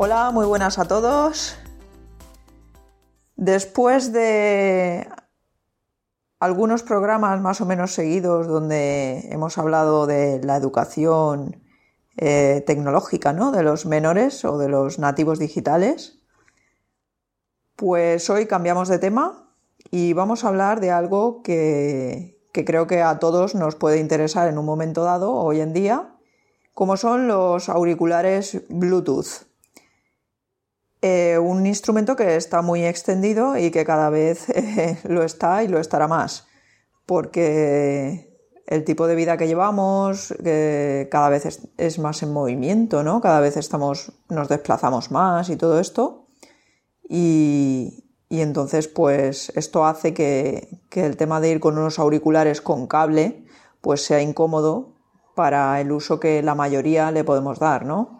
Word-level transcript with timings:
Hola, 0.00 0.30
muy 0.30 0.46
buenas 0.46 0.78
a 0.78 0.84
todos. 0.84 1.56
Después 3.34 4.12
de 4.12 5.08
algunos 6.38 6.84
programas 6.84 7.40
más 7.40 7.60
o 7.60 7.66
menos 7.66 7.94
seguidos 7.94 8.46
donde 8.46 9.28
hemos 9.32 9.58
hablado 9.58 10.06
de 10.06 10.40
la 10.44 10.54
educación 10.54 11.64
eh, 12.16 12.62
tecnológica 12.64 13.32
¿no? 13.32 13.50
de 13.50 13.64
los 13.64 13.86
menores 13.86 14.44
o 14.44 14.56
de 14.56 14.68
los 14.68 15.00
nativos 15.00 15.40
digitales, 15.40 16.20
pues 17.74 18.30
hoy 18.30 18.46
cambiamos 18.46 18.86
de 18.86 19.00
tema 19.00 19.52
y 19.90 20.12
vamos 20.12 20.44
a 20.44 20.48
hablar 20.48 20.78
de 20.78 20.92
algo 20.92 21.42
que, 21.42 22.38
que 22.52 22.64
creo 22.64 22.86
que 22.86 23.02
a 23.02 23.18
todos 23.18 23.56
nos 23.56 23.74
puede 23.74 23.98
interesar 23.98 24.46
en 24.46 24.58
un 24.58 24.64
momento 24.64 25.02
dado, 25.02 25.34
hoy 25.34 25.60
en 25.60 25.72
día, 25.72 26.14
como 26.72 26.96
son 26.96 27.26
los 27.26 27.68
auriculares 27.68 28.62
Bluetooth. 28.68 29.47
Eh, 31.00 31.38
un 31.38 31.64
instrumento 31.66 32.16
que 32.16 32.34
está 32.34 32.60
muy 32.60 32.84
extendido 32.84 33.56
y 33.56 33.70
que 33.70 33.84
cada 33.84 34.10
vez 34.10 34.48
eh, 34.50 34.98
lo 35.04 35.22
está 35.22 35.62
y 35.62 35.68
lo 35.68 35.78
estará 35.78 36.08
más, 36.08 36.46
porque 37.06 38.36
el 38.66 38.84
tipo 38.84 39.06
de 39.06 39.14
vida 39.14 39.36
que 39.36 39.46
llevamos 39.46 40.34
cada 41.10 41.28
vez 41.30 41.60
es, 41.78 41.98
más 41.98 42.22
en 42.22 42.32
movimiento, 42.32 43.02
¿no? 43.02 43.20
Cada 43.22 43.40
vez 43.40 43.56
estamos, 43.56 44.12
nos 44.28 44.48
desplazamos 44.48 45.10
más 45.10 45.48
y 45.48 45.56
todo 45.56 45.80
esto. 45.80 46.26
Y, 47.08 48.04
entonces, 48.28 48.88
pues 48.88 49.50
esto 49.56 49.86
hace 49.86 50.12
que, 50.12 50.82
que, 50.90 51.06
el 51.06 51.16
tema 51.16 51.40
de 51.40 51.48
ir 51.50 51.60
con 51.60 51.78
unos 51.78 51.98
auriculares 51.98 52.60
con 52.60 52.86
cable, 52.86 53.46
pues 53.80 54.04
sea 54.04 54.20
incómodo 54.20 54.96
para 55.34 55.80
el 55.80 55.90
uso 55.92 56.20
que 56.20 56.42
la 56.42 56.54
mayoría 56.54 57.10
le 57.10 57.24
podemos 57.24 57.58
dar, 57.58 57.86
¿no? 57.86 58.17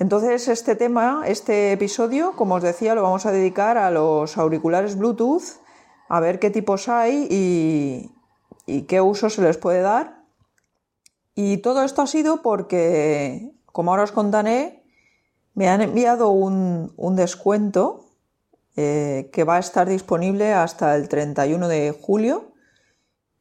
Entonces, 0.00 0.48
este 0.48 0.76
tema, 0.76 1.24
este 1.26 1.72
episodio, 1.72 2.32
como 2.34 2.54
os 2.54 2.62
decía, 2.62 2.94
lo 2.94 3.02
vamos 3.02 3.26
a 3.26 3.32
dedicar 3.32 3.76
a 3.76 3.90
los 3.90 4.38
auriculares 4.38 4.96
Bluetooth, 4.96 5.60
a 6.08 6.20
ver 6.20 6.38
qué 6.38 6.48
tipos 6.48 6.88
hay 6.88 7.28
y, 7.30 8.82
qué 8.84 9.02
uso 9.02 9.28
se 9.28 9.42
les 9.42 9.58
puede 9.58 9.82
dar. 9.82 10.24
Y 11.34 11.58
todo 11.58 11.84
esto 11.84 12.00
ha 12.00 12.06
sido 12.06 12.40
porque, 12.40 13.52
como 13.66 13.90
ahora 13.90 14.04
os 14.04 14.12
contaré, 14.12 14.82
me 15.52 15.68
han 15.68 15.82
enviado 15.82 16.30
un, 16.30 17.14
descuento 17.14 18.06
eh, 18.76 19.28
que 19.34 19.44
va 19.44 19.56
a 19.56 19.60
estar 19.60 19.86
disponible 19.86 20.54
hasta 20.54 20.96
el 20.96 21.10
31 21.10 21.68
de 21.68 21.94
julio 22.00 22.54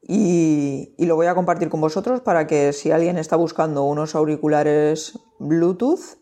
y, 0.02 0.94
y, 0.98 1.06
lo 1.06 1.16
voy 1.16 1.28
a 1.28 1.36
compartir 1.36 1.70
con 1.70 1.80
vosotros 1.80 2.20
para 2.20 2.48
que 2.48 2.74
si 2.74 2.92
alguien 2.92 3.18
está 3.18 3.38
buscando 3.38 3.84
unos 3.84 4.14
auriculares 4.14 5.20
Bluetooth 5.40 6.19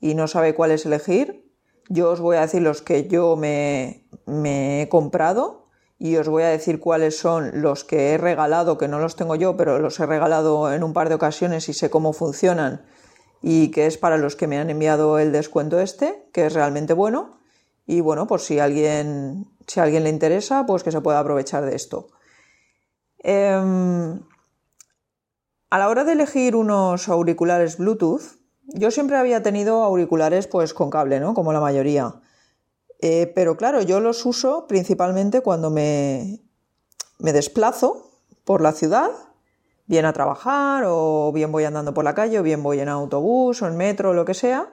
y 0.00 0.14
no 0.14 0.28
sabe 0.28 0.54
cuáles 0.54 0.86
elegir, 0.86 1.46
yo 1.88 2.10
os 2.10 2.20
voy 2.20 2.36
a 2.36 2.42
decir 2.42 2.62
los 2.62 2.82
que 2.82 3.06
yo 3.06 3.36
me, 3.36 4.06
he 4.26 4.88
comprado 4.88 5.68
y 5.98 6.16
os 6.16 6.28
voy 6.28 6.42
a 6.42 6.48
decir 6.48 6.80
cuáles 6.80 7.18
son 7.18 7.62
los 7.62 7.84
que 7.84 8.10
he 8.10 8.18
regalado, 8.18 8.76
que 8.76 8.88
no 8.88 8.98
los 8.98 9.16
tengo 9.16 9.34
yo, 9.36 9.56
pero 9.56 9.78
los 9.78 9.98
he 10.00 10.06
regalado 10.06 10.72
en 10.72 10.82
un 10.82 10.92
par 10.92 11.08
de 11.08 11.14
ocasiones 11.14 11.68
y 11.68 11.72
sé 11.72 11.88
cómo 11.88 12.12
funcionan 12.12 12.84
y 13.40 13.70
que 13.70 13.86
es 13.86 13.96
para 13.96 14.18
los 14.18 14.34
que 14.36 14.46
me 14.46 14.58
han 14.58 14.70
enviado 14.70 15.18
el 15.18 15.32
descuento 15.32 15.78
este, 15.80 16.28
que 16.32 16.46
es 16.46 16.54
realmente 16.54 16.92
bueno. 16.92 17.38
Y 17.86 18.00
bueno, 18.00 18.26
por 18.26 18.40
si 18.40 18.58
alguien, 18.58 19.46
si 19.66 19.78
a 19.78 19.84
alguien 19.84 20.02
le 20.02 20.10
interesa, 20.10 20.66
pues 20.66 20.82
que 20.82 20.90
se 20.90 21.00
pueda 21.00 21.20
aprovechar 21.20 21.64
de 21.64 21.76
esto. 21.76 22.08
Em, 23.18 24.20
a 25.70 25.78
la 25.78 25.88
hora 25.88 26.04
de 26.04 26.12
elegir 26.12 26.56
unos 26.56 27.08
auriculares 27.08 27.78
Bluetooth, 27.78 28.38
yo 28.68 28.90
siempre 28.90 29.16
había 29.16 29.42
tenido 29.42 29.82
auriculares 29.82 30.46
pues 30.46 30.74
con 30.74 30.90
cable, 30.90 31.20
¿no? 31.20 31.34
Como 31.34 31.52
la 31.52 31.60
mayoría. 31.60 32.14
Eh, 33.00 33.30
pero 33.34 33.56
claro, 33.56 33.82
yo 33.82 34.00
los 34.00 34.24
uso 34.24 34.66
principalmente 34.66 35.40
cuando 35.40 35.70
me, 35.70 36.40
me 37.18 37.32
desplazo 37.32 38.10
por 38.44 38.60
la 38.60 38.72
ciudad, 38.72 39.10
bien 39.86 40.04
a 40.04 40.12
trabajar 40.12 40.84
o 40.86 41.30
bien 41.32 41.52
voy 41.52 41.64
andando 41.64 41.94
por 41.94 42.04
la 42.04 42.14
calle 42.14 42.38
o 42.38 42.42
bien 42.42 42.62
voy 42.62 42.80
en 42.80 42.88
autobús 42.88 43.62
o 43.62 43.66
en 43.66 43.76
metro 43.76 44.10
o 44.10 44.14
lo 44.14 44.24
que 44.24 44.34
sea, 44.34 44.68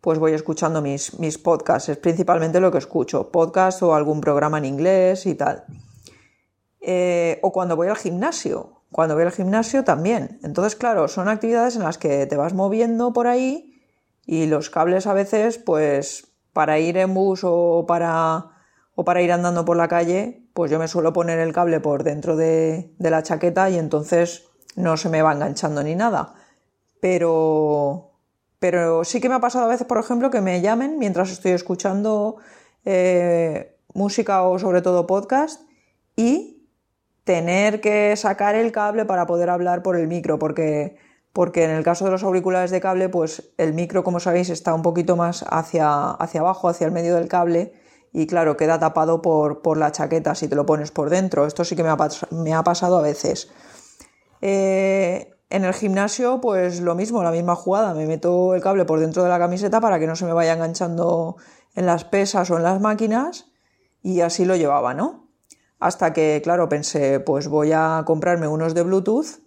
pues 0.00 0.18
voy 0.18 0.32
escuchando 0.32 0.82
mis, 0.82 1.18
mis 1.18 1.38
podcasts, 1.38 1.88
es 1.88 1.98
principalmente 1.98 2.60
lo 2.60 2.70
que 2.70 2.78
escucho, 2.78 3.30
podcast 3.30 3.82
o 3.82 3.94
algún 3.94 4.20
programa 4.20 4.58
en 4.58 4.64
inglés 4.64 5.26
y 5.26 5.34
tal. 5.34 5.64
Eh, 6.80 7.40
o 7.42 7.52
cuando 7.52 7.74
voy 7.74 7.88
al 7.88 7.96
gimnasio, 7.96 8.75
cuando 8.90 9.14
voy 9.14 9.24
al 9.24 9.32
gimnasio 9.32 9.84
también. 9.84 10.38
Entonces, 10.42 10.76
claro, 10.76 11.08
son 11.08 11.28
actividades 11.28 11.76
en 11.76 11.82
las 11.82 11.98
que 11.98 12.26
te 12.26 12.36
vas 12.36 12.54
moviendo 12.54 13.12
por 13.12 13.26
ahí 13.26 13.82
y 14.24 14.46
los 14.46 14.70
cables 14.70 15.06
a 15.06 15.12
veces, 15.12 15.58
pues 15.58 16.28
para 16.52 16.78
ir 16.78 16.96
en 16.96 17.14
bus 17.14 17.40
o 17.44 17.84
para, 17.86 18.46
o 18.94 19.04
para 19.04 19.22
ir 19.22 19.32
andando 19.32 19.64
por 19.64 19.76
la 19.76 19.88
calle, 19.88 20.48
pues 20.54 20.70
yo 20.70 20.78
me 20.78 20.88
suelo 20.88 21.12
poner 21.12 21.38
el 21.38 21.52
cable 21.52 21.80
por 21.80 22.02
dentro 22.02 22.36
de, 22.36 22.94
de 22.98 23.10
la 23.10 23.22
chaqueta 23.22 23.68
y 23.70 23.78
entonces 23.78 24.48
no 24.74 24.96
se 24.96 25.08
me 25.08 25.22
va 25.22 25.32
enganchando 25.32 25.82
ni 25.82 25.94
nada. 25.94 26.34
Pero, 27.00 28.12
pero 28.58 29.04
sí 29.04 29.20
que 29.20 29.28
me 29.28 29.34
ha 29.34 29.40
pasado 29.40 29.66
a 29.66 29.68
veces, 29.68 29.86
por 29.86 29.98
ejemplo, 29.98 30.30
que 30.30 30.40
me 30.40 30.60
llamen 30.60 30.98
mientras 30.98 31.30
estoy 31.30 31.52
escuchando 31.52 32.36
eh, 32.84 33.78
música 33.94 34.42
o 34.44 34.58
sobre 34.58 34.82
todo 34.82 35.06
podcast 35.06 35.60
y 36.16 36.55
tener 37.26 37.80
que 37.80 38.14
sacar 38.14 38.54
el 38.54 38.70
cable 38.70 39.04
para 39.04 39.26
poder 39.26 39.50
hablar 39.50 39.82
por 39.82 39.96
el 39.96 40.06
micro, 40.06 40.38
porque, 40.38 40.96
porque 41.32 41.64
en 41.64 41.70
el 41.70 41.82
caso 41.82 42.04
de 42.04 42.12
los 42.12 42.22
auriculares 42.22 42.70
de 42.70 42.80
cable, 42.80 43.08
pues 43.08 43.52
el 43.58 43.74
micro, 43.74 44.04
como 44.04 44.20
sabéis, 44.20 44.48
está 44.48 44.72
un 44.72 44.82
poquito 44.82 45.16
más 45.16 45.44
hacia, 45.50 46.12
hacia 46.12 46.40
abajo, 46.40 46.68
hacia 46.68 46.86
el 46.86 46.92
medio 46.92 47.16
del 47.16 47.26
cable, 47.26 47.72
y 48.12 48.28
claro, 48.28 48.56
queda 48.56 48.78
tapado 48.78 49.22
por, 49.22 49.60
por 49.60 49.76
la 49.76 49.90
chaqueta 49.90 50.36
si 50.36 50.46
te 50.46 50.54
lo 50.54 50.66
pones 50.66 50.92
por 50.92 51.10
dentro. 51.10 51.46
Esto 51.46 51.64
sí 51.64 51.74
que 51.74 51.82
me 51.82 51.88
ha, 51.88 51.96
me 52.30 52.54
ha 52.54 52.62
pasado 52.62 52.96
a 52.96 53.02
veces. 53.02 53.50
Eh, 54.40 55.34
en 55.50 55.64
el 55.64 55.74
gimnasio, 55.74 56.40
pues 56.40 56.80
lo 56.80 56.94
mismo, 56.94 57.24
la 57.24 57.32
misma 57.32 57.56
jugada. 57.56 57.92
Me 57.92 58.06
meto 58.06 58.54
el 58.54 58.62
cable 58.62 58.84
por 58.84 59.00
dentro 59.00 59.24
de 59.24 59.28
la 59.28 59.40
camiseta 59.40 59.80
para 59.80 59.98
que 59.98 60.06
no 60.06 60.14
se 60.14 60.26
me 60.26 60.32
vaya 60.32 60.52
enganchando 60.52 61.36
en 61.74 61.86
las 61.86 62.04
pesas 62.04 62.48
o 62.52 62.56
en 62.56 62.62
las 62.62 62.80
máquinas 62.80 63.46
y 64.00 64.20
así 64.20 64.44
lo 64.44 64.54
llevaba, 64.54 64.94
¿no? 64.94 65.25
Hasta 65.78 66.12
que, 66.12 66.40
claro, 66.42 66.68
pensé, 66.68 67.20
pues 67.20 67.48
voy 67.48 67.72
a 67.72 68.02
comprarme 68.06 68.48
unos 68.48 68.74
de 68.74 68.82
Bluetooth 68.82 69.40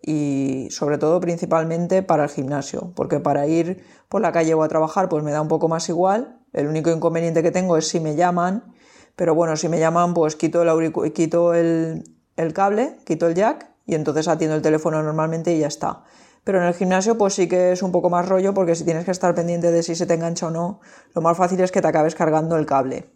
y 0.00 0.68
sobre 0.70 0.98
todo 0.98 1.18
principalmente 1.20 2.02
para 2.02 2.24
el 2.24 2.30
gimnasio, 2.30 2.92
porque 2.94 3.20
para 3.20 3.46
ir 3.46 3.82
por 4.08 4.20
la 4.20 4.32
calle 4.32 4.54
o 4.54 4.62
a 4.62 4.68
trabajar 4.68 5.08
pues 5.08 5.24
me 5.24 5.32
da 5.32 5.40
un 5.40 5.48
poco 5.48 5.68
más 5.68 5.88
igual. 5.88 6.38
El 6.52 6.68
único 6.68 6.90
inconveniente 6.90 7.42
que 7.42 7.50
tengo 7.50 7.76
es 7.76 7.88
si 7.88 8.00
me 8.00 8.14
llaman, 8.14 8.74
pero 9.16 9.34
bueno, 9.34 9.56
si 9.56 9.68
me 9.68 9.80
llaman 9.80 10.14
pues 10.14 10.36
quito 10.36 10.62
el, 10.62 11.12
quito 11.12 11.54
el, 11.54 12.04
el 12.36 12.52
cable, 12.52 12.96
quito 13.04 13.26
el 13.26 13.34
jack 13.34 13.66
y 13.86 13.94
entonces 13.94 14.28
atiendo 14.28 14.56
el 14.56 14.62
teléfono 14.62 15.02
normalmente 15.02 15.54
y 15.54 15.60
ya 15.60 15.68
está. 15.68 16.04
Pero 16.44 16.60
en 16.60 16.64
el 16.64 16.74
gimnasio 16.74 17.16
pues 17.16 17.34
sí 17.34 17.48
que 17.48 17.72
es 17.72 17.82
un 17.82 17.90
poco 17.90 18.10
más 18.10 18.28
rollo 18.28 18.52
porque 18.52 18.74
si 18.74 18.84
tienes 18.84 19.06
que 19.06 19.10
estar 19.10 19.34
pendiente 19.34 19.72
de 19.72 19.82
si 19.82 19.94
se 19.94 20.04
te 20.06 20.14
engancha 20.14 20.48
o 20.48 20.50
no, 20.50 20.80
lo 21.14 21.22
más 21.22 21.36
fácil 21.36 21.60
es 21.60 21.72
que 21.72 21.80
te 21.80 21.88
acabes 21.88 22.14
cargando 22.14 22.56
el 22.56 22.66
cable. 22.66 23.13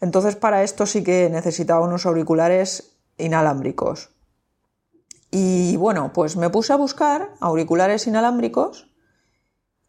Entonces 0.00 0.36
para 0.36 0.62
esto 0.62 0.86
sí 0.86 1.02
que 1.02 1.28
necesitaba 1.30 1.84
unos 1.84 2.06
auriculares 2.06 2.96
inalámbricos. 3.16 4.10
Y 5.30 5.76
bueno, 5.76 6.12
pues 6.14 6.36
me 6.36 6.50
puse 6.50 6.72
a 6.72 6.76
buscar 6.76 7.34
auriculares 7.40 8.06
inalámbricos 8.06 8.88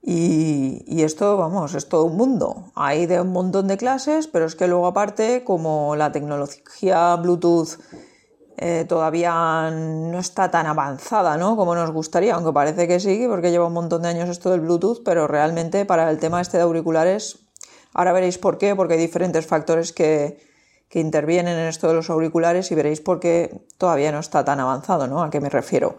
y, 0.01 1.03
esto, 1.03 1.37
vamos, 1.37 1.75
es 1.75 1.89
todo 1.89 2.05
un 2.05 2.17
mundo. 2.17 2.71
Hay 2.75 3.05
de 3.05 3.21
un 3.21 3.31
montón 3.31 3.67
de 3.67 3.77
clases, 3.77 4.27
pero 4.27 4.45
es 4.45 4.55
que 4.55 4.67
luego 4.67 4.87
aparte, 4.87 5.43
como 5.43 5.95
la 5.95 6.11
tecnología 6.11 7.15
Bluetooth 7.17 7.79
eh, 8.57 8.85
todavía 8.87 9.69
no 9.71 10.19
está 10.19 10.51
tan 10.51 10.67
avanzada, 10.67 11.37
¿no? 11.37 11.55
Como 11.55 11.75
nos 11.75 11.91
gustaría, 11.91 12.35
aunque 12.35 12.53
parece 12.53 12.87
que 12.87 12.99
sí, 12.99 13.25
porque 13.29 13.51
lleva 13.51 13.67
un 13.67 13.73
montón 13.73 14.01
de 14.01 14.09
años 14.09 14.29
esto 14.29 14.51
del 14.51 14.61
Bluetooth, 14.61 15.03
pero 15.03 15.27
realmente 15.27 15.85
para 15.85 16.09
el 16.09 16.19
tema 16.19 16.41
este 16.41 16.57
de 16.57 16.63
auriculares 16.63 17.48
Ahora 17.93 18.13
veréis 18.13 18.37
por 18.37 18.57
qué, 18.57 18.75
porque 18.75 18.93
hay 18.93 18.99
diferentes 18.99 19.45
factores 19.45 19.93
que, 19.93 20.47
intervienen 20.91 21.57
en 21.57 21.67
esto 21.67 21.87
de 21.87 21.93
los 21.93 22.09
auriculares 22.09 22.71
y 22.71 22.75
veréis 22.75 22.99
por 22.99 23.19
qué 23.19 23.61
todavía 23.77 24.11
no 24.11 24.19
está 24.19 24.43
tan 24.43 24.59
avanzado, 24.59 25.07
¿no? 25.07 25.21
¿A 25.21 25.29
qué 25.29 25.39
me 25.39 25.49
refiero? 25.49 25.97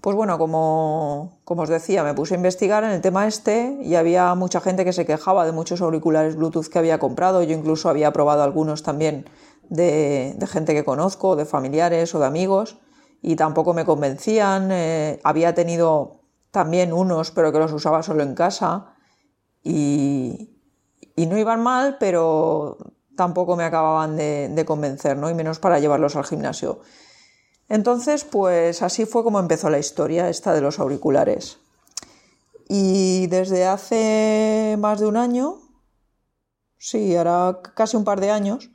Pues 0.00 0.16
bueno, 0.16 0.38
como, 0.38 1.38
os 1.44 1.68
decía, 1.68 2.02
me 2.02 2.14
puse 2.14 2.34
a 2.34 2.36
investigar 2.38 2.82
en 2.82 2.90
el 2.90 3.00
tema 3.02 3.28
este 3.28 3.78
y 3.82 3.94
había 3.94 4.34
mucha 4.34 4.60
gente 4.60 4.84
que 4.84 4.92
se 4.92 5.04
quejaba 5.06 5.44
de 5.44 5.52
muchos 5.52 5.80
auriculares 5.80 6.34
Bluetooth 6.34 6.68
que 6.68 6.78
había 6.78 6.98
comprado. 6.98 7.42
Yo 7.42 7.54
incluso 7.54 7.88
había 7.88 8.12
probado 8.12 8.42
algunos 8.42 8.82
también 8.82 9.26
de, 9.68 10.34
gente 10.50 10.74
que 10.74 10.84
conozco, 10.84 11.36
de 11.36 11.44
familiares 11.44 12.14
o 12.14 12.18
de 12.18 12.26
amigos, 12.26 12.78
y 13.20 13.36
tampoco 13.36 13.74
me 13.74 13.84
convencían. 13.84 14.70
Eh, 14.72 15.20
había 15.22 15.54
tenido 15.54 16.22
también 16.50 16.92
unos, 16.92 17.30
pero 17.30 17.52
que 17.52 17.58
los 17.58 17.72
usaba 17.72 18.02
solo 18.02 18.22
en 18.22 18.34
casa, 18.34 18.94
y, 19.62 20.51
no 21.16 21.38
iban 21.38 21.62
mal, 21.62 21.96
pero 21.98 22.78
tampoco 23.16 23.56
me 23.56 23.64
acababan 23.64 24.16
de, 24.16 24.64
convencer, 24.66 25.16
¿no? 25.16 25.30
y 25.30 25.34
menos 25.34 25.58
para 25.58 25.78
llevarlos 25.78 26.16
al 26.16 26.24
gimnasio. 26.24 26.80
Entonces, 27.68 28.24
pues 28.24 28.82
así 28.82 29.06
fue 29.06 29.22
como 29.22 29.38
empezó 29.38 29.70
la 29.70 29.78
historia 29.78 30.28
esta 30.28 30.52
de 30.52 30.60
los 30.60 30.78
auriculares. 30.78 31.58
Y 32.68 33.26
desde 33.28 33.66
hace 33.66 34.76
más 34.78 35.00
de 35.00 35.06
un 35.06 35.16
año, 35.16 35.58
sí, 36.78 37.16
ahora 37.16 37.60
casi 37.74 37.96
un 37.96 38.04
par 38.04 38.20
de 38.20 38.30
años, 38.30 38.70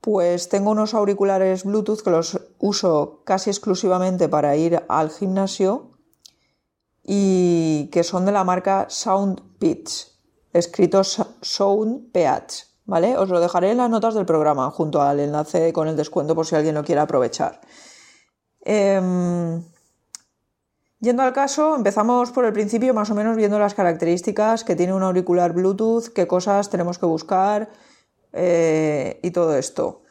pues 0.00 0.48
tengo 0.48 0.70
unos 0.70 0.92
auriculares 0.92 1.64
Bluetooth 1.64 2.02
que 2.02 2.10
los 2.10 2.40
uso 2.58 3.22
casi 3.24 3.50
exclusivamente 3.50 4.28
para 4.28 4.54
ir 4.56 4.82
al 4.88 5.10
gimnasio 5.10 5.92
y 7.02 7.88
que 7.90 8.04
son 8.04 8.26
de 8.26 8.32
la 8.32 8.44
marca 8.44 8.86
Sound 8.88 9.58
Pitch, 9.58 10.13
escrito 10.54 11.02
Sound 11.04 12.12
¿vale? 12.86 13.18
Os 13.18 13.28
lo 13.28 13.40
dejaré 13.40 13.72
en 13.72 13.78
las 13.78 13.90
notas 13.90 14.14
del 14.14 14.24
programa 14.24 14.70
junto 14.70 15.02
al 15.02 15.20
enlace 15.20 15.72
con 15.72 15.88
el 15.88 15.96
descuento 15.96 16.34
por 16.34 16.46
si 16.46 16.54
alguien 16.54 16.76
lo 16.76 16.84
quiere 16.84 17.00
aprovechar. 17.00 17.60
Em, 18.60 19.62
yendo 21.00 21.22
al 21.22 21.32
caso, 21.32 21.74
empezamos 21.76 22.30
por 22.30 22.44
el 22.44 22.52
principio 22.52 22.94
más 22.94 23.10
o 23.10 23.14
menos 23.14 23.36
viendo 23.36 23.58
las 23.58 23.74
características 23.74 24.64
que 24.64 24.76
tiene 24.76 24.94
un 24.94 25.02
auricular 25.02 25.52
Bluetooth, 25.52 26.08
qué 26.14 26.26
cosas 26.26 26.70
tenemos 26.70 26.98
que 26.98 27.06
buscar, 27.06 27.68
eh, 28.32 29.20
y 29.22 29.30
todo 29.32 29.56
esto. 29.56 30.02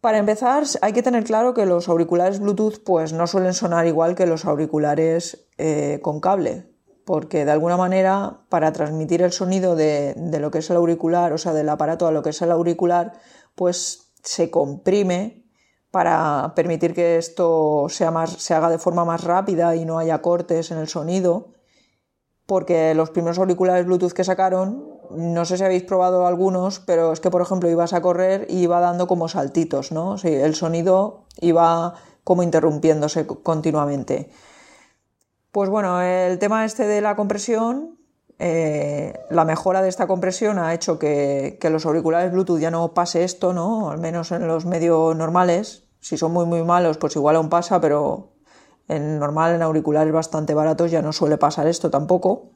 Para 0.00 0.18
empezar, 0.18 0.64
hay 0.82 0.92
que 0.92 1.02
tener 1.02 1.24
claro 1.24 1.54
que 1.54 1.64
los 1.64 1.88
auriculares 1.88 2.38
Bluetooth 2.38 2.84
pues, 2.84 3.14
no 3.14 3.26
suelen 3.26 3.54
sonar 3.54 3.86
igual 3.86 4.14
que 4.14 4.26
los 4.26 4.44
auriculares 4.44 5.46
eh, 5.56 6.00
con 6.02 6.20
cable, 6.20 6.73
porque 7.04 7.44
de 7.44 7.50
alguna 7.50 7.76
manera 7.76 8.40
para 8.48 8.72
transmitir 8.72 9.22
el 9.22 9.32
sonido 9.32 9.76
de, 9.76 10.14
lo 10.40 10.50
que 10.50 10.58
es 10.58 10.70
el 10.70 10.76
auricular, 10.76 11.32
o 11.32 11.38
sea, 11.38 11.52
del 11.52 11.68
aparato 11.68 12.06
a 12.06 12.12
lo 12.12 12.22
que 12.22 12.30
es 12.30 12.42
el 12.42 12.50
auricular, 12.50 13.12
pues 13.54 14.12
se 14.22 14.50
comprime 14.50 15.44
para 15.90 16.52
permitir 16.56 16.94
que 16.94 17.18
esto 17.18 17.86
sea 17.88 18.10
más, 18.10 18.30
se 18.30 18.54
haga 18.54 18.70
de 18.70 18.78
forma 18.78 19.04
más 19.04 19.22
rápida 19.22 19.76
y 19.76 19.84
no 19.84 19.98
haya 19.98 20.22
cortes 20.22 20.70
en 20.70 20.78
el 20.78 20.88
sonido, 20.88 21.52
porque 22.46 22.94
los 22.94 23.10
primeros 23.10 23.38
auriculares 23.38 23.86
Bluetooth 23.86 24.12
que 24.12 24.24
sacaron 24.24 24.94
no 25.10 25.44
sé 25.44 25.58
si 25.58 25.64
habéis 25.64 25.82
probado 25.82 26.26
algunos, 26.26 26.80
pero 26.80 27.12
es 27.12 27.20
que, 27.20 27.30
por 27.30 27.42
ejemplo, 27.42 27.70
ibas 27.70 27.92
a 27.92 28.00
correr 28.00 28.46
y 28.48 28.62
iba 28.62 28.80
dando 28.80 29.06
como 29.06 29.28
saltitos, 29.28 29.92
¿no? 29.92 30.16
El 30.22 30.54
sonido 30.54 31.24
iba 31.40 31.94
como 32.24 32.42
interrumpiéndose 32.42 33.26
continuamente. 33.26 34.30
Pues 35.54 35.70
bueno, 35.70 36.02
el 36.02 36.40
tema 36.40 36.64
este 36.64 36.84
de 36.84 37.00
la 37.00 37.14
compresión, 37.14 37.96
eh, 38.40 39.14
la 39.30 39.44
mejora 39.44 39.82
de 39.82 39.88
esta 39.88 40.08
compresión 40.08 40.58
ha 40.58 40.74
hecho 40.74 40.98
que, 40.98 41.58
que, 41.60 41.70
los 41.70 41.86
auriculares 41.86 42.32
Bluetooth 42.32 42.58
ya 42.58 42.72
no 42.72 42.92
pase 42.92 43.22
esto, 43.22 43.52
¿no? 43.52 43.92
Al 43.92 43.98
menos 43.98 44.32
en 44.32 44.48
los 44.48 44.66
medios 44.66 45.14
normales. 45.14 45.84
Si 46.00 46.18
son 46.18 46.32
muy, 46.32 46.44
muy 46.44 46.64
malos, 46.64 46.98
pues 46.98 47.14
igual 47.14 47.36
aún 47.36 47.50
pasa, 47.50 47.80
pero 47.80 48.32
en 48.88 49.20
normal, 49.20 49.54
en 49.54 49.62
auriculares 49.62 50.12
bastante 50.12 50.54
baratos, 50.54 50.90
ya 50.90 51.02
no 51.02 51.12
suele 51.12 51.38
pasar 51.38 51.68
esto 51.68 51.88
tampoco. 51.88 52.50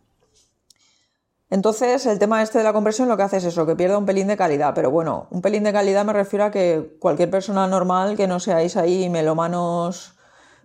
Entonces, 1.51 2.05
el 2.05 2.19
tema 2.19 2.43
este 2.43 2.59
de 2.59 2.65
la 2.65 2.73
compresión 2.73 3.09
lo 3.09 3.17
que 3.17 3.23
hace 3.23 3.37
es 3.37 3.45
eso, 3.45 3.65
que 3.65 3.77
pierda 3.77 3.97
un 3.97 4.07
pelín 4.07 4.27
de 4.27 4.37
calidad. 4.37 4.73
Pero 4.75 4.91
bueno, 4.91 5.29
un 5.31 5.41
pelín 5.41 5.63
de 5.63 5.73
calidad 5.73 6.05
me 6.05 6.15
refiero 6.15 6.47
a 6.47 6.51
que 6.51 6.97
cualquier 6.99 7.31
persona 7.31 7.69
normal 7.69 8.17
que 8.17 8.27
no 8.27 8.41
seáis 8.41 8.77
ahí 8.77 9.09
melomanos 9.09 10.17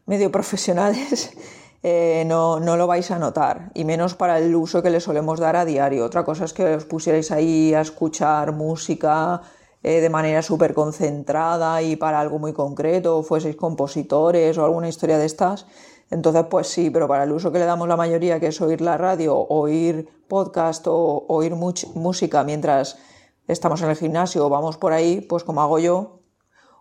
medio 0.07 0.31
profesionales, 0.31 1.37
eh, 1.83 2.23
no, 2.25 2.59
no, 2.59 2.77
lo 2.77 2.87
vais 2.87 3.11
a 3.11 3.19
notar. 3.19 3.71
Y 3.73 3.85
menos 3.85 4.15
para 4.15 4.39
el 4.39 4.55
uso 4.55 4.81
que 4.81 4.89
le 4.89 4.99
solemos 4.99 5.39
dar 5.39 5.55
a 5.55 5.65
diario. 5.65 6.05
Otra 6.05 6.23
cosa 6.23 6.45
es 6.45 6.53
que 6.53 6.75
os 6.75 6.85
pusierais 6.85 7.29
ahí 7.31 7.73
a 7.73 7.81
escuchar 7.81 8.53
música 8.53 9.41
eh, 9.83 9.99
de 9.99 10.09
manera 10.09 10.41
súper 10.41 10.73
concentrada 10.73 11.81
y 11.81 11.97
para 11.97 12.19
algo 12.19 12.39
muy 12.39 12.53
concreto, 12.53 13.17
o 13.17 13.23
fueseis 13.23 13.57
compositores 13.57 14.57
o 14.57 14.65
alguna 14.65 14.87
historia 14.87 15.17
de 15.17 15.25
estas 15.25 15.67
entonces, 16.13 16.45
pues 16.47 16.67
sí, 16.67 16.91
pero 16.91 17.07
para 17.07 17.23
el 17.23 17.31
uso 17.31 17.51
que 17.51 17.57
le 17.57 17.65
damos 17.65 17.87
la 17.87 17.97
mayoría, 17.97 18.39
que 18.39 18.47
es 18.47 18.61
oír 18.61 18.81
la 18.81 18.97
radio, 18.97 19.35
oír 19.35 20.07
podcast 20.27 20.85
o 20.87 21.25
oír 21.27 21.55
música 21.55 22.43
mientras 22.43 22.99
estamos 23.47 23.81
en 23.81 23.89
el 23.89 23.95
gimnasio 23.95 24.45
o 24.45 24.49
vamos 24.49 24.77
por 24.77 24.93
ahí, 24.93 25.21
pues 25.21 25.43
como 25.43 25.63
hago 25.63 25.79
yo, 25.79 26.19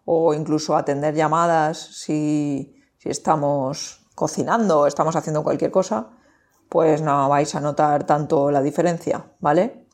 o 0.05 0.35
incluso 0.35 0.77
atender 0.77 1.15
llamadas 1.15 1.79
si, 1.79 2.75
estamos 3.05 4.02
cocinando 4.15 4.81
o 4.81 4.87
estamos 4.87 5.17
haciendo 5.17 5.43
cualquier 5.43 5.71
cosa, 5.71 6.11
pues 6.69 7.03
no 7.03 7.29
vais 7.29 7.55
a 7.55 7.61
notar 7.61 8.05
tanto 8.05 8.51
la 8.51 8.63
diferencia, 8.63 9.27
¿vale? 9.41 9.87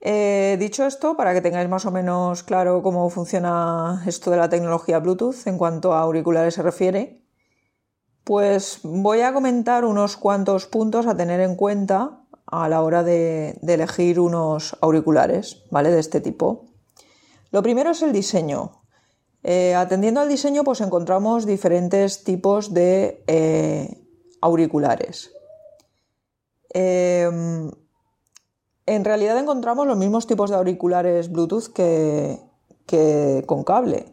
Eh, 0.00 0.56
dicho 0.60 0.84
esto, 0.86 1.16
para 1.16 1.34
que 1.34 1.40
tengáis 1.40 1.68
más 1.68 1.84
o 1.86 1.90
menos 1.90 2.44
claro 2.44 2.82
cómo 2.82 3.10
funciona 3.10 4.02
esto 4.06 4.30
de 4.30 4.36
la 4.36 4.48
tecnología 4.48 5.00
Bluetooth 5.00 5.46
en 5.46 5.58
cuanto 5.58 5.92
a 5.92 6.00
auriculares 6.00 6.54
se 6.54 6.62
refiere, 6.62 7.24
pues 8.24 8.80
voy 8.82 9.22
a 9.22 9.32
comentar 9.32 9.84
unos 9.84 10.16
cuantos 10.16 10.66
puntos 10.66 11.06
a 11.06 11.16
tener 11.16 11.40
en 11.40 11.56
cuenta 11.56 12.20
a 12.46 12.68
la 12.68 12.82
hora 12.82 13.02
de, 13.02 13.58
elegir 13.66 14.20
unos 14.20 14.76
auriculares, 14.80 15.64
¿vale? 15.70 15.90
De 15.90 16.00
este 16.00 16.20
tipo. 16.20 16.66
Lo 17.50 17.62
primero 17.62 17.90
es 17.90 18.02
el 18.02 18.12
diseño. 18.12 18.82
Eh, 19.44 19.74
atendiendo 19.74 20.20
al 20.20 20.28
diseño, 20.28 20.64
pues 20.64 20.80
encontramos 20.80 21.46
diferentes 21.46 22.24
tipos 22.24 22.74
de 22.74 23.22
eh, 23.26 24.04
auriculares. 24.40 25.32
Em, 26.70 27.70
en 28.86 29.04
realidad 29.04 29.38
encontramos 29.38 29.86
los 29.86 29.96
mismos 29.96 30.26
tipos 30.26 30.50
de 30.50 30.56
auriculares 30.56 31.30
Bluetooth 31.30 31.72
que, 31.72 32.40
con 33.46 33.64
cable. 33.64 34.12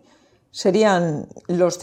Serían 0.52 1.28
los, 1.48 1.80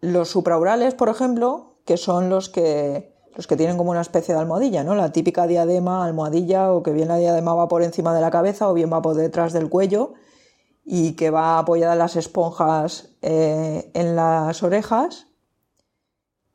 los 0.00 0.28
supraurales, 0.28 0.94
por 0.94 1.08
ejemplo, 1.08 1.76
que 1.84 1.96
son 1.96 2.28
los 2.28 2.48
que, 2.48 3.14
los 3.36 3.46
que 3.46 3.56
tienen 3.56 3.76
como 3.76 3.90
una 3.90 4.00
especie 4.00 4.34
de 4.34 4.40
almohadilla, 4.40 4.84
¿no? 4.84 4.94
La 4.94 5.12
típica 5.12 5.46
diadema, 5.46 6.04
almohadilla, 6.04 6.72
o 6.72 6.82
que 6.82 6.92
bien 6.92 7.08
la 7.08 7.18
diadema 7.18 7.54
va 7.54 7.68
por 7.68 7.82
encima 7.82 8.14
de 8.14 8.20
la 8.20 8.30
cabeza 8.30 8.68
o 8.68 8.74
bien 8.74 8.92
va 8.92 9.02
por 9.02 9.14
detrás 9.14 9.52
del 9.52 9.68
cuello 9.68 10.14
y 10.84 11.12
que 11.12 11.30
va 11.30 11.58
apoyada 11.58 11.94
las 11.94 12.16
esponjas 12.16 13.10
eh, 13.22 13.90
en 13.94 14.16
las 14.16 14.62
orejas. 14.62 15.26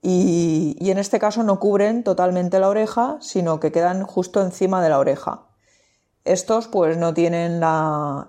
Y, 0.01 0.77
en 0.79 0.97
este 0.97 1.19
caso 1.19 1.43
no 1.43 1.59
cubren 1.59 2.03
totalmente 2.03 2.59
la 2.59 2.69
oreja, 2.69 3.17
sino 3.19 3.59
que 3.59 3.71
quedan 3.71 4.03
justo 4.03 4.41
encima 4.41 4.81
de 4.81 4.89
la 4.89 4.99
oreja. 4.99 5.47
Estos 6.23 6.67
pues 6.67 6.97
no 6.97 7.13
tienen 7.13 7.61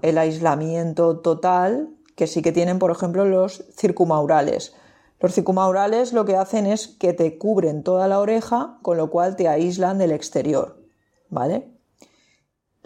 el 0.02 0.18
aislamiento 0.18 1.18
total 1.18 1.90
que 2.16 2.26
sí 2.26 2.42
que 2.42 2.52
tienen, 2.52 2.78
por 2.78 2.90
ejemplo, 2.90 3.24
los 3.24 3.64
circumaurales 3.76 4.74
los 5.20 5.34
circumaurales 5.34 6.12
lo 6.12 6.24
que 6.24 6.36
hacen 6.36 6.66
es 6.66 6.86
que 6.86 7.12
te 7.12 7.38
cubren 7.38 7.82
toda 7.82 8.06
la 8.06 8.20
oreja, 8.20 8.78
con 8.82 8.96
lo 8.96 9.10
cual 9.10 9.34
te 9.34 9.48
aíslan 9.48 9.98
del 9.98 10.12
exterior, 10.12 10.80
¿vale? 11.28 11.72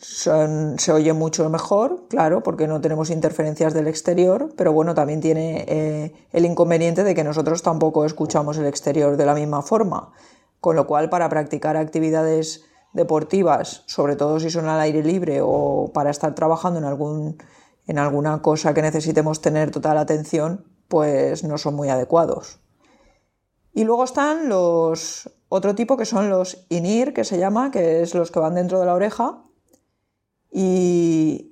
Se 0.02 0.92
oye 0.92 1.12
mucho 1.12 1.48
mejor, 1.48 2.08
claro, 2.08 2.42
porque 2.42 2.66
no 2.66 2.80
tenemos 2.80 3.10
interferencias 3.10 3.72
del 3.72 3.86
exterior, 3.86 4.52
pero 4.56 4.72
bueno, 4.72 4.94
también 4.94 5.20
tiene 5.20 5.64
eh, 5.68 6.12
el 6.32 6.44
inconveniente 6.44 7.04
de 7.04 7.14
que 7.14 7.22
nosotros 7.22 7.62
tampoco 7.62 8.04
escuchamos 8.04 8.58
el 8.58 8.66
exterior 8.66 9.16
de 9.16 9.26
la 9.26 9.34
misma 9.34 9.62
forma, 9.62 10.12
con 10.60 10.74
lo 10.74 10.86
cual 10.88 11.08
para 11.08 11.28
practicar 11.28 11.76
actividades 11.76 12.64
deportivas, 12.92 13.84
sobre 13.86 14.16
todo 14.16 14.40
si 14.40 14.50
son 14.50 14.68
al 14.68 14.80
aire 14.80 15.04
libre 15.04 15.40
o 15.40 15.92
para 15.94 16.10
estar 16.10 16.34
trabajando 16.34 16.80
en, 16.80 16.84
algún, 16.84 17.38
en 17.86 17.98
alguna 17.98 18.42
cosa 18.42 18.74
que 18.74 18.82
necesitemos 18.82 19.40
tener 19.40 19.70
total 19.70 19.98
atención, 19.98 20.66
pues 20.88 21.44
no 21.44 21.58
son 21.58 21.74
muy 21.74 21.88
adecuados. 21.88 22.58
Y 23.72 23.84
luego 23.84 24.04
están 24.04 24.48
los 24.48 25.30
otro 25.48 25.74
tipo 25.74 25.96
que 25.96 26.06
son 26.06 26.28
los 26.28 26.66
INIR, 26.70 27.14
que 27.14 27.24
se 27.24 27.38
llama, 27.38 27.70
que 27.70 28.02
es 28.02 28.14
los 28.14 28.30
que 28.30 28.40
van 28.40 28.54
dentro 28.54 28.80
de 28.80 28.86
la 28.86 28.94
oreja. 28.94 29.42
Y, 30.52 31.48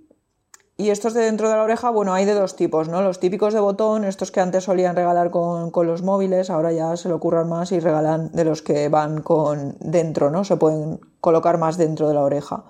estos 0.76 1.14
de 1.14 1.22
dentro 1.22 1.48
de 1.48 1.56
la 1.56 1.62
oreja, 1.62 1.90
bueno, 1.90 2.12
hay 2.12 2.24
de 2.24 2.34
dos 2.34 2.56
tipos, 2.56 2.88
¿no? 2.88 3.00
Los 3.02 3.20
típicos 3.20 3.54
de 3.54 3.60
botón, 3.60 4.04
estos 4.04 4.30
que 4.30 4.40
antes 4.40 4.64
solían 4.64 4.96
regalar 4.96 5.30
con, 5.30 5.70
con 5.70 5.86
los 5.86 6.02
móviles, 6.02 6.50
ahora 6.50 6.72
ya 6.72 6.96
se 6.96 7.08
lo 7.08 7.16
ocurran 7.16 7.48
más 7.48 7.72
y 7.72 7.80
regalan 7.80 8.30
de 8.32 8.44
los 8.44 8.62
que 8.62 8.88
van 8.88 9.22
con 9.22 9.76
dentro, 9.80 10.30
¿no? 10.30 10.44
Se 10.44 10.56
pueden 10.56 11.00
colocar 11.20 11.58
más 11.58 11.76
dentro 11.76 12.08
de 12.08 12.14
la 12.14 12.22
oreja. 12.22 12.64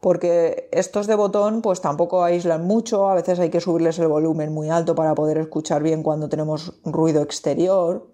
porque 0.00 0.68
estos 0.72 1.06
de 1.06 1.16
botón 1.16 1.62
pues 1.62 1.80
tampoco 1.80 2.22
aíslan 2.22 2.64
mucho, 2.66 3.08
a 3.08 3.14
veces 3.14 3.38
hay 3.40 3.50
que 3.50 3.60
subirles 3.60 3.98
el 3.98 4.08
volumen 4.08 4.52
muy 4.52 4.70
alto 4.70 4.94
para 4.94 5.14
poder 5.14 5.38
escuchar 5.38 5.82
bien 5.82 6.02
cuando 6.02 6.28
tenemos 6.28 6.80
ruido 6.84 7.22
exterior. 7.22 8.06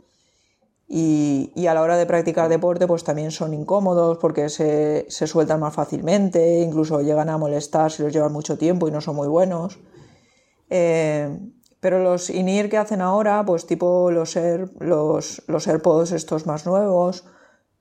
Y, 0.86 1.66
a 1.66 1.74
la 1.74 1.82
hora 1.82 1.96
de 1.96 2.06
practicar 2.06 2.48
deporte 2.48 2.86
pues 2.86 3.04
también 3.04 3.30
son 3.30 3.54
incómodos 3.54 4.18
porque 4.18 4.48
se, 4.48 5.06
sueltan 5.08 5.60
más 5.60 5.74
fácilmente, 5.74 6.60
incluso 6.60 7.00
llegan 7.00 7.30
a 7.30 7.38
molestar 7.38 7.90
si 7.90 8.02
los 8.02 8.12
llevan 8.12 8.32
mucho 8.32 8.58
tiempo 8.58 8.86
y 8.86 8.90
no 8.90 9.00
son 9.00 9.16
muy 9.16 9.28
buenos. 9.28 9.78
Eh, 10.68 11.38
pero 11.80 12.02
los 12.02 12.30
INIR 12.30 12.70
que 12.70 12.78
hacen 12.78 13.00
ahora, 13.00 13.44
pues 13.44 13.66
tipo 13.66 14.10
los, 14.10 14.36
Air, 14.36 14.70
los, 14.80 15.42
los 15.46 15.66
AirPods 15.66 16.12
estos 16.12 16.46
más 16.46 16.66
nuevos 16.66 17.24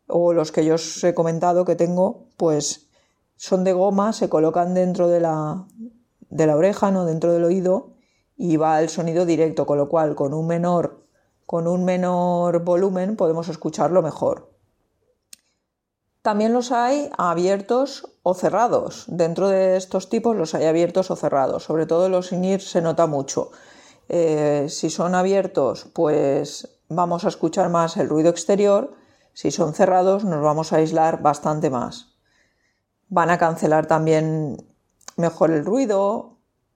o 0.07 0.33
los 0.33 0.51
que 0.51 0.65
yo 0.65 0.75
os 0.75 1.03
he 1.03 1.13
comentado 1.13 1.65
que 1.65 1.75
tengo, 1.75 2.27
pues 2.37 2.89
son 3.35 3.63
de 3.63 3.73
goma, 3.73 4.13
se 4.13 4.29
colocan 4.29 4.73
dentro 4.73 5.07
de 5.07 5.19
la, 5.19 5.65
de 6.29 6.47
la 6.47 6.55
oreja, 6.55 6.91
¿no? 6.91 7.05
dentro 7.05 7.31
del 7.33 7.43
oído, 7.43 7.93
y 8.35 8.57
va 8.57 8.81
el 8.81 8.89
sonido 8.89 9.25
directo, 9.25 9.65
con 9.65 9.77
lo 9.77 9.89
cual 9.89 10.15
con 10.15 10.33
un 10.33 10.47
menor, 10.47 11.02
con 11.45 11.67
un 11.67 11.85
menor 11.85 12.63
volumen 12.63 13.15
podemos 13.15 13.49
escucharlo 13.49 14.01
mejor. 14.01 14.51
También 16.21 16.53
los 16.53 16.71
hay 16.71 17.09
abiertos 17.17 18.17
o 18.23 18.33
cerrados. 18.33 19.05
Dentro 19.07 19.49
de 19.49 19.75
estos 19.75 20.09
tipos 20.09 20.35
los 20.35 20.55
hay 20.55 20.65
abiertos 20.65 21.11
o 21.11 21.15
cerrados. 21.15 21.63
Sobre 21.63 21.85
todo 21.85 22.07
los 22.07 22.31
INIR 22.31 22.61
se 22.61 22.81
nota 22.81 23.07
mucho. 23.07 23.51
Eh, 24.07 24.67
si 24.69 24.89
son 24.89 25.15
abiertos, 25.15 25.87
pues 25.93 26.79
vamos 26.87 27.25
a 27.25 27.27
escuchar 27.27 27.69
más 27.69 27.97
el 27.97 28.07
ruido 28.07 28.29
exterior. 28.29 28.91
Si 29.33 29.51
son 29.51 29.73
cerrados, 29.73 30.23
nos 30.23 30.41
vamos 30.41 30.71
a 30.71 30.77
aislar 30.77 31.21
bastante 31.21 31.69
más 31.69 32.13
van 33.13 33.29
a 33.29 33.37
cancelar 33.37 33.85
también 33.85 34.57
mejor 35.17 35.51
el 35.51 35.63
ruido, 35.63 36.32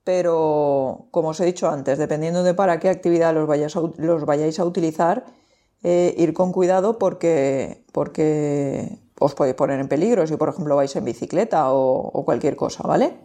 pero 0.08 1.08
como 1.10 1.36
os 1.36 1.40
he 1.40 1.44
dicho 1.44 1.68
antes, 1.68 1.98
dependiendo 1.98 2.42
de 2.42 2.54
para 2.54 2.80
qué 2.80 2.88
actividad 2.88 3.34
los 3.34 3.46
vayáis 4.24 4.58
a, 4.58 4.64
utilizar, 4.64 5.26
eh, 5.82 6.14
ir 6.16 6.32
con 6.32 6.50
cuidado 6.50 6.96
porque, 6.96 7.84
porque 7.92 8.96
os 9.20 9.34
podéis 9.34 9.54
poner 9.54 9.78
en 9.80 9.86
peligro 9.86 10.26
si 10.26 10.38
por 10.38 10.48
ejemplo 10.48 10.76
vais 10.76 10.96
en 10.96 11.04
bicicleta 11.04 11.74
o, 11.74 12.08
o 12.08 12.24
cualquier 12.24 12.56
cosa, 12.56 12.88
¿vale? 12.88 13.18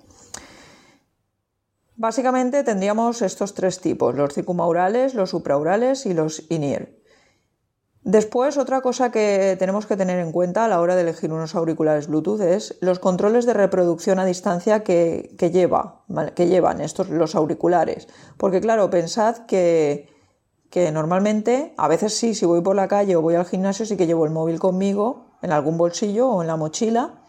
Básicamente 1.96 2.66
tendríamos 2.66 3.22
estos 3.22 3.54
tres 3.54 3.80
tipos, 3.80 4.13
los 4.13 4.34
circumaurales, 4.34 5.13
los 5.13 5.30
supraurales 5.30 6.06
y 6.06 6.13
los 6.13 6.52
INIR. 6.52 7.02
Después, 8.05 8.57
otra 8.57 8.81
cosa 8.81 9.12
que 9.12 9.55
tenemos 9.57 9.86
que 9.86 9.95
tener 9.95 10.19
en 10.19 10.33
cuenta 10.33 10.65
a 10.65 10.67
la 10.67 10.81
hora 10.81 10.95
de 10.95 11.03
elegir 11.03 11.31
unos 11.31 11.55
auriculares 11.55 12.07
Bluetooth 12.07 12.41
es 12.41 12.77
los 12.81 13.00
controles 13.00 13.45
de 13.45 13.53
reproducción 13.53 14.19
a 14.19 14.25
distancia 14.25 14.83
que, 14.83 15.33
lleva, 15.39 16.03
que 16.36 16.48
llevan 16.48 16.81
estos, 16.81 17.10
los 17.10 17.33
auriculares. 17.33 18.10
Porque 18.38 18.60
claro, 18.60 18.89
pensad 18.89 19.45
que, 19.45 20.10
que 20.69 20.91
normalmente, 20.91 21.74
a 21.77 21.88
veces 21.88 22.13
sí, 22.13 22.36
si 22.36 22.45
voy 22.45 22.60
por 22.60 22.75
la 22.75 22.89
calle 22.89 23.15
o 23.15 23.22
voy 23.22 23.36
al 23.36 23.45
gimnasio, 23.45 23.86
sí 23.86 23.95
que 23.95 24.05
llevo 24.05 24.25
el 24.25 24.31
móvil 24.31 24.60
conmigo 24.60 25.38
en 25.41 25.53
algún 25.53 25.77
bolsillo 25.77 26.27
o 26.27 26.41
en 26.41 26.48
la 26.48 26.57
mochila 26.57 27.22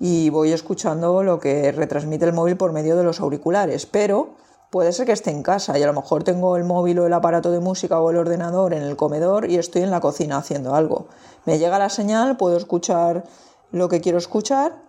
y 0.00 0.30
voy 0.30 0.52
escuchando 0.52 1.22
lo 1.22 1.38
que 1.38 1.70
retransmite 1.70 2.24
el 2.24 2.32
móvil 2.32 2.56
por 2.56 2.72
medio 2.72 2.96
de 2.96 3.04
los 3.04 3.20
auriculares. 3.20 3.86
Pero 3.86 4.34
puede 4.70 4.92
ser 4.92 5.06
que 5.06 5.12
esté 5.12 5.30
en 5.30 5.42
casa 5.42 5.78
y 5.78 5.82
a 5.82 5.86
lo 5.86 5.92
mejor 5.92 6.24
tengo 6.24 6.56
el 6.56 6.64
móvil 6.64 6.98
o 6.98 7.06
el 7.06 7.12
aparato 7.12 7.50
de 7.50 7.60
música 7.60 8.00
o 8.00 8.10
el 8.10 8.16
ordenador 8.16 8.74
en 8.74 8.82
el 8.82 8.96
comedor 8.96 9.50
y 9.50 9.56
estoy 9.56 9.82
en 9.82 9.90
la 9.90 10.00
cocina 10.00 10.38
haciendo 10.38 10.74
algo. 10.74 11.06
Me 11.44 11.58
llega 11.58 11.78
la 11.78 11.88
señal, 11.88 12.36
puedo 12.36 12.56
escuchar 12.56 13.24
lo 13.70 13.88
que 13.88 14.00
quiero 14.00 14.18
escuchar, 14.18 14.82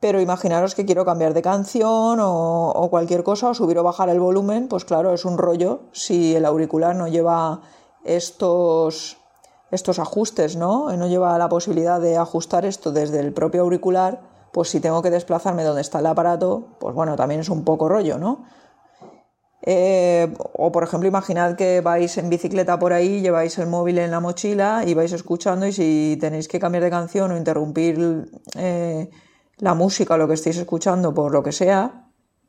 pero 0.00 0.20
imaginaros 0.20 0.74
que 0.74 0.84
quiero 0.84 1.04
cambiar 1.04 1.34
de 1.34 1.42
canción 1.42 2.18
o, 2.20 2.88
cualquier 2.90 3.24
cosa 3.24 3.50
o 3.50 3.54
subir 3.54 3.78
o 3.78 3.82
bajar 3.82 4.08
el 4.08 4.20
volumen, 4.20 4.68
pues 4.68 4.84
claro, 4.84 5.12
es 5.14 5.24
un 5.24 5.38
rollo 5.38 5.80
si 5.92 6.36
el 6.36 6.44
auricular 6.44 6.94
no 6.94 7.08
lleva 7.08 7.62
estos, 8.04 9.16
estos 9.70 9.98
ajustes, 9.98 10.56
¿no? 10.56 10.94
No 10.96 11.06
lleva 11.08 11.38
la 11.38 11.48
posibilidad 11.48 12.00
de 12.00 12.18
ajustar 12.18 12.64
esto 12.66 12.92
desde 12.92 13.20
el 13.20 13.32
propio 13.32 13.62
auricular, 13.62 14.20
pues 14.52 14.70
si 14.70 14.80
tengo 14.80 15.02
que 15.02 15.10
desplazarme 15.10 15.64
donde 15.64 15.80
está 15.80 15.98
el 15.98 16.06
aparato, 16.06 16.76
pues 16.78 16.94
bueno, 16.94 17.16
también 17.16 17.40
es 17.40 17.48
un 17.48 17.64
poco 17.64 17.88
rollo, 17.88 18.18
¿no? 18.18 18.44
Eh, 19.68 20.32
o 20.52 20.70
por 20.70 20.84
ejemplo, 20.84 21.08
imaginad 21.08 21.56
que 21.56 21.80
vais 21.80 22.16
en 22.18 22.30
bicicleta 22.30 22.78
por 22.78 22.92
ahí, 22.92 23.20
lleváis 23.20 23.58
el 23.58 23.66
móvil 23.66 23.98
en 23.98 24.12
la 24.12 24.20
mochila 24.20 24.84
y 24.86 24.94
vais 24.94 25.12
escuchando 25.12 25.66
y 25.66 25.72
si 25.72 26.16
tenéis 26.20 26.46
que 26.46 26.60
cambiar 26.60 26.84
de 26.84 26.90
canción 26.90 27.32
o 27.32 27.36
interrumpir 27.36 28.30
eh, 28.54 29.10
la 29.58 29.74
música 29.74 30.14
o 30.14 30.18
lo 30.18 30.28
que 30.28 30.34
estéis 30.34 30.58
escuchando 30.58 31.12
por 31.12 31.32
lo 31.32 31.42
que 31.42 31.50
sea, 31.50 32.06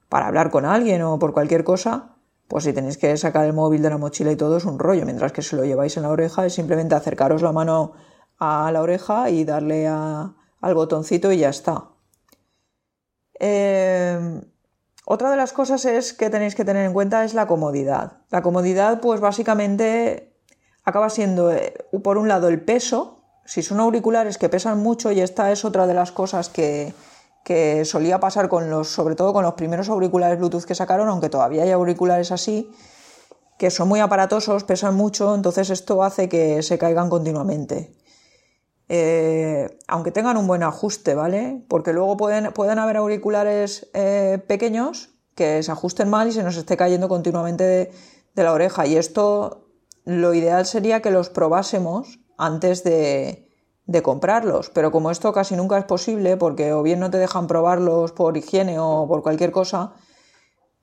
para 0.10 0.28
hablar 0.28 0.52
con 0.52 0.66
alguien 0.66 1.02
o 1.02 1.18
por 1.18 1.34
cualquier 1.34 1.64
cosa, 1.64 2.18
pues 2.48 2.66
si 2.66 2.74
tenéis 2.74 2.98
que 3.00 3.18
sacar 3.18 3.46
el 3.46 3.54
móvil 3.54 3.82
de 3.82 3.90
la 3.90 3.98
mochila 3.98 4.32
y 4.32 4.36
todo 4.36 4.58
es 4.58 4.66
un 4.66 4.78
rollo, 4.78 5.04
mientras 5.04 5.32
que 5.32 5.42
si 5.42 5.56
lo 5.56 5.66
lleváis 5.66 5.98
en 5.98 6.04
la 6.04 6.10
oreja 6.10 6.46
es 6.46 6.54
simplemente 6.54 6.94
acercaros 6.94 7.42
la 7.42 7.52
mano 7.52 7.94
a 8.38 8.72
la 8.72 8.82
oreja 8.82 9.32
y 9.32 9.44
darle 9.44 9.88
al 9.88 10.74
botoncito 10.76 11.32
y 11.32 11.40
ya 11.40 11.50
está. 11.50 11.90
Eh, 13.40 14.42
otra 15.10 15.32
de 15.32 15.38
las 15.38 15.54
cosas 15.54 15.86
es 15.86 16.12
que 16.12 16.30
tenéis 16.30 16.54
que 16.54 16.66
tener 16.66 16.86
en 16.86 16.92
cuenta 16.92 17.24
es 17.24 17.34
la 17.34 17.48
comodidad. 17.48 18.18
La 18.30 18.42
comodidad, 18.42 19.00
pues 19.00 19.22
básicamente 19.22 20.36
acaba 20.84 21.10
siendo, 21.10 21.50
eh, 21.50 21.74
por 22.04 22.18
un 22.18 22.28
lado, 22.28 22.50
el 22.50 22.60
peso. 22.60 23.24
Si 23.46 23.62
son 23.62 23.80
auriculares 23.80 24.38
que 24.38 24.50
pesan 24.50 24.80
mucho, 24.80 25.14
y 25.14 25.22
esta 25.22 25.50
es 25.50 25.64
otra 25.64 25.88
de 25.88 25.94
las 25.94 26.12
cosas 26.12 26.50
que, 26.50 26.94
solía 27.86 28.20
pasar 28.20 28.50
con 28.50 28.70
los, 28.70 28.90
sobre 28.90 29.16
todo 29.16 29.32
con 29.32 29.44
los 29.44 29.54
primeros 29.54 29.88
auriculares 29.88 30.40
Bluetooth 30.40 30.66
que 30.66 30.76
sacaron, 30.76 31.08
aunque 31.08 31.30
todavía 31.30 31.64
hay 31.64 31.72
auriculares 31.72 32.34
así, 32.34 32.70
que 33.58 33.72
son 33.72 33.88
muy 33.88 34.02
aparatosos, 34.02 34.66
pesan 34.66 34.96
mucho, 34.96 35.34
entonces 35.36 35.70
esto 35.70 36.04
hace 36.04 36.28
que 36.28 36.62
se 36.64 36.78
caigan 36.78 37.10
continuamente. 37.10 37.97
Eh, 38.89 39.77
aunque 39.88 40.12
tengan 40.12 40.38
un 40.38 40.48
buen 40.48 40.63
ajuste, 40.63 41.13
¿vale? 41.13 41.63
Porque 41.67 41.94
luego 41.94 42.15
pueden, 42.15 42.53
pueden 42.53 42.79
haber 42.79 42.98
auriculares 42.98 43.89
eh, 43.94 44.41
pequeños 44.48 45.10
que 45.36 45.62
se 45.62 45.72
ajusten 45.72 46.10
mal 46.10 46.27
y 46.27 46.32
se 46.32 46.44
nos 46.44 46.56
esté 46.58 46.77
cayendo 46.77 47.10
continuamente 47.10 47.63
de, 47.63 48.44
la 48.44 48.53
oreja. 48.53 48.86
Y 48.86 48.96
esto 48.96 49.67
lo 50.06 50.34
ideal 50.34 50.65
sería 50.65 51.01
que 51.01 51.12
los 51.12 51.29
probásemos 51.29 52.20
antes 52.38 52.84
de, 52.84 53.50
de, 53.86 54.01
comprarlos. 54.01 54.70
Pero 54.70 54.91
como 54.91 55.12
esto 55.12 55.34
casi 55.34 55.56
nunca 55.56 55.77
es 55.77 55.86
posible, 55.86 56.38
porque 56.38 56.72
o 56.72 56.82
bien 56.84 57.00
no 57.00 57.12
te 57.12 57.17
dejan 57.17 57.48
probarlos 57.48 58.13
por 58.13 58.38
higiene 58.38 58.79
o 58.79 59.06
por 59.08 59.22
cualquier 59.22 59.51
cosa, 59.51 59.94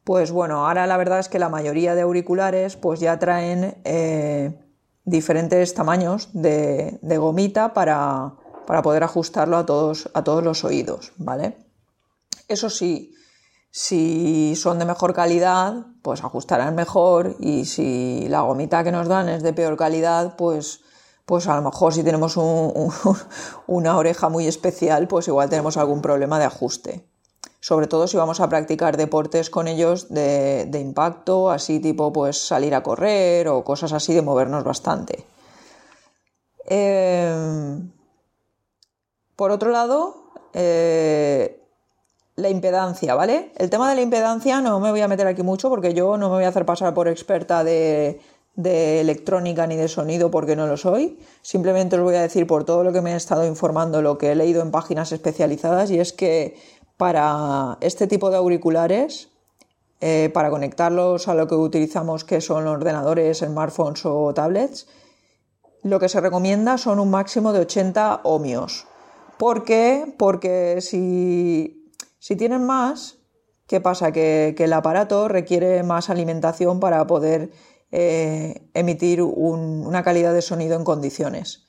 pues 0.05 0.31
bueno, 0.31 0.67
ahora 0.67 0.87
la 0.87 0.99
verdad 0.99 1.19
es 1.19 1.29
que 1.29 1.39
la 1.39 1.49
mayoría 1.49 1.95
de 1.95 2.03
auriculares 2.03 2.77
pues 2.77 3.01
ya 3.01 3.19
traen 3.19 3.77
eh, 3.85 4.64
diferentes 5.05 5.75
tamaños 5.75 6.31
de, 6.33 6.99
gomita 7.03 7.75
para, 7.75 8.35
poder 8.83 9.05
ajustarlo 9.05 9.57
a 9.57 9.67
todos, 9.67 10.11
a 10.15 10.25
todos 10.25 10.43
los 10.43 10.65
oídos, 10.65 11.13
¿vale? 11.17 11.59
Eso 12.49 12.71
sí, 12.71 13.15
si 13.71 14.55
son 14.57 14.79
de 14.79 14.85
mejor 14.85 15.15
calidad, 15.15 15.87
pues 16.03 16.23
ajustarán 16.23 16.75
mejor 16.75 17.37
y 17.39 17.65
si 17.65 18.27
la 18.29 18.43
gomita 18.43 18.85
que 18.85 18.93
nos 18.93 19.09
dan 19.09 19.29
es 19.29 19.43
de 19.43 19.53
peor 19.53 19.77
calidad, 19.77 20.37
pues, 20.37 20.81
pues 21.27 21.47
a 21.49 21.57
lo 21.57 21.63
mejor 21.63 21.93
si 21.95 22.03
tenemos 22.03 22.37
una 23.67 23.97
oreja 23.97 24.29
muy 24.29 24.47
especial, 24.47 25.09
pues 25.09 25.29
igual 25.29 25.49
tenemos 25.49 25.77
algún 25.77 26.03
problema 26.03 26.39
de 26.39 26.45
ajuste 26.45 27.14
sobre 27.65 27.87
todo 27.87 28.07
si 28.07 28.19
vamos 28.19 28.41
a 28.41 28.49
practicar 28.51 28.99
deportes 28.99 29.49
con 29.49 29.69
ellos 29.69 30.11
de, 30.11 30.69
impacto, 30.79 31.51
así 31.51 31.81
tipo 31.81 32.13
pues 32.13 32.37
salir 32.37 32.75
a 32.75 32.83
correr 32.83 33.49
o 33.49 33.65
cosas 33.65 33.95
así 33.95 34.13
de 34.13 34.21
movernos 34.21 34.65
bastante. 34.65 35.25
Em, 36.67 37.91
por 39.35 39.51
otro 39.51 39.71
lado, 39.71 40.31
eh, 40.53 41.59
la 42.37 42.51
impedancia, 42.51 43.15
¿vale? 43.15 43.51
El 43.57 43.71
tema 43.71 43.89
de 43.89 43.97
la 43.97 44.03
impedancia 44.03 44.61
no 44.61 44.79
me 44.79 44.91
voy 44.91 45.01
a 45.01 45.09
meter 45.09 45.27
aquí 45.27 45.43
mucho 45.43 45.71
porque 45.71 45.95
yo 45.95 46.19
no 46.19 46.29
me 46.29 46.35
voy 46.35 46.45
a 46.45 46.49
hacer 46.49 46.67
pasar 46.67 46.93
por 46.93 47.09
experta 47.09 47.65
de, 47.65 48.21
de 48.57 49.01
electrónica 49.01 49.67
ni 49.67 49.77
de 49.77 49.89
sonido 49.89 50.31
porque 50.31 50.55
no 50.55 50.67
lo 50.67 50.77
soy. 50.77 51.19
Simplemente 51.41 51.97
os 51.97 52.03
voy 52.03 52.17
a 52.17 52.21
decir 52.21 52.47
por 52.47 52.65
todo 52.65 52.85
lo 52.85 52.93
que 52.93 53.01
me 53.01 53.15
he 53.15 53.17
estado 53.17 53.47
informando, 53.47 54.03
lo 54.03 54.19
que 54.19 54.33
he 54.33 54.35
leído 54.35 54.61
en 54.61 54.71
páginas 54.71 55.13
especializadas 55.13 55.91
y 55.91 55.99
es 55.99 56.13
que 56.13 56.57
para 56.97 57.79
este 57.81 58.07
tipo 58.07 58.31
de 58.31 58.37
auriculares, 58.37 59.29
eh, 60.01 60.31
para 60.35 60.51
conectarlos 60.51 61.29
a 61.29 61.35
lo 61.35 61.47
que 61.49 61.55
utilizamos 61.55 62.25
que 62.25 62.41
son 62.41 62.67
ordenadores, 62.67 63.39
smartphones 63.39 64.05
o 64.05 64.35
tablets, 64.35 64.87
lo 65.83 66.01
que 66.01 66.09
se 66.09 66.21
recomienda 66.21 66.79
son 66.79 66.99
un 66.99 67.11
máximo 67.11 67.53
de 67.53 67.61
80 67.61 68.21
ohmios. 68.25 68.87
¿Por 69.39 69.65
qué? 69.65 70.15
Porque 70.19 70.81
si, 70.81 71.91
tienen 72.37 72.65
más, 72.65 73.19
¿qué 73.67 73.81
pasa? 73.81 74.13
Que, 74.13 74.55
el 74.57 74.73
aparato 74.73 75.29
requiere 75.29 75.83
más 75.83 76.11
alimentación 76.11 76.81
para 76.81 77.07
poder 77.07 77.51
eh, 77.93 78.69
emitir 78.75 79.23
una 79.23 80.03
calidad 80.03 80.33
de 80.33 80.43
sonido 80.43 80.77
en 80.77 80.85
condiciones. 80.85 81.67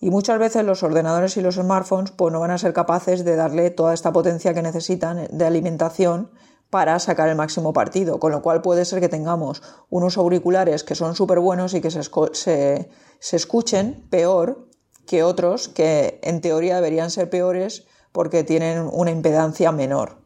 Y 0.00 0.10
muchas 0.10 0.38
veces 0.38 0.64
los 0.64 0.82
ordenadores 0.82 1.36
y 1.36 1.40
los 1.40 1.56
smartphones 1.56 2.12
pues, 2.12 2.32
no 2.32 2.40
van 2.40 2.52
a 2.52 2.58
ser 2.58 2.72
capaces 2.72 3.24
de 3.24 3.34
darle 3.36 3.70
toda 3.70 3.94
esta 3.94 4.12
potencia 4.12 4.54
que 4.54 4.62
necesitan 4.62 5.26
de 5.30 5.44
alimentación 5.44 6.30
para 6.70 6.98
sacar 6.98 7.28
el 7.28 7.36
máximo 7.36 7.72
partido, 7.72 8.20
con 8.20 8.30
lo 8.30 8.42
cual 8.42 8.60
puede 8.60 8.84
ser 8.84 9.00
que 9.00 9.08
tengamos 9.08 9.62
unos 9.88 10.18
auriculares 10.18 10.84
que 10.84 10.94
son 10.94 11.14
súper 11.14 11.40
buenos 11.40 11.74
y 11.74 11.80
que 11.80 11.90
se, 11.90 12.02
se, 12.02 12.90
escuchen 13.36 14.06
peor 14.10 14.68
que 15.06 15.22
otros 15.22 15.68
que 15.68 16.20
en 16.22 16.40
teoría 16.42 16.76
deberían 16.76 17.10
ser 17.10 17.30
peores 17.30 17.86
porque 18.12 18.44
tienen 18.44 18.88
una 18.92 19.10
impedancia 19.10 19.72
menor. 19.72 20.22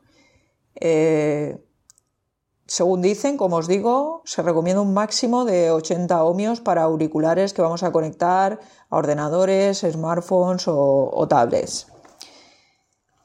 Eh, 0.74 1.64
según 2.72 3.02
dicen, 3.02 3.36
como 3.36 3.56
os 3.56 3.68
digo, 3.68 4.22
se 4.24 4.40
recomienda 4.40 4.80
un 4.80 4.94
máximo 4.94 5.44
de 5.44 5.70
80 5.70 6.24
ohmios 6.24 6.60
para 6.60 6.84
auriculares 6.84 7.52
que 7.52 7.60
vamos 7.60 7.82
a 7.82 7.92
conectar 7.92 8.60
a 8.88 8.96
ordenadores, 8.96 9.80
smartphones 9.80 10.64
o 10.66 11.26
tablets. 11.28 11.92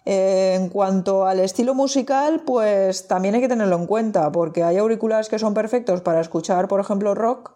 En 0.09 0.69
cuanto 0.69 1.25
al 1.25 1.41
estilo 1.41 1.73
musical, 1.75 2.43
pues 2.45 3.09
también 3.09 3.35
hay 3.35 3.41
que 3.41 3.49
tenerlo 3.49 3.75
en 3.75 3.87
cuenta, 3.87 4.31
porque 4.31 4.63
hay 4.63 4.77
auriculares 4.77 5.27
que 5.27 5.37
son 5.37 5.53
perfectos 5.53 5.99
para 5.99 6.21
escuchar, 6.21 6.69
por 6.69 6.79
ejemplo, 6.79 7.13
rock, 7.13 7.51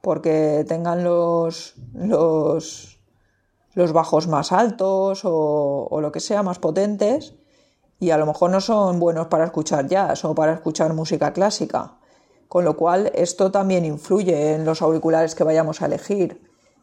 porque 0.00 0.64
tengan 0.66 1.04
los, 1.04 1.74
los, 1.92 2.98
bajos 3.92 4.28
más 4.28 4.50
altos 4.52 5.20
o, 5.24 5.98
lo 6.00 6.10
que 6.10 6.20
sea, 6.20 6.42
más 6.42 6.58
potentes, 6.58 7.34
y 7.98 8.10
a 8.10 8.18
lo 8.18 8.26
mejor 8.26 8.50
no 8.50 8.60
son 8.60 8.98
buenos 9.00 9.28
para 9.28 9.44
escuchar 9.44 9.86
jazz 9.86 10.24
o 10.24 10.34
para 10.34 10.54
escuchar 10.54 10.92
música 10.94 11.32
clásica. 11.32 11.94
Con 12.48 12.64
lo 12.64 12.76
cual, 12.76 13.10
esto 13.14 13.50
también 13.50 13.84
influye 13.84 14.54
en 14.54 14.64
los 14.64 14.82
auriculares 14.82 15.34
que 15.34 15.44
vayamos 15.44 15.82
a 15.82 15.86
elegir. 15.86 16.42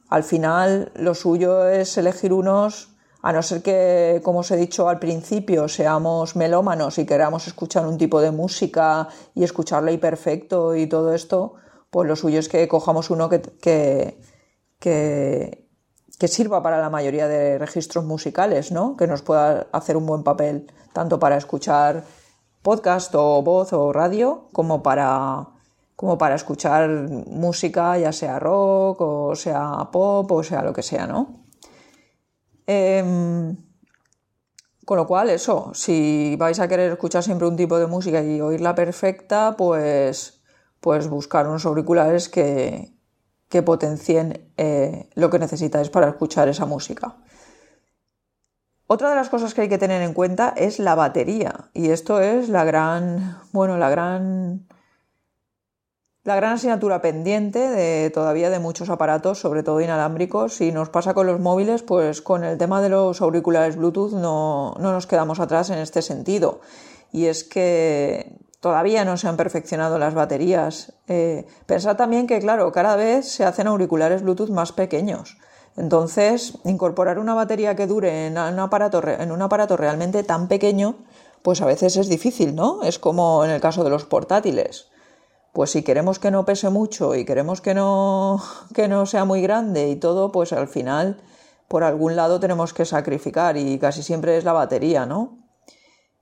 Al 0.09 0.23
final, 0.23 0.91
lo 0.95 1.13
suyo 1.15 1.67
es 1.67 1.97
elegir 1.97 2.33
unos 2.33 2.91
a 3.21 3.31
no 3.31 3.43
ser 3.43 3.61
que, 3.61 4.19
como 4.23 4.39
os 4.39 4.49
he 4.51 4.57
dicho 4.57 4.89
al 4.89 4.99
principio, 4.99 5.67
seamos 5.67 6.35
melómanos 6.35 6.97
y 6.97 7.05
queramos 7.05 7.47
escuchar 7.47 7.85
un 7.85 7.97
tipo 7.97 8.19
de 8.19 8.31
música 8.31 9.07
y 9.35 9.43
escucharlo 9.43 9.89
ahí 9.89 9.97
perfecto 9.97 10.75
y 10.75 10.87
todo 10.87 11.13
esto, 11.13 11.53
pues 11.91 12.07
lo 12.07 12.15
suyo 12.15 12.39
es 12.39 12.49
que 12.49 12.67
cojamos 12.67 13.11
uno 13.11 13.29
que, 13.29 13.41
que, 13.41 14.19
que, 14.79 15.60
sirva 16.27 16.61
para 16.61 16.79
la 16.79 16.89
mayoría 16.89 17.27
de 17.27 17.57
registros 17.57 18.05
musicales, 18.05 18.71
¿no? 18.71 18.95
Que 18.97 19.07
nos 19.07 19.21
pueda 19.21 19.67
hacer 19.71 19.97
un 19.97 20.05
buen 20.05 20.23
papel, 20.23 20.71
tanto 20.93 21.19
para 21.19 21.37
escuchar 21.37 22.03
podcast 22.61 23.13
o 23.15 23.41
voz 23.41 23.73
o 23.73 23.91
radio, 23.91 24.49
como 24.51 24.83
para, 24.83 25.47
como 25.95 26.17
para 26.17 26.35
escuchar 26.35 26.89
música, 27.27 27.97
ya 27.97 28.11
sea 28.11 28.39
rock 28.39 29.01
o 29.01 29.35
sea 29.35 29.89
pop 29.91 30.31
o 30.31 30.43
sea 30.43 30.61
lo 30.61 30.73
que 30.73 30.83
sea, 30.83 31.07
¿no? 31.07 31.45
Em, 32.67 33.57
con 34.85 34.97
lo 34.97 35.07
cual, 35.07 35.29
eso, 35.29 35.71
si 35.73 36.35
vais 36.37 36.59
a 36.59 36.67
querer 36.67 36.91
escuchar 36.91 37.23
siempre 37.23 37.47
un 37.47 37.55
tipo 37.55 37.77
de 37.79 37.87
música 37.87 38.21
y 38.21 38.41
oírla 38.41 38.75
perfecta, 38.75 39.55
pues, 39.57 40.41
pues 40.79 41.07
buscar 41.09 41.47
unos 41.47 41.65
auriculares 41.65 42.29
que, 42.29 42.93
que 43.51 43.61
potencien 43.61 44.49
eh, 44.57 45.09
lo 45.13 45.29
que 45.29 45.37
necesitáis 45.37 45.89
para 45.89 46.07
escuchar 46.07 46.47
esa 46.47 46.65
música. 46.65 47.17
Otra 48.87 49.09
de 49.09 49.15
las 49.15 49.29
cosas 49.29 49.53
que 49.53 49.61
hay 49.61 49.69
que 49.69 49.77
tener 49.77 50.01
en 50.01 50.13
cuenta 50.13 50.53
es 50.57 50.79
la 50.79 50.95
batería. 50.95 51.69
Y 51.73 51.89
esto 51.89 52.19
es 52.19 52.49
la 52.49 52.63
gran, 52.63 53.37
bueno, 53.51 53.77
la 53.77 53.89
gran 53.89 54.65
la 56.23 56.35
gran 56.35 56.53
asignatura 56.53 57.01
pendiente 57.01 57.59
de 57.59 58.11
todavía 58.11 58.51
de 58.51 58.59
muchos 58.59 58.89
aparatos, 58.89 59.39
sobre 59.39 59.63
todo 59.63 59.81
inalámbricos, 59.81 60.53
si 60.53 60.71
nos 60.71 60.89
pasa 60.89 61.15
con 61.15 61.25
los 61.25 61.39
móviles, 61.39 61.81
pues 61.81 62.21
con 62.21 62.43
el 62.43 62.59
tema 62.59 62.79
de 62.81 62.89
los 62.89 63.21
auriculares 63.21 63.75
Bluetooth 63.75 64.11
no, 64.11 64.75
nos 64.79 65.07
quedamos 65.07 65.39
atrás 65.39 65.71
en 65.71 65.79
este 65.79 66.03
sentido. 66.03 66.61
Y 67.11 67.25
es 67.25 67.43
que 67.43 68.37
todavía 68.61 69.03
no 69.03 69.17
se 69.17 69.27
han 69.27 69.35
perfeccionado 69.35 69.99
las 69.99 70.13
baterías. 70.13 70.93
Eh, 71.09 71.45
pensad 71.65 71.97
también 71.97 72.27
que, 72.27 72.39
claro, 72.39 72.71
cada 72.71 72.95
vez 72.95 73.27
se 73.27 73.43
hacen 73.43 73.67
auriculares 73.67 74.21
Bluetooth 74.21 74.49
más 74.49 74.71
pequeños. 74.71 75.37
Entonces, 75.75 76.57
incorporar 76.63 77.19
una 77.19 77.33
batería 77.33 77.75
que 77.75 77.87
dure 77.87 78.27
en 78.27 78.37
un 78.37 78.59
aparato, 78.59 79.05
en 79.05 79.33
un 79.33 79.41
aparato 79.41 79.75
realmente 79.75 80.23
tan 80.23 80.47
pequeño, 80.47 80.95
pues 81.41 81.61
a 81.61 81.65
veces 81.65 81.97
es 81.97 82.07
difícil, 82.07 82.55
¿no? 82.55 82.83
Es 82.83 82.99
como 82.99 83.43
en 83.43 83.51
el 83.51 83.59
caso 83.59 83.83
de 83.83 83.89
los 83.89 84.05
portátiles 84.05 84.87
pues 85.53 85.71
si 85.71 85.83
queremos 85.83 86.19
que 86.19 86.31
no 86.31 86.45
pese 86.45 86.69
mucho 86.69 87.15
y 87.15 87.25
queremos 87.25 87.61
que 87.61 87.73
no, 87.73 88.41
que 88.73 88.87
no 88.87 89.05
sea 89.05 89.25
muy 89.25 89.41
grande 89.41 89.89
y 89.89 89.95
todo, 89.95 90.31
pues 90.31 90.53
al 90.53 90.67
final 90.67 91.21
por 91.67 91.83
algún 91.83 92.15
lado 92.15 92.39
tenemos 92.39 92.73
que 92.73 92.85
sacrificar 92.85 93.55
y 93.57 93.79
casi 93.79 94.03
siempre 94.03 94.37
es 94.37 94.43
la 94.43 94.53
batería, 94.53 95.05
¿no? 95.05 95.37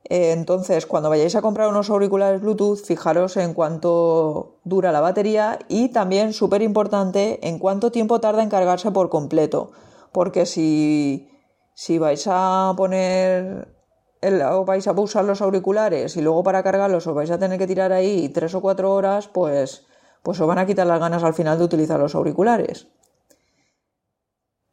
Eh, 0.05 0.31
entonces, 0.31 0.85
cuando 0.85 1.09
vayáis 1.09 1.35
a 1.35 1.41
comprar 1.41 1.69
unos 1.69 1.89
auriculares 1.89 2.41
Bluetooth, 2.41 2.83
fijaros 2.83 3.37
en 3.37 3.53
cuánto 3.53 4.59
dura 4.63 4.91
la 4.91 5.01
batería 5.01 5.59
y 5.67 5.89
también, 5.89 6.33
súper 6.33 6.61
importante, 6.61 7.39
en 7.47 7.59
cuánto 7.59 7.91
tiempo 7.91 8.19
tarda 8.19 8.43
en 8.43 8.49
cargarse 8.49 8.91
por 8.91 9.09
completo. 9.09 9.71
Porque 10.11 10.45
si, 10.45 11.29
si 11.73 11.99
vais 11.99 12.25
a 12.27 12.73
poner 12.77 13.75
o 14.21 14.65
vais 14.65 14.87
a 14.87 14.91
usar 14.91 15.25
los 15.25 15.41
auriculares 15.41 16.17
y 16.17 16.21
luego 16.21 16.43
para 16.43 16.63
cargarlos 16.63 17.07
os 17.07 17.15
vais 17.15 17.31
a 17.31 17.39
tener 17.39 17.57
que 17.57 17.67
tirar 17.67 17.93
ahí 17.93 18.29
tres 18.29 18.53
o 18.53 18.61
cuatro 18.61 18.93
horas, 18.93 19.27
pues, 19.27 19.85
pues 20.23 20.39
os 20.39 20.47
van 20.47 20.59
a 20.59 20.65
quitar 20.65 20.87
las 20.87 20.99
ganas 20.99 21.23
al 21.23 21.33
final 21.33 21.57
de 21.57 21.63
utilizar 21.65 21.99
los 21.99 22.15
auriculares. 22.15 22.87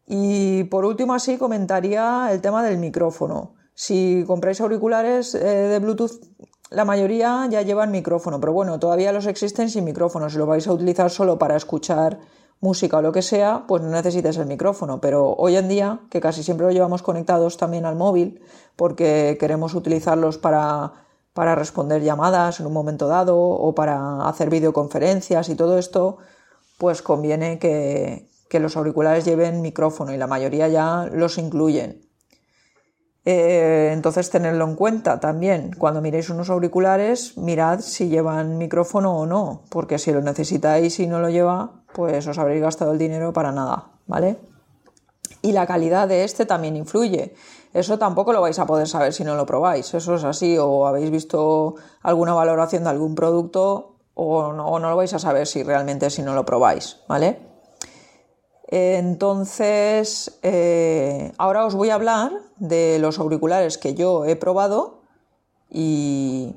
Y 0.07 0.65
por 0.65 0.85
último 0.85 1.15
así 1.15 1.37
comentaría 1.37 2.29
el 2.31 2.41
tema 2.41 2.63
del 2.63 2.79
micrófono. 2.79 3.56
Si 3.79 4.25
compráis 4.27 4.63
auriculares 4.63 5.35
eh, 5.35 5.39
de 5.39 5.79
Bluetooth, 5.81 6.23
la 6.71 6.87
mayoría 6.87 7.47
ya 7.51 7.61
llevan 7.61 7.91
micrófono, 7.91 8.41
pero 8.41 8.55
bueno, 8.55 8.81
todavía 8.81 9.13
los 9.13 9.27
existen 9.27 9.69
sin 9.69 9.85
micrófono. 9.85 10.31
Si 10.31 10.39
lo 10.39 10.47
vais 10.47 10.67
a 10.67 10.73
utilizar 10.73 11.11
solo 11.11 11.39
para 11.39 11.57
escuchar 11.57 12.19
música 12.61 12.97
o 12.97 13.03
lo 13.03 13.13
que 13.13 13.21
sea, 13.21 13.65
pues 13.69 13.83
no 13.83 13.91
necesites 13.91 14.39
el 14.39 14.47
micrófono. 14.47 14.99
Pero 15.03 15.35
hoy 15.35 15.57
en 15.57 15.69
día, 15.69 16.01
que 16.09 16.23
casi 16.23 16.43
siempre 16.43 16.67
lo 16.67 16.73
llevamos 16.73 17.03
conectados 17.03 17.59
también 17.59 17.85
al 17.85 17.97
móvil, 17.97 18.41
porque 18.77 19.37
queremos 19.39 19.75
utilizarlos 19.75 20.39
para, 20.39 20.95
para 21.35 21.55
responder 21.55 22.03
llamadas 22.03 22.61
en 22.61 22.67
un 22.67 22.73
momento 22.73 23.09
dado 23.09 23.39
o 23.39 23.75
para 23.75 24.27
hacer 24.27 24.49
videoconferencias 24.49 25.51
y 25.51 25.55
todo 25.55 25.77
esto, 25.77 26.17
pues 26.79 27.03
conviene 27.03 27.59
que, 27.59 28.31
que 28.49 28.59
los 28.59 28.75
auriculares 28.79 29.27
lleven 29.27 29.61
micrófono 29.61 30.15
y 30.15 30.17
la 30.17 30.27
mayoría 30.27 30.67
ya 30.69 31.11
los 31.13 31.37
incluyen. 31.37 32.07
Eh, 33.29 33.91
entonces, 33.93 34.31
tenerlo 34.31 34.65
en 34.65 34.77
cuenta 34.77 35.19
también. 35.19 35.73
Cuando 35.77 36.01
miréis 36.01 36.31
unos 36.31 36.49
auriculares, 36.49 37.37
mirad 37.37 37.81
si 37.81 38.09
llevan 38.09 38.57
micrófono 38.57 39.19
o 39.19 39.27
no, 39.27 39.65
porque 39.69 39.99
si 39.99 40.13
lo 40.13 40.23
necesitáis 40.23 41.01
y 41.01 41.09
no 41.09 41.19
lo 41.19 41.29
lleva, 41.29 41.83
pues 41.93 42.25
os 42.29 42.39
habréis 42.39 42.63
gastado 42.63 42.93
el 42.93 42.99
dinero 42.99 43.33
para 43.33 43.51
nada, 43.51 43.89
¿vale? 44.07 44.39
Y 45.43 45.51
la 45.51 45.67
calidad 45.67 46.07
de 46.07 46.23
este 46.23 46.47
también 46.47 46.77
influye. 46.77 47.35
Eso 47.75 47.99
tampoco 47.99 48.33
lo 48.33 48.41
vais 48.41 48.61
a 48.61 48.67
poder 48.67 48.87
saber 48.87 49.13
si 49.13 49.25
no 49.25 49.35
lo 49.35 49.45
probáis. 49.45 49.93
Eso 49.93 50.15
es 50.15 50.23
así, 50.23 50.57
o 50.57 50.87
habéis 50.87 51.11
visto 51.11 51.75
alguna 52.03 52.33
valoración 52.33 52.85
de 52.85 52.91
algún 52.91 53.17
producto, 53.17 53.97
o 54.15 54.53
no, 54.53 54.69
o 54.69 54.79
no 54.79 54.89
lo 54.89 54.97
vais 54.97 55.13
a 55.15 55.19
saber 55.19 55.49
si 55.49 55.65
realmente 55.65 56.11
si 56.11 56.23
no 56.23 56.33
lo 56.33 56.47
probáis, 56.47 57.01
¿vale? 57.09 57.41
Entonces, 58.69 60.39
eh, 60.43 61.33
ahora 61.39 61.67
os 61.67 61.75
voy 61.75 61.91
a 61.91 61.95
hablar 61.95 62.33
de 62.57 62.99
los 62.99 63.19
auriculares 63.19 63.79
que 63.79 63.95
yo 63.95 64.25
he 64.25 64.35
probado 64.35 65.03
y, 65.71 66.55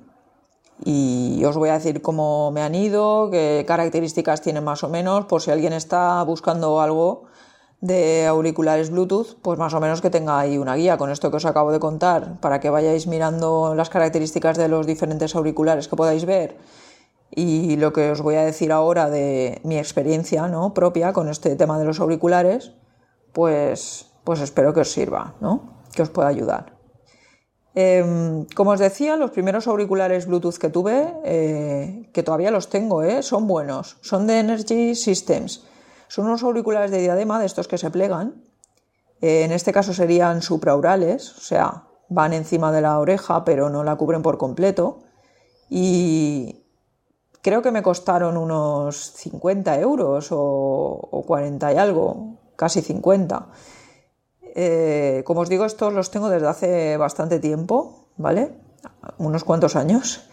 os 1.45 1.57
voy 1.57 1.69
a 1.69 1.73
decir 1.73 2.01
cómo 2.01 2.51
me 2.51 2.61
han 2.61 2.73
ido, 2.73 3.29
qué 3.31 3.63
características 3.67 4.41
tienen 4.41 4.63
más 4.63 4.83
o 4.83 4.89
menos, 4.89 5.25
por 5.25 5.41
si 5.41 5.51
alguien 5.51 5.73
está 5.73 6.23
buscando 6.23 6.81
algo 6.81 7.25
de 7.81 8.25
auriculares 8.25 8.89
Bluetooth, 8.89 9.37
pues 9.41 9.57
más 9.57 9.73
o 9.73 9.79
menos 9.79 10.01
que 10.01 10.09
tenga 10.09 10.39
ahí 10.39 10.57
una 10.57 10.75
guía. 10.75 10.97
Con 10.97 11.11
esto 11.11 11.29
que 11.29 11.37
os 11.37 11.45
acabo 11.45 11.71
de 11.71 11.79
contar, 11.79 12.39
para 12.39 12.59
que 12.59 12.69
vayáis 12.69 13.07
mirando 13.07 13.73
las 13.75 13.89
características 13.89 14.57
de 14.57 14.67
los 14.67 14.85
diferentes 14.85 15.35
auriculares 15.35 15.87
que 15.87 15.95
podáis 15.95 16.25
ver 16.25 16.57
y 17.31 17.75
lo 17.77 17.93
que 17.93 18.11
os 18.11 18.21
voy 18.21 18.35
a 18.35 18.43
decir 18.43 18.71
ahora 18.71 19.09
de 19.09 19.61
mi 19.63 19.77
experiencia 19.77 20.47
¿no? 20.47 20.73
propia 20.73 21.13
con 21.13 21.29
este 21.29 21.55
tema 21.55 21.77
de 21.79 21.85
los 21.85 21.99
auriculares, 21.99 22.73
pues, 23.33 24.07
pues 24.23 24.39
espero 24.41 24.73
que 24.73 24.81
os 24.81 24.91
sirva, 24.91 25.35
¿no? 25.41 25.83
que 25.93 26.01
os 26.01 26.09
pueda 26.09 26.27
ayudar. 26.27 26.79
Em, 27.75 28.45
como 28.55 28.71
os 28.71 28.79
decía, 28.79 29.15
los 29.15 29.31
primeros 29.31 29.67
auriculares 29.67 30.25
Bluetooth 30.25 30.57
que 30.57 30.69
tuve, 30.69 31.13
eh, 31.23 32.09
que 32.13 32.23
todavía 32.23 32.51
los 32.51 32.69
tengo, 32.69 33.03
¿eh? 33.03 33.21
son 33.21 33.47
buenos, 33.47 33.97
son 34.01 34.27
de 34.27 34.39
Energy 34.39 34.95
Systems. 34.95 35.65
Son 36.07 36.25
unos 36.25 36.41
auriculares 36.43 36.89
de 36.89 36.99
diadema, 36.99 37.39
de 37.39 37.45
estos 37.45 37.67
que 37.67 37.77
se 37.77 37.91
plegan. 37.91 38.43
Eh, 39.21 39.43
en 39.43 39.51
este 39.51 39.71
caso 39.71 39.93
serían 39.93 40.41
supraurales, 40.41 41.37
o 41.37 41.41
sea, 41.41 41.83
van 42.09 42.33
encima 42.33 42.71
de 42.71 42.81
la 42.81 42.97
oreja, 42.99 43.45
pero 43.45 43.69
no 43.69 43.83
la 43.83 43.95
cubren 43.95 44.23
por 44.23 44.39
completo. 44.39 44.99
Y, 45.69 46.58
creo 47.41 47.61
que 47.61 47.71
me 47.71 47.83
costaron 47.83 48.37
unos 48.37 49.13
50 49.13 49.79
euros 49.79 50.29
o, 50.31 51.23
40 51.25 51.73
y 51.73 51.77
algo, 51.77 52.37
casi 52.55 52.81
50. 52.81 53.47
Eh, 54.55 55.23
como 55.25 55.41
os 55.41 55.49
digo, 55.49 55.65
estos 55.65 55.93
los 55.93 56.11
tengo 56.11 56.29
desde 56.29 56.47
hace 56.47 56.97
bastante 56.97 57.39
tiempo, 57.39 58.07
¿vale? 58.17 58.53
Unos 59.17 59.43
cuantos 59.43 59.75
años. 59.75 60.29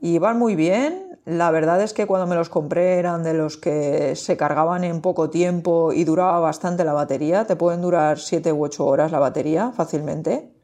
Y 0.00 0.18
van 0.18 0.38
muy 0.38 0.56
bien. 0.56 1.18
La 1.24 1.50
verdad 1.50 1.82
es 1.82 1.92
que 1.92 2.06
cuando 2.06 2.28
me 2.28 2.36
los 2.36 2.50
compré 2.50 2.98
eran 2.98 3.24
de 3.24 3.34
los 3.34 3.56
que 3.56 4.14
se 4.14 4.36
cargaban 4.36 4.84
en 4.84 5.00
poco 5.00 5.30
tiempo 5.30 5.92
y 5.92 6.04
duraba 6.04 6.38
bastante 6.38 6.84
la 6.84 6.92
batería. 6.92 7.46
Te 7.46 7.56
pueden 7.56 7.82
durar 7.82 8.20
7 8.20 8.52
u 8.52 8.62
8 8.62 8.86
horas 8.86 9.10
la 9.10 9.18
batería 9.18 9.72
fácilmente. 9.72 10.54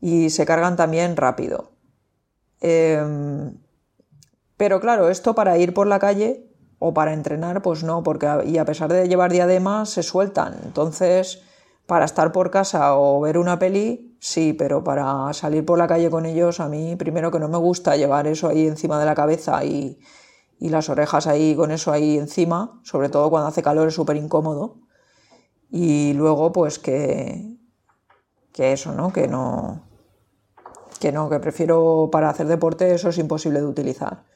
Y 0.00 0.30
se 0.30 0.44
cargan 0.44 0.76
también 0.76 1.16
rápido. 1.16 1.70
Em, 2.60 3.61
pero 4.62 4.78
claro, 4.78 5.08
esto 5.08 5.34
para 5.34 5.58
ir 5.58 5.74
por 5.74 5.88
la 5.88 5.98
calle 5.98 6.46
o 6.78 6.94
para 6.94 7.12
entrenar, 7.14 7.62
pues 7.62 7.82
no, 7.82 8.04
porque 8.04 8.28
y 8.46 8.58
a 8.58 8.64
pesar 8.64 8.92
de 8.92 9.08
llevar 9.08 9.32
diademas 9.32 9.90
se 9.90 10.04
sueltan. 10.04 10.56
Entonces, 10.62 11.42
para 11.84 12.04
estar 12.04 12.30
por 12.30 12.52
casa 12.52 12.96
o 12.96 13.20
ver 13.20 13.38
una 13.38 13.58
peli, 13.58 14.16
sí, 14.20 14.52
pero 14.52 14.84
para 14.84 15.32
salir 15.32 15.66
por 15.66 15.78
la 15.78 15.88
calle 15.88 16.10
con 16.10 16.26
ellos, 16.26 16.60
a 16.60 16.68
mí 16.68 16.94
primero 16.94 17.32
que 17.32 17.40
no 17.40 17.48
me 17.48 17.58
gusta 17.58 17.96
llevar 17.96 18.28
eso 18.28 18.50
ahí 18.50 18.68
encima 18.68 19.00
de 19.00 19.04
la 19.04 19.16
cabeza 19.16 19.64
y, 19.64 19.98
las 20.60 20.88
orejas 20.88 21.26
ahí 21.26 21.56
con 21.56 21.72
eso 21.72 21.90
ahí 21.90 22.16
encima, 22.16 22.80
sobre 22.84 23.08
todo 23.08 23.30
cuando 23.30 23.48
hace 23.48 23.64
calor 23.64 23.88
es 23.88 23.94
súper 23.94 24.16
incómodo. 24.16 24.76
Y 25.72 26.12
luego, 26.12 26.52
pues 26.52 26.78
que, 26.78 27.56
que 28.52 28.72
eso, 28.72 28.92
¿no? 28.92 29.12
Que 29.12 29.26
no, 29.26 29.82
que 31.00 31.10
no, 31.10 31.28
que 31.28 31.40
prefiero 31.40 32.10
para 32.12 32.30
hacer 32.30 32.46
deporte, 32.46 32.94
eso 32.94 33.08
es 33.08 33.18
imposible 33.18 33.58
de 33.58 33.66
utilizar. 33.66 34.31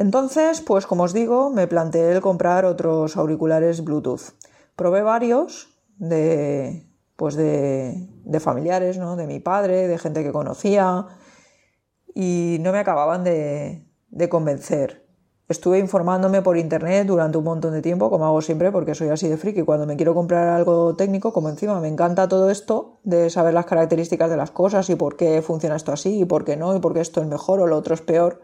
Entonces, 0.00 0.62
pues 0.62 0.86
como 0.86 1.02
os 1.02 1.12
digo, 1.12 1.50
me 1.50 1.66
planteé 1.66 2.12
el 2.12 2.22
comprar 2.22 2.64
otros 2.64 3.18
auriculares 3.18 3.84
Bluetooth. 3.84 4.32
Probé 4.74 5.02
varios 5.02 5.68
de, 5.98 6.86
pues 7.16 7.34
de, 7.34 8.40
familiares, 8.40 8.96
¿no? 8.96 9.14
de 9.16 9.26
mi 9.26 9.40
padre, 9.40 9.88
de 9.88 9.98
gente 9.98 10.22
que 10.22 10.32
conocía, 10.32 11.06
y 12.14 12.56
no 12.62 12.72
me 12.72 12.78
acababan 12.78 13.24
de, 13.24 13.92
de 14.08 14.28
convencer. 14.30 15.06
Estuve 15.50 15.78
informándome 15.78 16.40
por 16.40 16.56
internet 16.56 17.06
durante 17.06 17.36
un 17.36 17.44
montón 17.44 17.74
de 17.74 17.82
tiempo, 17.82 18.08
como 18.08 18.24
hago 18.24 18.40
siempre, 18.40 18.72
porque 18.72 18.94
soy 18.94 19.10
así 19.10 19.28
de 19.28 19.36
friki. 19.36 19.64
Cuando 19.64 19.84
me 19.84 19.96
quiero 19.96 20.14
comprar 20.14 20.48
algo 20.48 20.96
técnico, 20.96 21.34
como 21.34 21.50
encima 21.50 21.78
me 21.78 21.88
encanta 21.88 22.26
todo 22.26 22.48
esto, 22.48 23.00
de 23.04 23.28
saber 23.28 23.52
las 23.52 23.66
características 23.66 24.30
de 24.30 24.38
las 24.38 24.50
cosas 24.50 24.88
y 24.88 24.94
por 24.94 25.18
qué 25.18 25.42
funciona 25.42 25.76
esto 25.76 25.92
así 25.92 26.20
y 26.20 26.24
por 26.24 26.46
qué 26.46 26.56
no, 26.56 26.74
y 26.74 26.80
por 26.80 26.94
qué 26.94 27.00
esto 27.00 27.20
es 27.20 27.26
mejor 27.26 27.60
o 27.60 27.66
lo 27.66 27.76
otro 27.76 27.92
es 27.92 28.00
peor, 28.00 28.40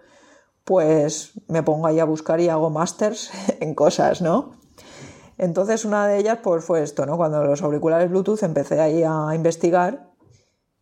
pues 0.66 1.31
me 1.46 1.62
pongo 1.62 1.87
ahí 1.87 2.00
a 2.00 2.05
buscar 2.05 2.40
y 2.40 2.48
hago 2.48 2.70
másters 2.70 3.31
en 3.61 3.74
cosas, 3.74 4.20
¿no? 4.20 4.50
Entonces 5.38 5.85
una 5.85 6.09
de 6.09 6.18
ellas 6.18 6.40
pues 6.42 6.64
fue 6.64 6.83
esto, 6.83 7.07
¿no? 7.07 7.16
Cuando 7.16 7.44
los 7.44 7.62
auriculares 7.62 8.11
Bluetooth 8.11 8.42
empecé 8.42 8.81
ahí 8.81 9.05
a 9.05 9.33
investigar 9.35 10.11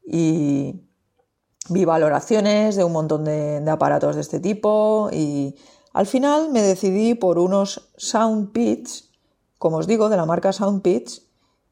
y 0.06 0.88
vi 1.68 1.84
valoraciones 1.84 2.76
de 2.76 2.84
un 2.84 2.92
montón 2.92 3.24
de, 3.24 3.62
aparatos 3.70 4.14
de 4.14 4.22
este 4.22 4.40
tipo 4.40 5.10
y 5.12 5.54
al 5.92 6.06
final 6.06 6.50
me 6.50 6.62
decidí 6.62 7.14
por 7.14 7.38
unos 7.38 7.92
Soundpitch, 7.98 9.10
como 9.58 9.76
os 9.78 9.86
digo, 9.86 10.08
de 10.08 10.16
la 10.16 10.24
marca 10.24 10.52
Soundpitch, 10.52 11.22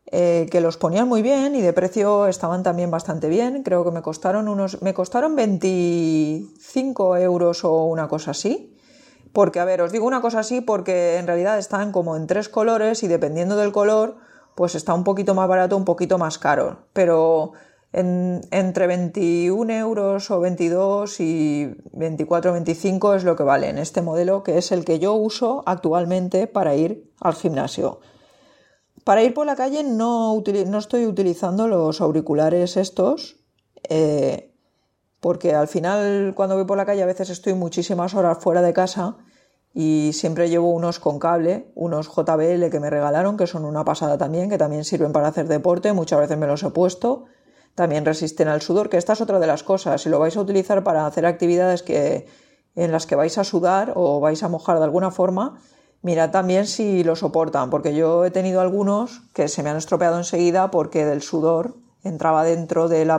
eh, 0.06 0.48
que 0.50 0.60
los 0.60 0.76
ponían 0.76 1.08
muy 1.08 1.22
bien 1.22 1.54
y 1.54 1.60
de 1.60 1.72
precio 1.72 2.26
estaban 2.26 2.62
también 2.62 2.90
bastante 2.90 3.28
bien. 3.28 3.62
Creo 3.62 3.84
que 3.84 3.90
me 3.90 4.02
costaron 4.02 4.48
unos, 4.48 4.82
me 4.82 4.94
costaron 4.94 5.36
25 5.36 7.16
euros 7.18 7.64
o 7.64 7.84
una 7.84 8.08
cosa 8.08 8.32
así. 8.32 8.76
Porque, 9.32 9.60
a 9.60 9.64
ver, 9.64 9.80
os 9.80 9.92
digo 9.92 10.06
una 10.06 10.20
cosa 10.20 10.40
así 10.40 10.60
porque 10.60 11.16
en 11.16 11.26
realidad 11.26 11.58
están 11.58 11.92
como 11.92 12.16
en 12.16 12.26
tres 12.26 12.48
colores 12.48 13.02
y 13.02 13.08
dependiendo 13.08 13.56
del 13.56 13.72
color, 13.72 14.16
pues 14.54 14.74
está 14.74 14.92
un 14.92 15.04
poquito 15.04 15.34
más 15.34 15.48
barato, 15.48 15.76
un 15.76 15.86
poquito 15.86 16.18
más 16.18 16.38
caro. 16.38 16.84
Pero 16.92 17.52
entre 17.94 18.86
21 18.86 19.70
euros 19.74 20.30
o 20.30 20.40
22 20.40 21.20
y 21.20 21.74
24 21.92 22.52
25 22.52 23.14
es 23.14 23.24
lo 23.24 23.36
que 23.36 23.42
vale 23.42 23.68
en 23.68 23.78
este 23.78 24.00
modelo, 24.00 24.42
que 24.42 24.58
es 24.58 24.72
el 24.72 24.84
que 24.84 24.98
yo 24.98 25.14
uso 25.14 25.62
actualmente 25.66 26.46
para 26.46 26.74
ir 26.74 27.10
al 27.20 27.34
gimnasio. 27.34 28.00
Para 29.04 29.22
ir 29.22 29.34
por 29.34 29.46
la 29.46 29.56
calle 29.56 29.82
no, 29.82 30.42
estoy 30.78 31.06
utilizando 31.06 31.68
los 31.68 32.00
auriculares 32.00 32.76
estos. 32.76 33.36
Eh, 33.88 34.52
porque 35.22 35.54
al 35.54 35.68
final 35.68 36.32
cuando 36.34 36.56
voy 36.56 36.64
por 36.64 36.76
la 36.76 36.84
calle 36.84 37.04
a 37.04 37.06
veces 37.06 37.30
estoy 37.30 37.54
muchísimas 37.54 38.12
horas 38.14 38.38
fuera 38.40 38.60
de 38.60 38.72
casa 38.72 39.18
y 39.72 40.10
siempre 40.14 40.48
llevo 40.48 40.70
unos 40.70 40.98
con 40.98 41.20
cable, 41.20 41.70
unos 41.76 42.08
JBL 42.08 42.68
que 42.70 42.80
me 42.80 42.90
regalaron, 42.90 43.36
que 43.36 43.46
son 43.46 43.64
una 43.64 43.84
pasada 43.84 44.18
también, 44.18 44.50
que 44.50 44.58
también 44.58 44.84
sirven 44.84 45.12
para 45.12 45.28
hacer 45.28 45.46
deporte, 45.46 45.92
muchas 45.92 46.18
veces 46.18 46.36
me 46.36 46.48
los 46.48 46.64
he 46.64 46.70
puesto, 46.70 47.26
también 47.76 48.04
resisten 48.04 48.48
al 48.48 48.62
sudor, 48.62 48.90
que 48.90 48.96
esta 48.96 49.12
es 49.12 49.20
otra 49.20 49.38
de 49.38 49.46
las 49.46 49.62
cosas, 49.62 50.02
si 50.02 50.08
lo 50.08 50.18
vais 50.18 50.36
a 50.36 50.40
utilizar 50.40 50.82
para 50.82 51.06
hacer 51.06 51.24
actividades 51.24 51.84
que, 51.84 52.26
en 52.74 52.90
las 52.90 53.06
que 53.06 53.14
vais 53.14 53.38
a 53.38 53.44
sudar 53.44 53.92
o 53.94 54.18
vais 54.18 54.42
a 54.42 54.48
mojar 54.48 54.78
de 54.78 54.84
alguna 54.84 55.12
forma, 55.12 55.60
mirad 56.02 56.30
también 56.30 56.66
si 56.66 57.04
lo 57.04 57.16
soportan, 57.16 57.70
porque 57.70 57.94
yo 57.94 58.24
he 58.24 58.30
tenido 58.30 58.60
algunos 58.60 59.22
que 59.32 59.48
se 59.48 59.62
me 59.62 59.70
han 59.70 59.76
estropeado 59.76 60.18
enseguida 60.18 60.70
porque 60.70 61.06
del 61.06 61.22
sudor 61.22 61.76
entraba 62.02 62.44
dentro 62.44 62.88
del, 62.88 63.10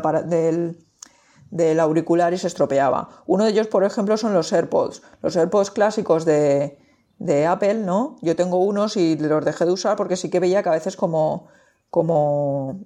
auricular 1.80 2.34
y 2.34 2.38
se 2.38 2.48
estropeaba. 2.48 3.10
Uno 3.26 3.46
de 3.46 3.52
ellos, 3.52 3.68
por 3.68 3.84
ejemplo, 3.84 4.18
son 4.18 4.34
los 4.34 4.52
AirPods. 4.52 5.02
Los 5.22 5.36
AirPods 5.38 5.72
clásicos 5.72 6.26
de, 6.26 6.78
Apple, 7.48 7.76
¿no? 7.76 8.18
Yo 8.22 8.36
tengo 8.36 8.58
unos 8.58 8.98
y 8.98 9.16
los 9.16 9.46
dejé 9.46 9.66
de 9.66 9.72
usar 9.72 9.96
porque 9.96 10.18
sí 10.18 10.30
que 10.30 10.42
veía 10.42 10.62
que 10.62 10.70
a 10.70 10.74
veces 10.74 10.98
como, 10.98 11.48
como 11.90 12.82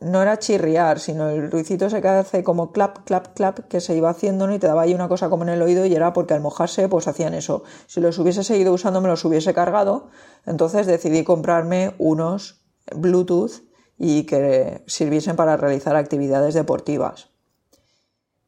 no 0.00 0.22
era 0.22 0.38
chirriar, 0.38 1.00
sino 1.00 1.28
el 1.28 1.50
ruicito 1.50 1.88
se 1.88 1.96
hace 1.96 2.42
como 2.42 2.72
clap, 2.72 3.04
clap, 3.04 3.34
clap, 3.34 3.60
que 3.68 3.80
se 3.80 3.96
iba 3.96 4.10
haciendo 4.10 4.46
¿no? 4.46 4.54
y 4.54 4.58
te 4.58 4.66
daba 4.66 4.82
ahí 4.82 4.94
una 4.94 5.08
cosa 5.08 5.30
como 5.30 5.44
en 5.44 5.50
el 5.50 5.62
oído 5.62 5.86
y 5.86 5.94
era 5.94 6.12
porque 6.12 6.34
al 6.34 6.40
mojarse 6.40 6.88
pues 6.88 7.08
hacían 7.08 7.34
eso. 7.34 7.62
Si 7.86 8.00
los 8.00 8.18
hubiese 8.18 8.44
seguido 8.44 8.72
usando 8.72 9.00
me 9.00 9.08
los 9.08 9.24
hubiese 9.24 9.54
cargado, 9.54 10.08
entonces 10.46 10.86
decidí 10.86 11.24
comprarme 11.24 11.94
unos 11.98 12.62
Bluetooth 12.94 13.62
y 13.98 14.24
que 14.24 14.82
sirviesen 14.86 15.36
para 15.36 15.56
realizar 15.56 15.96
actividades 15.96 16.54
deportivas. 16.54 17.30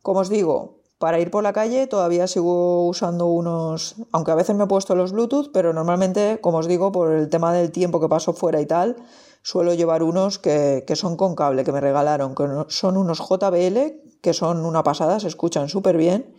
Como 0.02 0.20
os 0.20 0.28
digo, 0.28 0.80
para 0.98 1.20
ir 1.20 1.30
por 1.30 1.42
la 1.42 1.52
calle 1.52 1.86
todavía 1.86 2.26
sigo 2.26 2.86
usando 2.86 3.26
unos, 3.26 3.96
aunque 4.12 4.32
a 4.32 4.34
veces 4.34 4.56
me 4.56 4.64
he 4.64 4.66
puesto 4.66 4.94
los 4.94 5.12
Bluetooth, 5.12 5.50
pero 5.52 5.72
normalmente, 5.72 6.38
como 6.40 6.58
os 6.58 6.66
digo, 6.66 6.92
por 6.92 7.12
el 7.12 7.28
tema 7.28 7.52
del 7.52 7.72
tiempo 7.72 8.00
que 8.00 8.08
paso 8.08 8.32
fuera 8.32 8.60
y 8.60 8.66
tal, 8.66 8.96
suelo 9.44 9.74
llevar 9.74 10.02
unos 10.02 10.38
que, 10.38 10.82
son 10.94 11.18
con 11.18 11.36
cable, 11.36 11.64
que 11.64 11.72
me 11.72 11.80
regalaron, 11.80 12.34
que 12.34 12.48
son 12.68 12.96
unos 12.96 13.18
JBL, 13.18 14.18
que 14.22 14.32
son 14.32 14.64
una 14.64 14.82
pasada, 14.82 15.20
se 15.20 15.28
escuchan 15.28 15.68
súper 15.68 15.98
bien, 15.98 16.34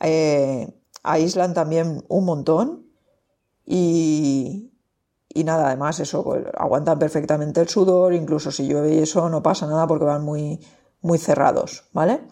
eh, 0.00 0.74
aíslan 1.02 1.52
también 1.52 2.02
un 2.08 2.24
montón 2.24 2.86
y, 3.66 4.72
y 5.28 5.44
nada, 5.44 5.66
además 5.66 6.00
eso, 6.00 6.24
pues, 6.24 6.46
aguantan 6.56 6.98
perfectamente 6.98 7.60
el 7.60 7.68
sudor, 7.68 8.14
incluso 8.14 8.50
si 8.50 8.66
llueve 8.66 8.94
y 8.94 9.00
eso 9.00 9.28
no 9.28 9.42
pasa 9.42 9.66
nada 9.66 9.86
porque 9.86 10.06
van 10.06 10.24
muy, 10.24 10.58
muy 11.02 11.18
cerrados, 11.18 11.84
¿vale? 11.92 12.22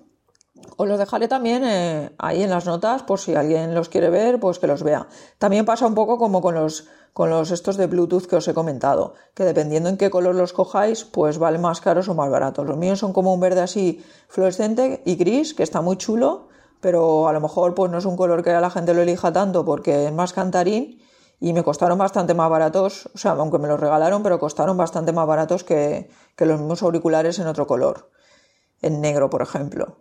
Os 0.76 0.88
los 0.88 0.98
dejaré 0.98 1.28
también 1.28 1.62
eh, 1.64 2.10
ahí 2.18 2.42
en 2.42 2.50
las 2.50 2.64
notas 2.64 3.02
por 3.02 3.20
si 3.20 3.34
alguien 3.34 3.74
los 3.74 3.88
quiere 3.88 4.08
ver, 4.08 4.40
pues 4.40 4.58
que 4.58 4.66
los 4.66 4.82
vea. 4.82 5.06
También 5.38 5.64
pasa 5.64 5.86
un 5.86 5.94
poco 5.94 6.18
como 6.18 6.40
con 6.40 6.54
los, 6.54 6.88
con 7.12 7.28
los 7.30 7.50
estos 7.50 7.76
de 7.76 7.86
Bluetooth 7.86 8.26
que 8.26 8.36
os 8.36 8.48
he 8.48 8.54
comentado, 8.54 9.14
que 9.34 9.44
dependiendo 9.44 9.88
en 9.88 9.96
qué 9.96 10.10
color 10.10 10.34
los 10.34 10.52
cojáis, 10.52 11.04
pues 11.04 11.38
valen 11.38 11.60
más 11.60 11.80
caros 11.80 12.08
o 12.08 12.14
más 12.14 12.30
baratos. 12.30 12.66
Los 12.66 12.76
míos 12.76 12.98
son 12.98 13.12
como 13.12 13.34
un 13.34 13.40
verde 13.40 13.60
así 13.60 14.04
fluorescente 14.28 15.02
y 15.04 15.16
gris, 15.16 15.54
que 15.54 15.62
está 15.62 15.82
muy 15.82 15.96
chulo, 15.96 16.48
pero 16.80 17.28
a 17.28 17.32
lo 17.32 17.40
mejor 17.40 17.74
pues 17.74 17.90
no 17.90 17.98
es 17.98 18.04
un 18.04 18.16
color 18.16 18.42
que 18.42 18.50
a 18.50 18.60
la 18.60 18.70
gente 18.70 18.94
lo 18.94 19.02
elija 19.02 19.32
tanto 19.32 19.64
porque 19.64 20.06
es 20.06 20.12
más 20.12 20.32
cantarín 20.32 21.00
y 21.40 21.52
me 21.52 21.62
costaron 21.62 21.98
bastante 21.98 22.34
más 22.34 22.50
baratos, 22.50 23.08
o 23.14 23.18
sea, 23.18 23.32
aunque 23.32 23.58
me 23.58 23.68
los 23.68 23.80
regalaron, 23.80 24.22
pero 24.22 24.38
costaron 24.38 24.76
bastante 24.76 25.12
más 25.12 25.26
baratos 25.26 25.64
que, 25.64 26.10
que 26.36 26.46
los 26.46 26.58
mismos 26.58 26.82
auriculares 26.82 27.38
en 27.38 27.46
otro 27.46 27.66
color, 27.66 28.10
en 28.82 29.00
negro, 29.00 29.30
por 29.30 29.42
ejemplo. 29.42 29.98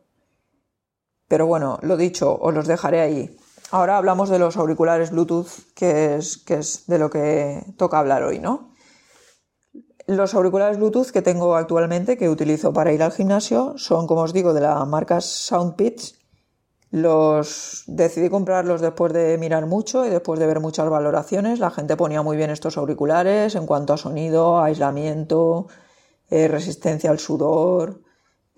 Pero 1.30 1.46
bueno, 1.46 1.80
lo 1.84 1.96
dicho, 1.96 2.38
os 2.42 2.54
los 2.54 2.68
dejaré 2.68 3.00
ahí. 3.00 3.38
Ahora 3.72 3.98
hablamos 3.98 4.30
de 4.30 4.40
los 4.40 4.58
auriculares 4.58 5.12
Bluetooth, 5.12 5.74
que 5.76 6.16
es, 6.16 6.88
de 6.88 6.98
lo 6.98 7.12
que 7.12 7.64
toca 7.78 8.00
hablar 8.00 8.24
hoy, 8.24 8.40
¿no? 8.40 8.74
Los 10.08 10.34
auriculares 10.34 10.78
Bluetooth 10.78 11.12
que 11.12 11.22
tengo 11.22 11.56
actualmente, 11.56 12.18
que 12.18 12.30
utilizo 12.30 12.74
para 12.74 12.92
ir 12.92 13.04
al 13.04 13.12
gimnasio, 13.12 13.76
son, 13.78 14.08
como 14.08 14.22
os 14.22 14.34
digo, 14.34 14.56
de 14.56 14.62
la 14.62 14.84
marca 14.86 15.22
Soundpitch. 15.22 16.18
Los 16.90 17.84
decidí 17.86 18.28
comprarlos 18.30 18.82
después 18.82 19.14
de 19.14 19.38
mirar 19.38 19.68
mucho 19.68 20.08
y 20.08 20.10
después 20.10 20.40
de 20.40 20.48
ver 20.48 20.60
muchas 20.60 20.90
valoraciones. 20.90 21.60
La 21.60 21.70
gente 21.70 21.96
ponía 21.96 22.24
muy 22.24 22.38
bien 22.38 22.50
estos 22.50 22.76
auriculares 22.76 23.54
en 23.54 23.68
cuanto 23.68 23.94
a 23.94 23.98
sonido, 23.98 24.60
aislamiento, 24.60 25.68
eh, 26.32 26.48
resistencia 26.48 27.12
al 27.12 27.20
sudor. 27.20 28.02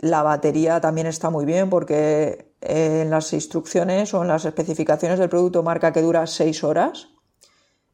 La 0.01 0.23
batería 0.23 0.81
también 0.81 1.05
está 1.05 1.29
muy 1.29 1.45
bien 1.45 1.69
porque 1.69 2.55
en 2.59 3.11
las 3.11 3.33
instrucciones 3.33 4.15
o 4.15 4.23
en 4.23 4.29
las 4.29 4.45
especificaciones 4.45 5.19
del 5.19 5.29
producto 5.29 5.61
marca 5.61 5.93
que 5.93 6.01
dura 6.01 6.25
6 6.25 6.63
horas 6.63 7.09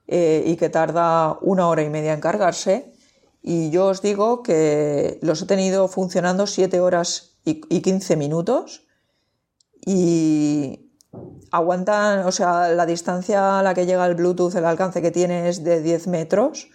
eh, 0.08 0.42
y 0.46 0.56
que 0.56 0.70
tarda 0.70 1.38
una 1.42 1.68
hora 1.68 1.84
y 1.84 1.90
media 1.90 2.14
en 2.14 2.22
cargarse. 2.22 2.94
y 3.42 3.72
yo 3.72 3.88
os 3.88 4.02
digo 4.02 4.42
que 4.42 5.20
los 5.22 5.42
he 5.42 5.46
tenido 5.48 5.90
funcionando 5.90 6.48
7 6.48 6.80
horas 6.80 7.38
y, 7.44 7.82
15 7.82 8.16
minutos 8.16 8.88
y 9.86 10.94
aguantan, 11.52 12.26
o 12.26 12.32
sea, 12.32 12.70
la 12.70 12.86
distancia 12.86 13.60
a 13.60 13.64
la 13.64 13.74
que 13.74 13.86
llega 13.86 14.06
el 14.06 14.16
Bluetooth, 14.16 14.56
el 14.56 14.66
alcance 14.66 15.02
que 15.02 15.12
tiene 15.12 15.50
es 15.50 15.62
de 15.64 15.82
10 15.82 16.08
metros. 16.08 16.70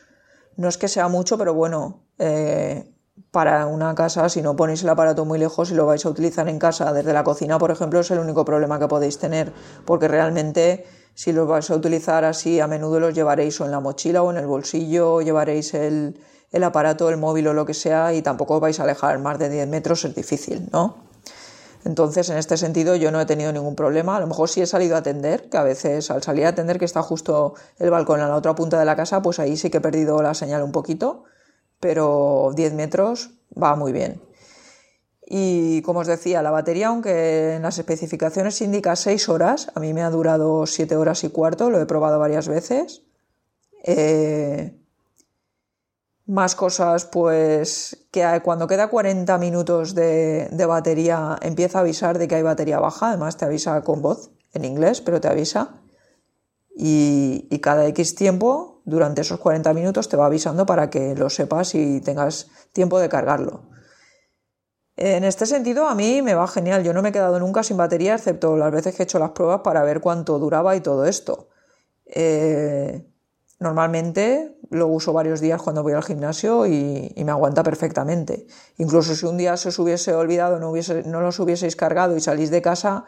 No 0.57 0.69
es 0.69 0.77
que 0.77 0.89
sea 0.89 1.09
mucho, 1.09 1.39
pero 1.39 1.55
bueno, 1.55 2.05
eh, 2.19 2.92
para 3.31 3.67
una 3.67 3.95
casa, 3.95 4.29
si 4.29 4.43
no 4.43 4.57
ponéis 4.57 4.83
el 4.83 4.89
aparato 4.89 5.25
muy 5.25 5.39
lejos 5.39 5.71
y 5.71 5.75
lo 5.75 5.87
vais 5.87 6.05
a 6.05 6.09
utilizar 6.09 6.49
en 6.49 6.59
casa 6.59 6.93
desde 6.93 7.13
la 7.13 7.25
cocina, 7.25 7.59
por 7.59 7.71
ejemplo, 7.71 8.01
es 8.01 8.11
el 8.11 8.19
único 8.19 8.45
problema 8.45 8.79
que 8.79 8.89
podéis 8.89 9.19
tener, 9.19 9.53
porque 9.85 10.09
realmente 10.09 10.85
si 11.15 11.33
los 11.33 11.47
vais 11.47 11.71
a 11.71 11.75
utilizar 11.75 12.25
así 12.25 12.61
a 12.61 12.67
menudo 12.67 13.01
los 13.01 13.15
llevaréis 13.15 13.61
o 13.61 13.65
en 13.65 13.71
la 13.71 13.81
mochila 13.81 14.23
o 14.23 14.31
en 14.31 14.39
el 14.39 14.47
bolsillo, 14.47 15.21
llevaréis 15.21 15.75
el, 15.75 16.19
el 16.51 16.65
aparato, 16.65 17.11
el 17.11 17.17
móvil 17.17 17.49
o 17.49 17.55
lo 17.55 17.67
que 17.67 17.75
sea 17.75 18.15
y 18.15 18.23
tampoco 18.23 18.61
vais 18.61 18.81
a 18.81 18.85
alejar 18.85 19.19
más 19.19 19.39
de 19.39 19.49
10 19.49 19.69
metros, 19.69 20.05
es 20.05 20.15
difícil, 20.15 20.69
¿no? 20.73 20.97
Entonces, 21.85 22.31
en 22.31 22.39
este 22.39 22.57
sentido, 22.57 22.95
yo 22.95 23.11
no 23.11 23.21
he 23.21 23.27
tenido 23.27 23.53
ningún 23.53 23.75
problema. 23.75 24.17
A 24.17 24.21
lo 24.21 24.29
mejor 24.29 24.49
si 24.49 24.61
he 24.61 24.67
salido 24.67 24.95
a 24.95 25.01
atender, 25.01 25.49
que 25.49 25.57
a 25.57 25.65
veces 25.65 26.13
al 26.13 26.23
salir 26.23 26.47
a 26.47 26.51
atender, 26.51 26.79
que 26.79 26.85
está 26.85 27.03
justo 27.03 27.55
el 27.79 27.91
balcón 27.91 28.21
en 28.21 28.29
la 28.29 28.37
otra 28.37 28.55
punta 28.55 28.79
de 28.79 28.85
la 28.85 28.95
casa, 28.95 29.21
pues 29.21 29.41
ahí 29.41 29.57
sí 29.57 29.69
que 29.69 29.79
he 29.79 29.81
perdido 29.81 30.23
la 30.23 30.33
señal 30.35 30.63
un 30.63 30.71
poquito, 30.71 31.25
pero 31.83 32.53
10 32.55 32.75
metros 32.75 33.31
va 33.61 33.75
muy 33.75 33.91
bien. 33.91 34.23
Y 35.27 35.83
como 35.83 36.01
os 36.01 36.07
decía, 36.07 36.41
la 36.41 36.53
batería, 36.53 36.89
aunque 36.89 37.57
en 37.57 37.63
las 37.63 37.77
especificaciones 37.77 38.61
indica 38.61 38.95
6 38.95 39.29
horas, 39.29 39.73
a 39.75 39.81
mí 39.81 39.93
me 39.93 40.03
ha 40.03 40.11
durado 40.11 40.65
7 40.65 40.95
horas 40.95 41.25
y 41.25 41.31
cuarto, 41.31 41.71
lo 41.71 41.81
he 41.81 41.87
probado 41.87 42.21
varias 42.21 42.47
veces. 42.47 43.03
Eh, 43.83 44.79
más 46.27 46.55
cosas, 46.55 47.05
pues 47.05 48.07
que 48.13 48.41
cuando 48.45 48.69
queda 48.69 48.87
40 48.89 49.37
minutos 49.39 49.97
de, 49.97 50.49
batería 50.69 51.37
empieza 51.43 51.79
a 51.79 51.81
avisar 51.81 52.17
de 52.19 52.29
que 52.29 52.37
hay 52.37 52.43
batería 52.43 52.79
baja, 52.79 53.09
además 53.09 53.37
te 53.37 53.45
avisa 53.45 53.83
con 53.83 54.03
voz 54.03 54.31
en 54.55 54.65
inglés, 54.65 55.01
pero 55.01 55.21
te 55.21 55.27
avisa. 55.27 55.81
Y, 56.77 57.49
y, 57.51 57.59
cada 57.59 57.87
X 57.89 58.15
tiempo, 58.15 58.72
durante 58.85 59.21
esos 59.21 59.39
40 59.39 59.73
minutos, 59.75 60.09
te 60.09 60.17
va 60.17 60.27
avisando 60.27 60.67
para 60.67 60.91
que 60.91 61.15
lo 61.15 61.31
sepas 61.31 61.75
y 61.75 62.01
tengas 62.01 62.49
tiempo 62.73 62.99
de 62.99 63.09
cargarlo. 63.09 63.63
En 64.97 65.25
este 65.25 65.47
sentido, 65.47 65.89
a 65.89 65.95
mí 65.95 66.21
me 66.23 66.35
va 66.35 66.47
genial. 66.47 66.85
Yo 66.85 66.93
no 66.93 67.03
me 67.03 67.09
he 67.09 67.13
quedado 67.13 67.39
nunca 67.39 67.63
sin 67.63 67.77
batería, 67.77 68.15
excepto 68.15 68.57
las 68.57 68.71
veces 68.71 68.95
que 68.95 69.03
he 69.03 69.05
hecho 69.05 69.19
las 69.19 69.31
pruebas 69.31 69.61
para 69.63 69.83
ver 69.83 70.01
cuánto 70.01 70.39
duraba 70.39 70.77
y 70.77 70.81
todo 70.81 71.07
esto. 71.07 71.49
Eh, 72.07 73.07
normalmente 73.59 74.59
lo 74.71 74.89
uso 74.89 75.13
varios 75.13 75.41
días 75.41 75.63
cuando 75.63 75.83
voy 75.83 75.95
al 75.95 76.03
gimnasio 76.03 76.67
y, 76.67 77.15
me 77.17 77.31
aguanta 77.31 77.63
perfectamente. 77.63 78.47
Incluso 78.77 79.15
si 79.15 79.25
un 79.25 79.39
día 79.39 79.57
se 79.57 79.71
os 79.71 79.79
hubiese 79.79 80.15
olvidado, 80.15 80.59
no, 80.59 80.71
hubiese, 80.71 81.05
no 81.05 81.21
los 81.21 81.39
hubieseis 81.39 81.75
cargado 81.75 82.17
y 82.17 82.21
salís 82.21 82.51
de 82.51 82.61
casa, 82.61 83.07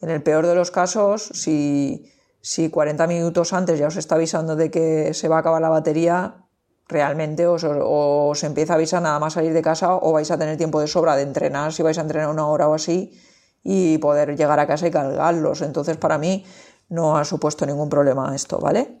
en 0.00 0.10
el 0.10 0.22
peor 0.22 0.46
de 0.46 0.54
los 0.54 0.70
casos, 0.70 1.30
si, 1.32 2.12
si 2.44 2.68
40 2.68 3.06
minutos 3.06 3.54
antes 3.54 3.78
ya 3.78 3.88
os 3.88 3.96
está 3.96 4.16
avisando 4.16 4.54
de 4.54 4.70
que 4.70 5.14
se 5.14 5.28
va 5.28 5.36
a 5.36 5.38
acabar 5.40 5.62
la 5.62 5.70
batería, 5.70 6.44
realmente 6.86 7.46
os, 7.46 7.64
os, 7.64 8.44
empieza 8.44 8.74
a 8.74 8.76
avisar 8.76 9.00
nada 9.00 9.18
más 9.18 9.32
salir 9.32 9.54
de 9.54 9.62
casa 9.62 9.96
o 9.96 10.12
vais 10.12 10.30
a 10.30 10.36
tener 10.36 10.58
tiempo 10.58 10.78
de 10.78 10.86
sobra 10.86 11.16
de 11.16 11.22
entrenar 11.22 11.72
si 11.72 11.82
vais 11.82 11.96
a 11.96 12.02
entrenar 12.02 12.28
una 12.28 12.46
hora 12.46 12.68
o 12.68 12.74
así 12.74 13.18
y 13.62 13.96
poder 13.96 14.36
llegar 14.36 14.60
a 14.60 14.66
casa 14.66 14.86
y 14.86 14.90
cargarlos. 14.90 15.62
Entonces 15.62 15.96
para 15.96 16.18
mí 16.18 16.44
no 16.90 17.16
ha 17.16 17.24
supuesto 17.24 17.64
ningún 17.64 17.88
problema 17.88 18.36
esto, 18.36 18.58
¿vale? 18.58 19.00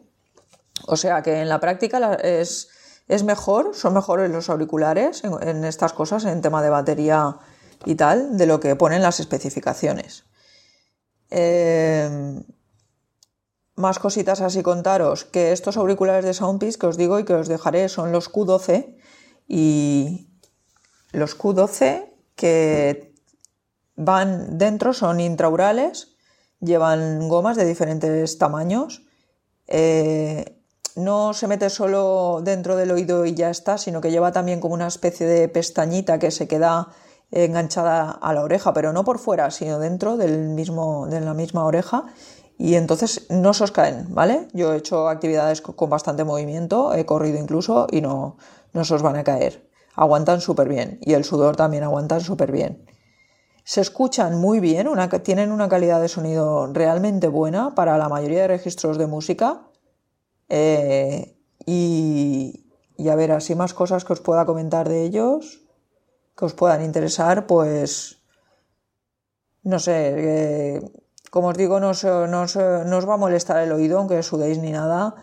O 0.86 0.96
sea 0.96 1.20
que 1.20 1.42
en 1.42 1.50
la 1.50 1.60
práctica 1.60 2.14
es, 2.14 2.70
es 3.08 3.24
mejor, 3.24 3.74
son 3.74 3.92
mejores 3.92 4.30
los 4.30 4.48
auriculares 4.48 5.22
en, 5.22 5.66
estas 5.66 5.92
cosas, 5.92 6.24
en 6.24 6.40
tema 6.40 6.62
de 6.62 6.70
batería 6.70 7.36
y 7.84 7.94
tal, 7.94 8.38
de 8.38 8.46
lo 8.46 8.58
que 8.58 8.74
ponen 8.74 9.02
las 9.02 9.20
especificaciones. 9.20 10.24
Eh, 11.28 12.40
más 13.76 13.98
cositas 13.98 14.40
así 14.40 14.62
contaros, 14.62 15.24
que 15.24 15.52
estos 15.52 15.76
auriculares 15.76 16.24
de 16.24 16.34
Soundpiece 16.34 16.78
que 16.78 16.86
os 16.86 16.96
digo 16.96 17.18
y 17.18 17.24
que 17.24 17.34
os 17.34 17.48
dejaré 17.48 17.88
son 17.88 18.12
los 18.12 18.30
Q12 18.30 18.96
y 19.48 20.28
los 21.12 21.38
Q12 21.38 22.10
que 22.36 23.14
van 23.96 24.58
dentro 24.58 24.92
son 24.92 25.20
intraurales, 25.20 26.16
llevan 26.60 27.28
gomas 27.28 27.56
de 27.56 27.64
diferentes 27.64 28.38
tamaños. 28.38 29.02
Eh, 29.66 30.60
no 30.96 31.34
se 31.34 31.48
mete 31.48 31.70
solo 31.70 32.40
dentro 32.42 32.76
del 32.76 32.92
oído 32.92 33.26
y 33.26 33.34
ya 33.34 33.50
está, 33.50 33.78
sino 33.78 34.00
que 34.00 34.10
lleva 34.10 34.32
también 34.32 34.60
como 34.60 34.74
una 34.74 34.86
especie 34.86 35.26
de 35.26 35.48
pestañita 35.48 36.18
que 36.18 36.30
se 36.30 36.46
queda 36.46 36.88
enganchada 37.32 38.10
a 38.10 38.32
la 38.32 38.42
oreja, 38.42 38.72
pero 38.72 38.92
no 38.92 39.04
por 39.04 39.18
fuera, 39.18 39.50
sino 39.50 39.80
dentro 39.80 40.16
del 40.16 40.50
mismo, 40.50 41.06
de 41.08 41.20
la 41.20 41.34
misma 41.34 41.64
oreja. 41.64 42.04
Y 42.56 42.76
entonces 42.76 43.26
no 43.30 43.52
se 43.52 43.64
os 43.64 43.72
caen, 43.72 44.14
¿vale? 44.14 44.48
Yo 44.52 44.72
he 44.72 44.76
hecho 44.76 45.08
actividades 45.08 45.60
con 45.60 45.90
bastante 45.90 46.24
movimiento, 46.24 46.94
he 46.94 47.04
corrido 47.04 47.38
incluso 47.38 47.86
y 47.90 48.00
no, 48.00 48.36
no 48.72 48.84
se 48.84 48.94
os 48.94 49.02
van 49.02 49.16
a 49.16 49.24
caer. 49.24 49.68
Aguantan 49.96 50.40
súper 50.40 50.68
bien 50.68 50.98
y 51.02 51.14
el 51.14 51.24
sudor 51.24 51.56
también 51.56 51.82
aguantan 51.82 52.20
súper 52.20 52.52
bien. 52.52 52.86
Se 53.64 53.80
escuchan 53.80 54.38
muy 54.38 54.60
bien, 54.60 54.88
tienen 55.22 55.50
una 55.50 55.68
calidad 55.68 56.00
de 56.00 56.08
sonido 56.08 56.70
realmente 56.72 57.28
buena 57.28 57.74
para 57.74 57.96
la 57.96 58.10
mayoría 58.10 58.42
de 58.42 58.48
registros 58.48 58.98
de 58.98 59.06
música 59.06 59.62
eh, 60.50 61.38
y, 61.64 62.66
a 63.08 63.14
ver, 63.14 63.32
así 63.32 63.54
más 63.54 63.72
cosas 63.72 64.04
que 64.04 64.12
os 64.12 64.20
pueda 64.20 64.44
comentar 64.44 64.88
de 64.88 65.04
ellos, 65.04 65.62
que 66.36 66.44
os 66.44 66.52
puedan 66.52 66.84
interesar, 66.84 67.46
pues 67.46 68.18
no 69.62 69.78
sé, 69.78 70.12
eh, 70.14 70.82
como 71.34 71.48
os 71.48 71.56
digo, 71.58 71.80
no 71.80 71.90
os, 71.90 72.06
va 72.06 73.14
a 73.14 73.16
molestar 73.16 73.58
el 73.58 73.72
oído, 73.72 73.98
aunque 73.98 74.22
sudéis 74.22 74.58
ni 74.60 74.70
nada. 74.70 75.16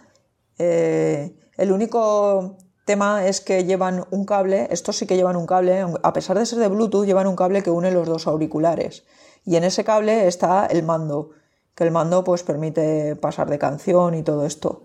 Eh, 0.58 1.40
el 1.56 1.72
único 1.72 2.58
tema 2.84 3.26
es 3.26 3.40
que 3.40 3.64
llevan 3.64 4.04
un 4.12 4.26
cable, 4.26 4.68
estos 4.72 4.98
sí 4.98 5.08
que 5.08 5.16
llevan 5.16 5.38
un 5.38 5.48
cable, 5.48 5.86
a 6.04 6.12
pesar 6.12 6.38
de 6.38 6.46
ser 6.46 6.60
de 6.60 6.68
Bluetooth, 6.68 7.06
llevan 7.06 7.28
un 7.28 7.38
cable 7.38 7.64
que 7.64 7.72
une 7.72 7.92
los 7.92 8.10
dos 8.10 8.28
auriculares. 8.28 9.06
Y 9.46 9.56
en 9.56 9.64
ese 9.64 9.86
cable 9.86 10.28
está 10.28 10.66
el 10.66 10.84
mando, 10.84 11.30
que 11.76 11.86
el 11.86 11.92
mando 11.92 12.26
pues 12.26 12.44
permite 12.44 13.16
pasar 13.16 13.50
de 13.50 13.58
canción 13.58 14.14
y 14.14 14.22
todo 14.22 14.46
esto 14.46 14.84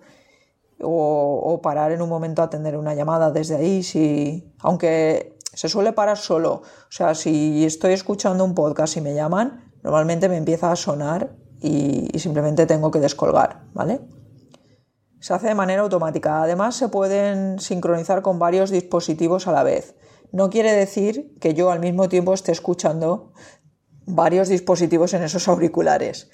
o, 0.80 1.58
parar 1.60 1.90
en 1.90 2.02
un 2.02 2.08
momento 2.08 2.40
a 2.40 2.44
atender 2.44 2.76
una 2.76 2.94
llamada 2.94 3.32
desde 3.32 3.56
ahí, 3.56 3.82
si, 3.82 4.54
aunque 4.60 5.36
se 5.52 5.68
suele 5.68 5.92
parar 5.92 6.18
solo. 6.18 6.62
O 6.62 6.90
sea, 6.90 7.16
si 7.16 7.64
estoy 7.64 7.94
escuchando 7.94 8.44
un 8.44 8.54
podcast 8.54 8.96
y 8.96 9.00
me 9.00 9.12
llaman, 9.12 9.65
normalmente 9.86 10.28
me 10.28 10.36
empieza 10.36 10.72
a 10.72 10.74
sonar 10.74 11.36
y, 11.60 12.08
simplemente 12.18 12.66
tengo 12.66 12.90
que 12.90 12.98
descolgar, 12.98 13.62
¿vale? 13.72 14.00
Se 15.20 15.32
hace 15.32 15.46
de 15.46 15.54
manera 15.54 15.82
automática. 15.82 16.42
Además, 16.42 16.74
se 16.74 16.88
pueden 16.88 17.60
sincronizar 17.60 18.20
con 18.20 18.40
varios 18.40 18.70
dispositivos 18.70 19.46
a 19.46 19.52
la 19.52 19.62
vez. 19.62 19.94
No 20.32 20.50
quiere 20.50 20.72
decir 20.72 21.36
que 21.40 21.54
yo 21.54 21.70
al 21.70 21.78
mismo 21.78 22.08
tiempo 22.08 22.34
esté 22.34 22.50
escuchando 22.50 23.32
varios 24.06 24.48
dispositivos 24.48 25.14
en 25.14 25.22
esos 25.22 25.46
auriculares, 25.46 26.30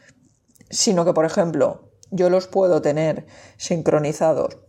sino 0.70 1.04
que, 1.04 1.12
por 1.12 1.26
ejemplo, 1.26 1.90
yo 2.10 2.30
los 2.30 2.46
puedo 2.46 2.80
tener 2.80 3.26
sincronizados 3.58 4.60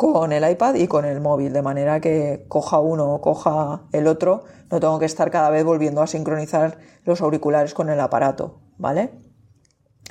con 0.00 0.32
el 0.32 0.50
iPad 0.50 0.76
y 0.76 0.88
con 0.88 1.04
el 1.04 1.20
móvil, 1.20 1.52
de 1.52 1.60
manera 1.60 2.00
que 2.00 2.46
coja 2.48 2.80
uno 2.80 3.12
o 3.12 3.20
coja 3.20 3.82
el 3.92 4.06
otro, 4.06 4.44
no 4.70 4.80
tengo 4.80 4.98
que 4.98 5.04
estar 5.04 5.30
cada 5.30 5.50
vez 5.50 5.62
volviendo 5.62 6.00
a 6.00 6.06
sincronizar 6.06 6.78
los 7.04 7.20
auriculares 7.20 7.74
con 7.74 7.90
el 7.90 8.00
aparato, 8.00 8.62
¿vale? 8.78 9.10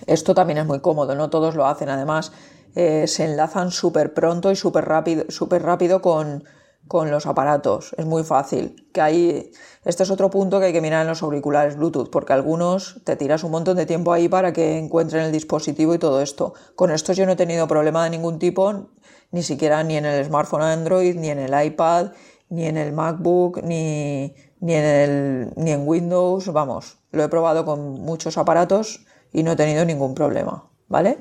Esto 0.06 0.36
también 0.36 0.60
es 0.60 0.67
muy 0.67 0.80
cómodo, 0.80 1.15
no 1.15 1.32
todos 1.32 1.56
lo 1.56 1.65
hacen, 1.65 1.89
además 1.89 2.32
eh, 2.75 3.08
se 3.08 3.25
enlazan 3.25 3.71
súper 3.71 4.13
pronto 4.13 4.52
y 4.52 4.56
súper 4.56 4.86
rápido, 4.86 5.23
rápido 5.60 6.04
con, 6.04 6.43
con 6.88 7.10
los 7.10 7.25
aparatos. 7.25 7.95
Es 7.97 8.06
muy 8.06 8.23
fácil. 8.23 8.88
Que 8.93 9.02
ahí, 9.02 9.52
este 9.86 10.04
es 10.04 10.12
otro 10.12 10.30
punto 10.30 10.60
que 10.60 10.67
hay 10.67 10.73
que 10.73 10.82
mirar 10.82 11.02
en 11.02 11.08
los 11.08 11.23
auriculares 11.23 11.78
Bluetooth, 11.78 12.12
porque 12.12 12.34
algunos 12.34 13.02
te 13.06 13.15
tiras 13.15 13.43
un 13.43 13.49
montón 13.49 13.75
de 13.75 13.88
tiempo 13.88 14.13
ahí 14.13 14.30
para 14.30 14.54
que 14.54 14.78
encuentren 14.78 15.25
el 15.25 15.32
dispositivo 15.32 15.95
y 15.95 15.97
todo 15.97 16.21
esto. 16.21 16.54
Con 16.75 16.91
estos 16.91 17.17
yo 17.17 17.25
no 17.25 17.32
he 17.32 17.36
tenido 17.36 17.67
problema 17.67 18.04
de 18.04 18.12
ningún 18.12 18.38
tipo, 18.38 18.89
ni 19.32 19.44
siquiera 19.44 19.84
ni 19.84 19.98
en 19.98 20.06
el 20.06 20.26
smartphone 20.26 20.63
Android, 20.63 21.15
ni 21.15 21.30
en 21.30 21.39
el 21.39 21.65
iPad, 21.65 22.12
ni 22.50 22.65
en 22.65 22.78
el 22.78 22.92
MacBook, 22.92 23.62
ni, 23.63 24.34
ni, 24.60 24.74
en, 24.74 24.86
el, 24.86 25.54
ni 25.56 25.72
en 25.72 25.88
Windows. 25.88 26.52
Vamos, 26.52 26.98
lo 27.12 27.24
he 27.24 27.30
probado 27.30 27.65
con 27.65 28.02
muchos 28.02 28.38
aparatos 28.38 29.06
y 29.32 29.44
no 29.44 29.52
he 29.52 29.56
tenido 29.56 29.86
ningún 29.86 30.15
problema. 30.15 30.70
¿Vale? 30.88 31.18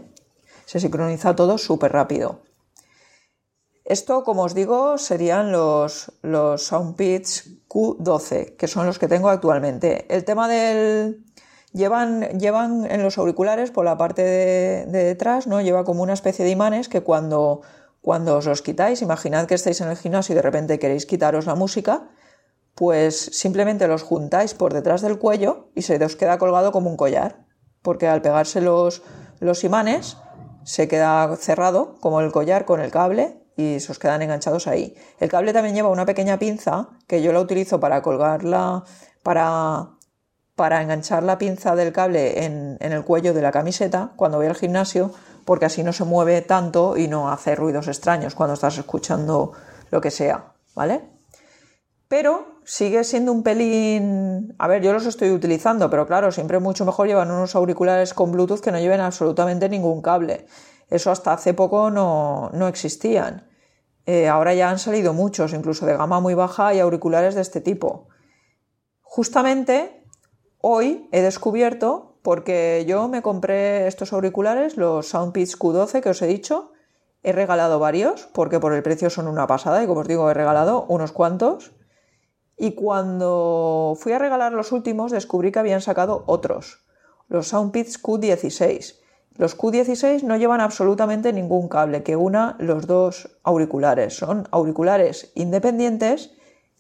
Se 0.64 0.80
sincroniza 0.80 1.36
todo 1.36 1.58
súper 1.58 1.92
rápido. 1.92 2.40
Esto, 3.84 4.22
como 4.22 4.42
os 4.42 4.54
digo, 4.54 4.98
serían 4.98 5.50
los, 5.50 6.12
los 6.20 6.62
Soundpits 6.62 7.66
Q12, 7.68 8.56
que 8.56 8.68
son 8.68 8.84
los 8.84 8.98
que 8.98 9.08
tengo 9.08 9.30
actualmente. 9.30 10.04
El 10.14 10.24
tema 10.24 10.46
del... 10.46 11.24
Llevan, 11.72 12.38
llevan 12.38 12.90
en 12.90 13.02
los 13.02 13.16
auriculares 13.16 13.70
por 13.70 13.86
la 13.86 13.96
parte 13.96 14.22
de, 14.22 14.86
detrás, 14.86 15.46
¿no? 15.46 15.60
Lleva 15.62 15.84
como 15.84 16.02
una 16.02 16.14
especie 16.14 16.44
de 16.44 16.50
imanes 16.50 16.88
que 16.88 17.02
cuando 17.02 17.62
Cuando 18.00 18.36
os 18.36 18.46
los 18.46 18.62
quitáis, 18.62 19.02
imaginad 19.02 19.46
que 19.46 19.54
estáis 19.54 19.80
en 19.80 19.88
el 19.88 19.96
gimnasio 19.96 20.32
y 20.32 20.36
de 20.36 20.42
repente 20.42 20.78
queréis 20.78 21.06
quitaros 21.06 21.46
la 21.46 21.54
música, 21.54 22.08
pues 22.78 23.18
simplemente 23.32 23.88
los 23.88 24.04
juntáis 24.04 24.54
por 24.54 24.72
detrás 24.72 25.02
del 25.02 25.18
cuello 25.18 25.68
y 25.74 25.82
se 25.82 26.02
os 26.02 26.14
queda 26.14 26.38
colgado 26.38 26.70
como 26.70 26.88
un 26.88 26.96
collar, 26.96 27.44
porque 27.82 28.06
al 28.06 28.22
pegarse 28.22 28.60
los, 28.60 29.02
imanes 29.64 30.16
se 30.62 30.86
queda 30.86 31.34
cerrado 31.36 31.96
como 31.98 32.20
el 32.20 32.30
collar 32.30 32.64
con 32.66 32.80
el 32.80 32.92
cable 32.92 33.42
y 33.56 33.80
se 33.80 33.90
os 33.90 33.98
quedan 33.98 34.22
enganchados 34.22 34.68
ahí. 34.68 34.94
El 35.18 35.28
cable 35.28 35.52
también 35.52 35.74
lleva 35.74 35.88
una 35.88 36.06
pequeña 36.06 36.38
pinza 36.38 36.90
que 37.08 37.20
yo 37.20 37.32
la 37.32 37.40
utilizo 37.40 37.80
para 37.80 38.00
colgarla, 38.00 38.84
para, 39.24 39.88
para 40.54 40.80
enganchar 40.80 41.24
la 41.24 41.36
pinza 41.36 41.74
del 41.74 41.92
cable 41.92 42.44
en, 42.44 42.76
en 42.78 42.92
el 42.92 43.02
cuello 43.02 43.34
de 43.34 43.42
la 43.42 43.50
camiseta 43.50 44.12
cuando 44.14 44.38
voy 44.38 44.46
al 44.46 44.54
gimnasio, 44.54 45.10
porque 45.48 45.64
así 45.64 45.82
no 45.82 45.94
se 45.94 46.04
mueve 46.04 46.42
tanto 46.42 46.98
y 46.98 47.08
no 47.08 47.30
hace 47.30 47.54
ruidos 47.54 47.88
extraños 47.88 48.34
cuando 48.34 48.52
estás 48.52 48.76
escuchando 48.76 49.52
lo 49.90 49.98
que 49.98 50.10
sea, 50.10 50.52
¿vale? 50.74 51.00
Pero 52.06 52.60
sigue 52.66 53.02
siendo 53.02 53.32
un 53.32 53.42
pelín... 53.42 54.54
A 54.58 54.68
ver, 54.68 54.82
yo 54.82 54.92
los 54.92 55.06
estoy 55.06 55.30
utilizando, 55.30 55.88
pero 55.88 56.06
claro, 56.06 56.32
siempre 56.32 56.58
mucho 56.58 56.84
mejor 56.84 57.06
llevan 57.06 57.30
unos 57.30 57.54
auriculares 57.54 58.12
con 58.12 58.30
Bluetooth 58.30 58.60
que 58.60 58.70
no 58.70 58.78
lleven 58.78 59.00
absolutamente 59.00 59.70
ningún 59.70 60.02
cable. 60.02 60.44
Eso 60.90 61.10
hasta 61.10 61.32
hace 61.32 61.54
poco 61.54 61.90
no, 61.90 62.50
no 62.52 62.68
existían. 62.68 63.48
Eh, 64.04 64.28
ahora 64.28 64.52
ya 64.52 64.68
han 64.68 64.78
salido 64.78 65.14
muchos, 65.14 65.54
incluso 65.54 65.86
de 65.86 65.96
gama 65.96 66.20
muy 66.20 66.34
baja, 66.34 66.74
y 66.74 66.80
auriculares 66.80 67.34
de 67.36 67.40
este 67.40 67.62
tipo. 67.62 68.08
Justamente 69.00 70.04
hoy 70.58 71.08
he 71.10 71.22
descubierto, 71.22 72.07
porque 72.22 72.84
yo 72.86 73.08
me 73.08 73.22
compré 73.22 73.86
estos 73.86 74.12
auriculares, 74.12 74.76
los 74.76 75.08
Soundpeats 75.08 75.58
Q12 75.58 76.00
que 76.00 76.10
os 76.10 76.22
he 76.22 76.26
dicho, 76.26 76.72
he 77.22 77.32
regalado 77.32 77.78
varios, 77.78 78.28
porque 78.32 78.60
por 78.60 78.72
el 78.72 78.82
precio 78.82 79.10
son 79.10 79.28
una 79.28 79.46
pasada, 79.46 79.82
y 79.82 79.86
como 79.86 80.00
os 80.00 80.08
digo, 80.08 80.30
he 80.30 80.34
regalado 80.34 80.84
unos 80.88 81.12
cuantos. 81.12 81.72
Y 82.56 82.72
cuando 82.72 83.96
fui 83.98 84.12
a 84.12 84.18
regalar 84.18 84.52
los 84.52 84.72
últimos, 84.72 85.12
descubrí 85.12 85.52
que 85.52 85.58
habían 85.60 85.80
sacado 85.80 86.24
otros, 86.26 86.84
los 87.28 87.48
Soundpeats 87.48 88.02
Q16 88.02 88.98
los 89.38 89.56
Q16 89.56 90.24
no 90.24 90.36
llevan 90.36 90.60
absolutamente 90.60 91.32
ningún 91.32 91.68
cable 91.68 92.02
que 92.02 92.16
una 92.16 92.56
los 92.58 92.88
dos 92.88 93.38
auriculares. 93.44 94.16
Son 94.16 94.48
auriculares 94.50 95.30
independientes 95.36 96.32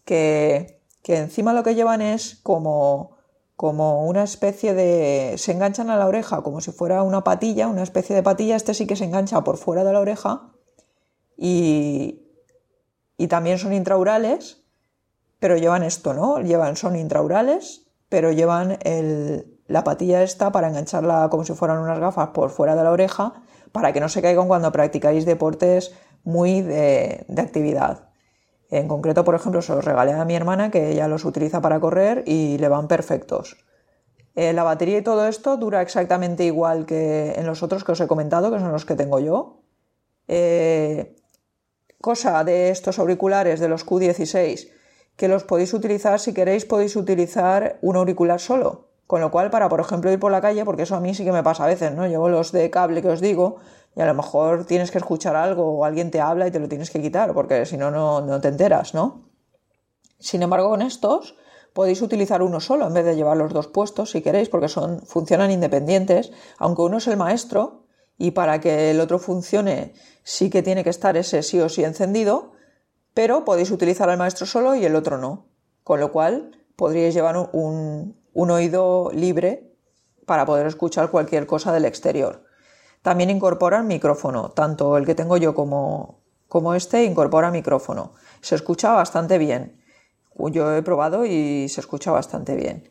que, 0.04 0.82
encima 1.04 1.52
lo 1.52 1.62
que 1.62 1.76
llevan 1.76 2.02
es 2.02 2.40
como, 2.42 3.16
como 3.58 4.06
una 4.06 4.22
especie 4.22 4.72
de... 4.72 5.34
se 5.36 5.50
enganchan 5.50 5.90
a 5.90 5.96
la 5.96 6.06
oreja 6.06 6.42
como 6.42 6.60
si 6.60 6.70
fuera 6.70 7.02
una 7.02 7.24
patilla, 7.24 7.66
una 7.66 7.82
especie 7.82 8.14
de 8.14 8.22
patilla. 8.22 8.54
Este 8.54 8.72
sí 8.72 8.86
que 8.86 8.94
se 8.94 9.04
engancha 9.04 9.42
por 9.42 9.56
fuera 9.56 9.82
de 9.82 9.92
la 9.92 9.98
oreja 9.98 10.52
y, 11.36 12.22
y 13.16 13.26
también 13.26 13.58
son 13.58 13.72
intraurales, 13.72 14.62
pero 15.40 15.56
llevan 15.56 15.82
esto, 15.82 16.14
¿no? 16.14 16.38
Llevan, 16.38 16.76
son 16.76 16.94
intraurales, 16.94 17.88
pero 18.08 18.30
llevan 18.30 18.78
el, 18.82 19.58
la 19.66 19.82
patilla 19.82 20.22
esta 20.22 20.52
para 20.52 20.68
engancharla 20.68 21.28
como 21.28 21.44
si 21.44 21.52
fueran 21.52 21.78
unas 21.78 21.98
gafas 21.98 22.28
por 22.28 22.50
fuera 22.50 22.76
de 22.76 22.84
la 22.84 22.92
oreja 22.92 23.42
para 23.72 23.92
que 23.92 23.98
no 23.98 24.08
se 24.08 24.22
caigan 24.22 24.46
cuando 24.46 24.70
practicáis 24.70 25.26
deportes 25.26 25.92
muy 26.22 26.62
de, 26.62 27.26
actividad. 27.36 28.07
En 28.70 28.86
concreto, 28.86 29.24
por 29.24 29.34
ejemplo, 29.34 29.62
se 29.62 29.74
los 29.74 29.84
regalé 29.84 30.12
a 30.12 30.24
mi 30.24 30.34
hermana 30.34 30.70
que 30.70 30.90
ella 30.90 31.08
los 31.08 31.24
utiliza 31.24 31.60
para 31.60 31.80
correr 31.80 32.22
y 32.26 32.58
le 32.58 32.68
van 32.68 32.86
perfectos. 32.86 33.64
Eh, 34.34 34.52
la 34.52 34.62
batería 34.62 34.98
y 34.98 35.02
todo 35.02 35.26
esto 35.26 35.56
dura 35.56 35.82
exactamente 35.82 36.44
igual 36.44 36.86
que 36.86 37.32
en 37.36 37.46
los 37.46 37.62
otros 37.62 37.82
que 37.82 37.92
os 37.92 38.00
he 38.00 38.06
comentado, 38.06 38.52
que 38.52 38.60
son 38.60 38.70
los 38.70 38.84
que 38.84 38.94
tengo 38.94 39.18
yo. 39.20 39.62
Eh, 40.28 41.16
cosa 42.00 42.44
de 42.44 42.70
estos 42.70 42.98
auriculares 42.98 43.58
de 43.58 43.68
los 43.68 43.86
Q16, 43.86 44.70
que 45.16 45.28
los 45.28 45.44
podéis 45.44 45.72
utilizar 45.74 46.20
si 46.20 46.34
queréis, 46.34 46.66
podéis 46.66 46.94
utilizar 46.94 47.78
un 47.80 47.96
auricular 47.96 48.38
solo. 48.38 48.88
Con 49.08 49.22
lo 49.22 49.30
cual, 49.30 49.50
para, 49.50 49.70
por 49.70 49.80
ejemplo, 49.80 50.12
ir 50.12 50.20
por 50.20 50.30
la 50.30 50.42
calle, 50.42 50.66
porque 50.66 50.82
eso 50.82 50.94
a 50.94 51.00
mí 51.00 51.14
sí 51.14 51.24
que 51.24 51.32
me 51.32 51.42
pasa 51.42 51.64
a 51.64 51.66
veces, 51.66 51.94
¿no? 51.94 52.06
Llevo 52.06 52.28
los 52.28 52.52
de 52.52 52.68
cable 52.68 53.00
que 53.00 53.08
os 53.08 53.22
digo 53.22 53.56
y 53.96 54.00
a 54.00 54.06
lo 54.06 54.14
mejor 54.14 54.64
tienes 54.64 54.90
que 54.90 54.98
escuchar 54.98 55.36
algo 55.36 55.78
o 55.78 55.84
alguien 55.84 56.10
te 56.10 56.20
habla 56.20 56.46
y 56.46 56.50
te 56.50 56.60
lo 56.60 56.68
tienes 56.68 56.90
que 56.90 57.00
quitar, 57.00 57.34
porque 57.34 57.66
si 57.66 57.76
no, 57.76 57.90
no 57.90 58.40
te 58.40 58.48
enteras, 58.48 58.94
¿no? 58.94 59.28
Sin 60.18 60.42
embargo, 60.42 60.70
con 60.70 60.82
estos 60.82 61.36
podéis 61.72 62.02
utilizar 62.02 62.42
uno 62.42 62.60
solo 62.60 62.86
en 62.86 62.94
vez 62.94 63.04
de 63.04 63.14
llevar 63.14 63.36
los 63.36 63.52
dos 63.52 63.68
puestos 63.68 64.10
si 64.10 64.20
queréis, 64.20 64.48
porque 64.48 64.68
son, 64.68 65.00
funcionan 65.02 65.50
independientes, 65.50 66.32
aunque 66.58 66.82
uno 66.82 66.98
es 66.98 67.06
el 67.06 67.16
maestro 67.16 67.84
y 68.16 68.32
para 68.32 68.60
que 68.60 68.90
el 68.90 69.00
otro 69.00 69.18
funcione 69.18 69.94
sí 70.24 70.50
que 70.50 70.62
tiene 70.62 70.82
que 70.82 70.90
estar 70.90 71.16
ese 71.16 71.42
sí 71.42 71.60
o 71.60 71.68
sí 71.68 71.84
encendido, 71.84 72.52
pero 73.14 73.44
podéis 73.44 73.70
utilizar 73.70 74.10
al 74.10 74.18
maestro 74.18 74.46
solo 74.46 74.74
y 74.74 74.84
el 74.84 74.96
otro 74.96 75.18
no. 75.18 75.46
Con 75.84 76.00
lo 76.00 76.10
cual 76.10 76.50
podríais 76.74 77.14
llevar 77.14 77.36
un, 77.52 78.16
un 78.32 78.50
oído 78.50 79.10
libre 79.12 79.72
para 80.26 80.46
poder 80.46 80.66
escuchar 80.66 81.10
cualquier 81.10 81.46
cosa 81.46 81.72
del 81.72 81.84
exterior. 81.84 82.44
También 83.02 83.30
incorpora 83.30 83.82
micrófono, 83.82 84.50
tanto 84.50 84.96
el 84.96 85.06
que 85.06 85.14
tengo 85.14 85.36
yo 85.36 85.54
como, 85.54 86.20
como 86.48 86.74
este 86.74 87.04
incorpora 87.04 87.50
micrófono. 87.50 88.12
Se 88.40 88.54
escucha 88.54 88.92
bastante 88.92 89.38
bien. 89.38 89.80
Yo 90.36 90.74
he 90.74 90.82
probado 90.82 91.24
y 91.24 91.68
se 91.68 91.80
escucha 91.80 92.10
bastante 92.10 92.54
bien. 92.54 92.90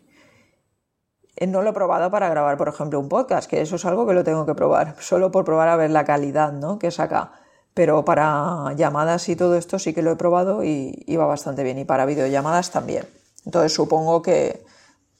Eh, 1.35 1.47
no 1.47 1.61
lo 1.61 1.69
he 1.69 1.73
probado 1.73 2.09
para 2.11 2.29
grabar, 2.29 2.57
por 2.57 2.67
ejemplo, 2.67 2.99
un 2.99 3.09
podcast, 3.09 3.49
que 3.49 3.61
eso 3.61 3.75
es 3.75 3.85
algo 3.85 4.07
que 4.07 4.13
lo 4.13 4.23
tengo 4.23 4.45
que 4.45 4.55
probar, 4.55 4.95
solo 4.99 5.31
por 5.31 5.45
probar 5.45 5.69
a 5.69 5.75
ver 5.75 5.91
la 5.91 6.03
calidad 6.03 6.51
¿no? 6.51 6.79
que 6.79 6.91
saca. 6.91 7.33
Pero 7.73 8.03
para 8.03 8.73
llamadas 8.75 9.29
y 9.29 9.35
todo 9.35 9.55
esto 9.55 9.77
sí 9.77 9.93
que 9.93 10.01
lo 10.01 10.11
he 10.11 10.15
probado 10.15 10.63
y, 10.63 11.03
y 11.05 11.15
va 11.15 11.25
bastante 11.27 11.63
bien. 11.63 11.77
Y 11.77 11.85
para 11.85 12.05
videollamadas 12.05 12.71
también. 12.71 13.05
Entonces 13.45 13.71
supongo 13.71 14.23
que, 14.23 14.65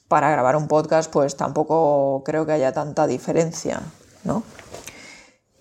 para 0.08 0.30
grabar 0.30 0.56
un 0.56 0.66
podcast, 0.66 1.12
pues 1.12 1.36
tampoco 1.36 2.22
creo 2.24 2.46
que 2.46 2.52
haya 2.52 2.72
tanta 2.72 3.06
diferencia, 3.06 3.80
¿no? 4.24 4.42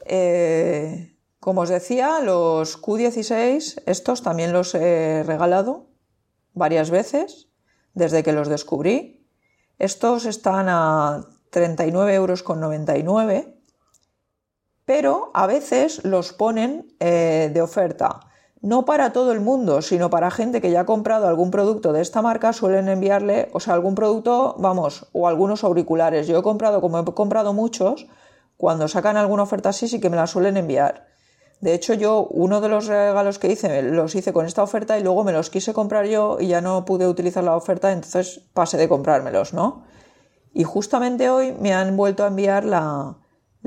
Eh, 0.06 1.16
como 1.40 1.62
os 1.62 1.70
decía, 1.70 2.20
los 2.20 2.82
Q16, 2.82 3.84
estos 3.86 4.22
también 4.22 4.54
los 4.54 4.76
he 4.76 5.24
regalado 5.24 5.88
varias 6.54 6.90
veces 6.90 7.50
desde 7.94 8.24
que 8.24 8.34
los 8.34 8.50
descubrí. 8.50 9.28
Estos 9.80 10.26
están 10.26 10.68
a 10.70 11.28
39,99 11.52 12.14
euros, 12.14 12.44
pero 14.86 15.32
a 15.34 15.48
veces 15.48 16.04
los 16.04 16.34
ponen 16.34 16.94
eh, 17.00 17.52
de 17.54 17.62
oferta 17.62 18.28
no 18.62 18.86
para 18.86 19.14
todo 19.14 19.32
el 19.32 19.40
mundo, 19.40 19.82
sino 19.82 20.10
para 20.10 20.32
gente 20.32 20.62
que 20.62 20.72
ya 20.72 20.82
ha 20.82 20.86
comprado 20.86 21.28
algún 21.28 21.52
producto 21.52 21.94
de 21.94 22.02
esta 22.02 22.22
marca, 22.22 22.54
suelen 22.54 22.90
enviarle, 22.90 23.50
o 23.54 23.60
sea, 23.60 23.74
algún 23.74 23.96
producto, 23.96 24.56
vamos, 24.58 25.08
o 25.14 25.28
algunos 25.28 25.64
auriculares. 25.64 26.28
Yo 26.28 26.40
he 26.40 26.44
comprado, 26.44 26.82
como 26.82 27.00
he 27.00 27.06
comprado 27.06 27.54
muchos, 27.54 28.08
cuando 28.58 28.88
sacan 28.88 29.18
alguna 29.18 29.44
oferta 29.44 29.70
así, 29.70 29.88
sí 29.88 30.00
que 30.00 30.10
me 30.10 30.18
la 30.18 30.28
suelen 30.28 30.58
enviar. 30.58 31.08
De 31.62 31.74
hecho, 31.74 31.94
yo 31.94 32.28
uno 32.30 32.62
de 32.62 32.70
los 32.70 32.88
regalos 32.88 33.40
que 33.40 33.52
hice 33.52 33.82
los 33.82 34.14
hice 34.14 34.34
con 34.34 34.46
esta 34.46 34.62
oferta 34.62 34.98
y 35.00 35.04
luego 35.04 35.24
me 35.24 35.32
los 35.32 35.50
quise 35.50 35.74
comprar 35.74 36.06
yo 36.06 36.38
y 36.40 36.48
ya 36.48 36.62
no 36.62 36.86
pude 36.86 37.08
utilizar 37.08 37.44
la 37.44 37.56
oferta, 37.56 37.92
entonces 37.92 38.42
pasé 38.54 38.78
de 38.78 38.88
comprármelos, 38.88 39.54
¿no? 39.54 39.84
Y 40.54 40.64
justamente 40.64 41.30
hoy 41.30 41.54
me 41.60 41.74
han 41.74 41.98
vuelto 41.98 42.24
a 42.24 42.28
enviar 42.28 42.64
la, 42.64 43.16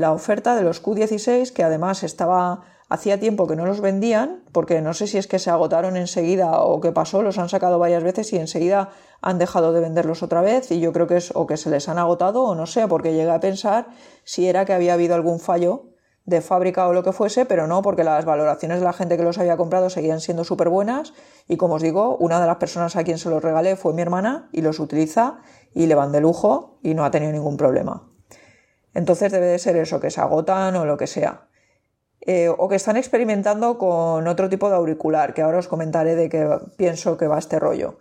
la 0.01 0.13
oferta 0.13 0.57
de 0.57 0.63
los 0.63 0.83
Q16, 0.83 1.53
que 1.53 1.63
además 1.63 2.03
estaba 2.03 2.63
Hacía 2.91 3.21
tiempo 3.21 3.47
que 3.47 3.55
no 3.55 3.67
los 3.67 3.81
vendían, 3.81 4.43
porque 4.51 4.83
no 4.83 4.95
sé 4.95 5.07
si 5.07 5.17
es 5.17 5.29
que 5.29 5.39
se 5.39 5.49
agotaron 5.49 5.97
enseguida 5.97 6.61
o 6.63 6.81
qué 6.81 6.91
pasó, 6.91 7.23
los 7.23 7.39
han 7.39 7.49
sacado 7.49 7.79
varias 7.79 8.03
veces 8.03 8.33
y 8.33 8.37
enseguida 8.37 8.91
han 9.23 9.39
dejado 9.39 9.73
de 9.73 9.81
venderlos 9.81 10.25
otra 10.25 10.41
vez 10.41 10.73
y 10.73 10.81
yo 10.81 10.93
creo 10.93 11.07
que 11.07 11.19
es 11.19 11.31
o 11.37 11.47
que 11.47 11.57
se 11.57 11.71
les 11.71 11.89
han 11.89 11.99
agotado 11.99 12.43
o 12.43 12.57
no 12.57 12.67
sé, 12.67 12.89
porque 12.89 13.13
llegué 13.13 13.31
a 13.31 13.39
pensar 13.39 13.87
si 14.25 14.49
era 14.49 14.65
que 14.65 14.73
había 14.73 14.95
habido 14.95 15.15
algún 15.15 15.39
fallo 15.39 15.91
de 16.25 16.41
fábrica 16.41 16.89
o 16.89 16.93
lo 16.93 17.05
que 17.05 17.13
fuese, 17.13 17.47
pero 17.47 17.69
no, 17.69 17.81
porque 17.81 18.03
las 18.03 18.25
valoraciones 18.25 18.81
de 18.81 18.85
la 18.85 18.93
gente 18.93 19.17
que 19.17 19.23
los 19.23 19.39
había 19.39 19.57
comprado 19.57 19.89
seguían 19.89 20.21
siendo 20.21 20.43
súper 20.43 20.69
buenas 20.69 21.13
y 21.47 21.59
como 21.59 21.75
os 21.75 21.83
digo, 21.83 22.17
una 22.17 22.41
de 22.41 22.49
las 22.49 22.57
personas 22.57 22.97
a 22.97 23.05
quien 23.05 23.19
se 23.19 23.31
los 23.31 23.41
regalé 23.41 23.77
fue 23.77 23.95
mi 23.95 24.03
hermana 24.03 24.49
y 24.51 24.63
los 24.63 24.81
utiliza 24.81 25.43
y 25.73 25.87
le 25.87 25.95
van 25.95 26.11
de 26.11 26.21
lujo 26.21 26.81
y 26.83 26.95
no 26.95 27.05
ha 27.05 27.13
tenido 27.13 27.31
ningún 27.31 27.57
problema. 27.57 28.10
Entonces 28.95 29.33
debe 29.33 29.47
de 29.47 29.59
ser 29.59 29.77
eso, 29.77 30.01
que 30.01 30.11
se 30.11 30.21
agotan 30.21 30.77
o 30.77 30.85
lo 30.85 30.97
que 30.97 31.07
sea. 31.07 31.49
Eh, 32.23 32.49
o 32.49 32.69
que 32.69 32.77
están 32.77 32.97
experimentando 32.97 33.79
con 33.79 34.29
otro 34.29 34.49
tipo 34.49 34.69
de 34.69 34.77
auricular, 34.77 35.33
que 35.33 35.43
ahora 35.43 35.59
os 35.59 35.69
comentaré 35.69 36.17
de 36.17 36.29
qué 36.29 36.49
pienso 36.77 37.17
que 37.17 37.27
va 37.27 37.39
este 37.39 37.59
rollo. 37.59 37.99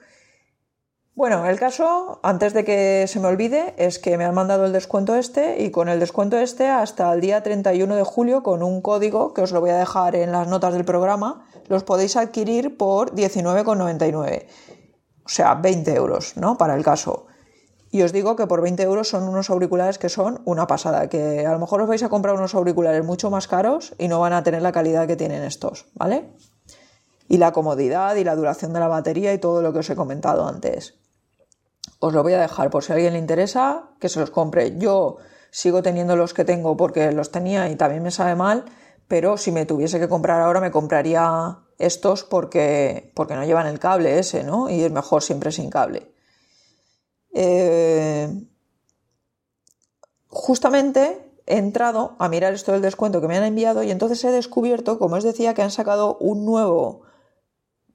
Bueno, 1.15 1.45
el 1.45 1.59
caso, 1.59 2.19
antes 2.23 2.53
de 2.53 2.63
que 2.63 3.05
se 3.07 3.19
me 3.19 3.27
olvide, 3.27 3.73
es 3.77 3.99
que 3.99 4.17
me 4.17 4.23
han 4.23 4.33
mandado 4.33 4.65
el 4.65 4.71
descuento 4.71 5.15
este 5.15 5.61
y 5.61 5.69
con 5.69 5.89
el 5.89 5.99
descuento 5.99 6.37
este 6.37 6.69
hasta 6.69 7.11
el 7.13 7.19
día 7.19 7.43
31 7.43 7.93
de 7.95 8.03
julio 8.03 8.41
con 8.41 8.63
un 8.63 8.81
código 8.81 9.33
que 9.33 9.41
os 9.41 9.51
lo 9.51 9.59
voy 9.59 9.71
a 9.71 9.77
dejar 9.77 10.15
en 10.15 10.31
las 10.31 10.47
notas 10.47 10.73
del 10.73 10.85
programa, 10.85 11.45
los 11.67 11.83
podéis 11.83 12.15
adquirir 12.15 12.77
por 12.77 13.15
19,99. 13.15 14.45
O 15.25 15.29
sea, 15.29 15.55
20 15.55 15.93
euros, 15.93 16.37
¿no? 16.37 16.57
Para 16.57 16.75
el 16.75 16.83
caso. 16.83 17.27
Y 17.91 18.03
os 18.03 18.11
digo 18.11 18.35
que 18.35 18.45
por 18.45 18.61
20 18.61 18.83
euros 18.83 19.09
son 19.09 19.27
unos 19.27 19.49
auriculares 19.49 19.97
que 19.97 20.09
son 20.09 20.41
una 20.45 20.67
pasada, 20.67 21.09
que 21.09 21.45
a 21.45 21.51
lo 21.51 21.59
mejor 21.59 21.81
os 21.81 21.87
vais 21.87 22.03
a 22.03 22.09
comprar 22.09 22.35
unos 22.35 22.53
auriculares 22.53 23.03
mucho 23.03 23.31
más 23.31 23.47
caros 23.47 23.95
y 23.97 24.07
no 24.07 24.19
van 24.19 24.33
a 24.33 24.43
tener 24.43 24.61
la 24.61 24.71
calidad 24.71 25.07
que 25.07 25.15
tienen 25.15 25.43
estos, 25.43 25.87
¿vale? 25.95 26.29
Y 27.27 27.37
la 27.37 27.51
comodidad 27.51 28.15
y 28.15 28.23
la 28.23 28.35
duración 28.35 28.73
de 28.73 28.79
la 28.79 28.87
batería 28.87 29.33
y 29.33 29.39
todo 29.39 29.61
lo 29.61 29.73
que 29.73 29.79
os 29.79 29.89
he 29.89 29.95
comentado 29.95 30.47
antes. 30.47 30.95
Os 31.99 32.13
lo 32.13 32.21
voy 32.21 32.33
a 32.33 32.41
dejar 32.41 32.69
por 32.69 32.83
si 32.83 32.91
a 32.91 32.95
alguien 32.95 33.13
le 33.13 33.19
interesa, 33.19 33.89
que 33.99 34.07
se 34.07 34.19
los 34.19 34.29
compre. 34.29 34.77
Yo 34.77 35.17
sigo 35.49 35.81
teniendo 35.81 36.15
los 36.15 36.33
que 36.33 36.45
tengo 36.45 36.77
porque 36.77 37.11
los 37.11 37.31
tenía 37.31 37.69
y 37.69 37.75
también 37.75 38.03
me 38.03 38.11
sabe 38.11 38.35
mal, 38.35 38.65
pero 39.07 39.37
si 39.37 39.51
me 39.51 39.65
tuviese 39.65 39.99
que 39.99 40.07
comprar 40.07 40.41
ahora 40.41 40.61
me 40.61 40.69
compraría 40.69 41.57
estos 41.79 42.23
porque, 42.23 43.11
porque 43.15 43.35
no 43.35 43.43
llevan 43.43 43.65
el 43.65 43.79
cable 43.79 44.19
ese, 44.19 44.43
¿no? 44.43 44.69
Y 44.69 44.83
es 44.83 44.91
mejor 44.91 45.23
siempre 45.23 45.51
sin 45.51 45.71
cable. 45.71 46.13
Eh, 47.33 48.29
justamente 50.27 51.31
he 51.45 51.57
entrado 51.57 52.15
a 52.19 52.29
mirar 52.29 52.53
esto 52.53 52.71
del 52.71 52.81
descuento 52.81 53.21
que 53.21 53.27
me 53.27 53.37
han 53.37 53.43
enviado 53.43 53.83
y 53.83 53.91
entonces 53.91 54.23
he 54.23 54.31
descubierto, 54.31 54.99
como 54.99 55.15
os 55.15 55.23
decía, 55.23 55.53
que 55.53 55.61
han 55.61 55.71
sacado 55.71 56.17
un 56.19 56.45
nuevo 56.45 57.01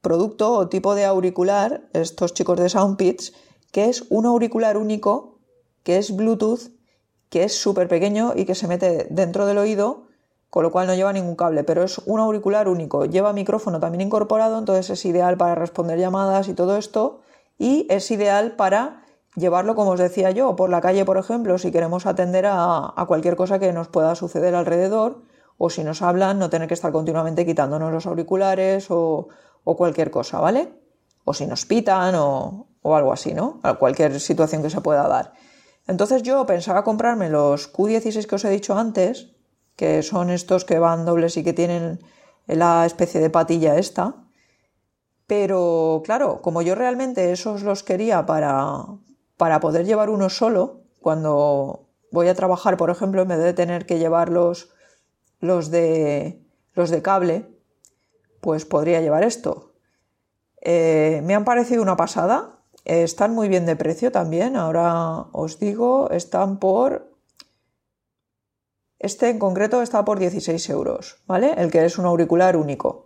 producto 0.01 0.53
o 0.53 0.69
tipo 0.69 0.95
de 0.95 1.05
auricular, 1.05 1.89
estos 1.93 2.35
chicos 2.35 2.59
de 2.59 2.69
Soundpits, 2.69 3.33
que 3.73 3.87
es 3.89 4.05
un 4.11 4.27
auricular 4.27 4.77
único, 4.77 5.39
que 5.83 5.99
es 5.99 6.15
Bluetooth, 6.15 6.71
que 7.29 7.45
es 7.45 7.57
súper 7.57 7.89
pequeño 7.89 8.33
y 8.37 8.45
que 8.45 8.55
se 8.55 8.69
mete 8.69 9.07
dentro 9.11 9.47
del 9.47 9.59
oído, 9.59 10.05
con 10.51 10.63
lo 10.63 10.71
cual 10.71 10.87
no 10.87 10.95
lleva 10.95 11.13
ningún 11.13 11.35
cable, 11.35 11.65
pero 11.65 11.83
es 11.83 11.99
un 11.99 12.21
auricular 12.21 12.69
único. 12.69 13.07
Lleva 13.07 13.33
micrófono 13.33 13.81
también 13.81 14.03
incorporado, 14.03 14.59
entonces 14.59 14.91
es 14.91 15.05
ideal 15.05 15.37
para 15.37 15.57
responder 15.57 15.99
llamadas 15.99 16.49
y 16.49 16.55
todo 16.55 16.77
esto, 16.77 17.23
y 17.59 17.87
es 17.91 18.11
ideal 18.11 18.55
para 18.57 19.04
llevarlo, 19.37 19.75
como 19.75 19.93
os 19.93 20.01
decía 20.01 20.31
yo, 20.31 20.57
por 20.57 20.71
la 20.71 20.81
calle, 20.81 21.05
por 21.05 21.19
ejemplo, 21.19 21.59
si 21.59 21.71
queremos 21.71 22.07
atender 22.07 22.47
a, 22.49 22.93
cualquier 23.07 23.37
cosa 23.37 23.59
que 23.59 23.73
nos 23.73 23.89
pueda 23.89 24.15
suceder 24.15 24.55
alrededor, 24.55 25.23
o 25.59 25.71
si 25.71 25.85
nos 25.85 26.03
hablan, 26.03 26.39
no 26.39 26.51
tener 26.51 26.69
que 26.69 26.75
estar 26.75 26.93
continuamente 26.93 27.47
quitándonos 27.47 27.93
los 27.93 28.07
auriculares 28.07 28.87
o, 28.91 29.29
cualquier 29.65 30.11
cosa, 30.11 30.41
¿vale? 30.41 30.73
O 31.25 31.33
si 31.33 31.47
nos 31.47 31.65
pitan 31.65 32.15
o, 32.17 32.67
o 32.83 32.97
algo 32.97 33.13
así, 33.13 33.33
¿no? 33.33 33.61
A 33.63 33.75
cualquier 33.75 34.21
situación 34.21 34.63
que 34.63 34.71
se 34.71 34.81
pueda 34.81 35.09
dar. 35.09 35.33
Entonces 35.87 36.23
yo 36.23 36.45
pensaba 36.47 36.85
comprarme 36.85 37.31
los 37.31 37.73
Q16 37.73 38.27
que 38.27 38.35
os 38.35 38.45
he 38.45 38.51
dicho 38.51 38.77
antes, 38.77 39.31
que 39.77 40.03
son 40.03 40.31
estos 40.31 40.65
que 40.65 40.79
van 40.79 41.05
dobles 41.05 41.37
y 41.37 41.45
que 41.45 41.53
tienen 41.53 42.01
la 42.47 42.87
especie 42.87 43.21
de 43.21 43.31
patilla 43.31 43.77
esta. 43.77 44.15
Pero 45.27 46.03
claro, 46.05 46.43
como 46.43 46.63
yo 46.63 46.75
realmente 46.75 47.33
esos 47.33 47.63
los 47.63 47.83
quería 47.83 48.27
para, 48.27 48.85
para 49.37 49.61
poder 49.61 49.85
llevar 49.85 50.11
uno 50.11 50.31
solo, 50.31 50.83
cuando 51.01 51.89
voy 52.11 52.29
a 52.29 52.35
trabajar, 52.35 52.77
por 52.77 52.91
ejemplo, 52.91 53.23
en 53.23 53.29
vez 53.29 53.39
de 53.39 53.53
tener 53.53 53.87
que 53.87 53.99
llevar 53.99 54.29
los, 54.29 54.71
los, 55.41 55.71
de, 55.71 56.43
los 56.73 56.91
de 56.91 57.03
cable, 57.03 57.47
pues 58.41 58.65
podría 58.65 59.01
llevar 59.01 59.25
esto. 59.25 59.75
Eh, 60.61 61.21
me 61.25 61.35
han 61.35 61.45
parecido 61.45 61.83
una 61.83 61.97
pasada, 61.97 62.61
están 62.85 63.35
muy 63.35 63.49
bien 63.49 63.67
de 63.67 63.77
precio 63.77 64.13
también, 64.13 64.57
ahora 64.57 65.27
os 65.33 65.59
digo, 65.59 66.11
están 66.11 66.59
por... 66.59 67.13
Este 68.99 69.29
en 69.29 69.39
concreto 69.39 69.83
está 69.83 70.05
por 70.05 70.19
16 70.19 70.71
euros, 70.71 71.23
¿vale? 71.27 71.53
El 71.59 71.71
que 71.71 71.85
es 71.85 71.99
un 71.99 72.07
auricular 72.07 72.57
único. 72.57 73.05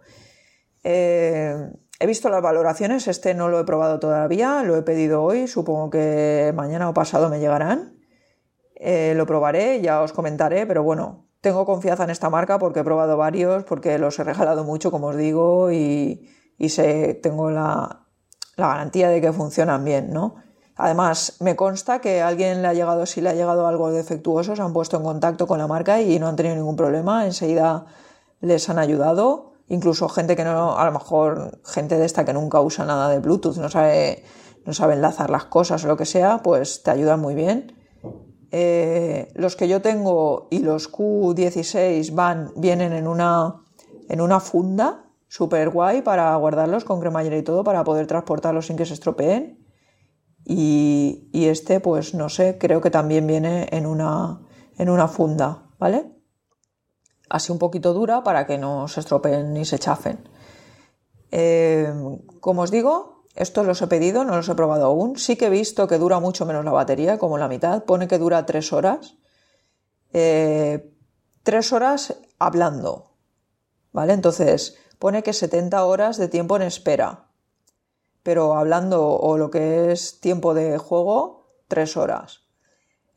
Eh, 0.84 1.72
He 2.00 2.06
visto 2.06 2.28
las 2.28 2.42
valoraciones, 2.42 3.08
este 3.08 3.34
no 3.34 3.48
lo 3.48 3.58
he 3.58 3.64
probado 3.64 3.98
todavía, 3.98 4.62
lo 4.62 4.76
he 4.76 4.82
pedido 4.82 5.22
hoy, 5.24 5.48
supongo 5.48 5.90
que 5.90 6.52
mañana 6.54 6.88
o 6.88 6.94
pasado 6.94 7.28
me 7.28 7.40
llegarán. 7.40 7.98
Eh, 8.76 9.14
lo 9.16 9.26
probaré, 9.26 9.80
ya 9.80 10.00
os 10.02 10.12
comentaré, 10.12 10.64
pero 10.64 10.84
bueno, 10.84 11.26
tengo 11.40 11.66
confianza 11.66 12.04
en 12.04 12.10
esta 12.10 12.30
marca 12.30 12.60
porque 12.60 12.80
he 12.80 12.84
probado 12.84 13.16
varios, 13.16 13.64
porque 13.64 13.98
los 13.98 14.16
he 14.20 14.24
regalado 14.24 14.62
mucho, 14.62 14.92
como 14.92 15.08
os 15.08 15.16
digo, 15.16 15.72
y, 15.72 16.28
sé, 16.68 17.14
tengo 17.14 17.50
la, 17.50 18.06
garantía 18.56 19.08
de 19.08 19.20
que 19.20 19.32
funcionan 19.32 19.84
bien, 19.84 20.12
¿no? 20.12 20.36
Además, 20.76 21.38
me 21.40 21.56
consta 21.56 22.00
que 22.00 22.20
a 22.20 22.28
alguien 22.28 22.62
le 22.62 22.68
ha 22.68 22.74
llegado, 22.74 23.06
si 23.06 23.20
le 23.20 23.30
ha 23.30 23.34
llegado 23.34 23.66
algo 23.66 23.90
defectuoso, 23.90 24.54
se 24.54 24.62
han 24.62 24.72
puesto 24.72 24.96
en 24.96 25.02
contacto 25.02 25.48
con 25.48 25.58
la 25.58 25.66
marca 25.66 26.00
y 26.00 26.20
no 26.20 26.28
han 26.28 26.36
tenido 26.36 26.54
ningún 26.54 26.76
problema, 26.76 27.26
enseguida 27.26 27.86
les 28.40 28.68
han 28.68 28.78
ayudado 28.78 29.57
incluso 29.68 30.08
gente 30.08 30.36
que 30.36 30.44
no, 30.44 30.78
a 30.78 30.84
lo 30.84 30.92
mejor 30.92 31.60
gente 31.64 31.98
de 31.98 32.06
esta 32.06 32.24
que 32.24 32.32
nunca 32.32 32.60
usa 32.60 32.84
nada 32.84 33.08
de 33.08 33.18
Bluetooth, 33.18 33.56
no 33.56 33.68
sabe, 33.68 34.24
no 34.64 34.72
sabe 34.72 34.94
enlazar 34.94 35.30
las 35.30 35.44
cosas 35.44 35.84
o 35.84 35.88
lo 35.88 35.96
que 35.96 36.06
sea, 36.06 36.42
pues 36.42 36.82
te 36.82 36.90
ayudan 36.90 37.20
muy 37.20 37.34
bien. 37.34 37.74
Eh, 38.50 39.30
los 39.34 39.56
que 39.56 39.68
yo 39.68 39.82
tengo 39.82 40.48
y 40.50 40.60
los 40.60 40.90
Q16 40.90 42.14
van, 42.14 42.52
vienen 42.56 42.94
en 42.94 43.06
una, 43.06 43.62
en 44.08 44.20
una 44.20 44.40
funda 44.40 45.04
súper 45.28 45.68
guay 45.68 46.00
para 46.00 46.34
guardarlos 46.36 46.84
con 46.84 47.00
cremallera 47.00 47.36
y 47.36 47.42
todo 47.42 47.62
para 47.62 47.84
poder 47.84 48.06
transportarlos 48.06 48.66
sin 48.66 48.76
que 48.76 48.86
se 48.86 48.94
estropeen. 48.94 49.66
Y, 50.46 51.28
y, 51.30 51.46
este, 51.46 51.78
pues 51.80 52.14
no 52.14 52.30
sé, 52.30 52.56
creo 52.56 52.80
que 52.80 52.90
también 52.90 53.26
viene 53.26 53.68
en 53.70 53.84
una, 53.84 54.40
en 54.78 54.88
una 54.88 55.06
funda, 55.06 55.68
¿vale? 55.78 56.17
Así 57.28 57.52
un 57.52 57.58
poquito 57.58 57.92
dura 57.92 58.22
para 58.22 58.46
que 58.46 58.58
no 58.58 58.88
se 58.88 59.00
estropeen 59.00 59.52
ni 59.52 59.64
se 59.64 59.78
chafen. 59.78 60.28
Eh, 61.30 61.92
como 62.40 62.62
os 62.62 62.70
digo, 62.70 63.24
estos 63.34 63.66
los 63.66 63.80
he 63.82 63.86
pedido, 63.86 64.24
no 64.24 64.36
los 64.36 64.48
he 64.48 64.54
probado 64.54 64.86
aún. 64.86 65.16
Sí 65.16 65.36
que 65.36 65.46
he 65.46 65.50
visto 65.50 65.86
que 65.86 65.98
dura 65.98 66.18
mucho 66.20 66.44
menos 66.44 66.64
la 66.64 66.72
batería, 66.72 67.18
como 67.18 67.38
la 67.38 67.48
mitad. 67.48 67.84
Pone 67.84 68.08
que 68.08 68.18
dura 68.18 68.46
tres 68.46 68.72
horas. 68.72 69.16
Eh, 70.12 70.92
tres 71.44 71.72
horas 71.72 72.16
hablando. 72.38 73.12
¿Vale? 73.92 74.12
Entonces, 74.12 74.76
pone 74.98 75.22
que 75.22 75.32
70 75.32 75.84
horas 75.84 76.16
de 76.16 76.28
tiempo 76.28 76.56
en 76.56 76.62
espera. 76.62 77.28
Pero 78.22 78.54
hablando 78.54 79.08
o 79.08 79.38
lo 79.38 79.50
que 79.50 79.92
es 79.92 80.20
tiempo 80.20 80.52
de 80.52 80.76
juego, 80.78 81.46
tres 81.68 81.96
horas. 81.96 82.42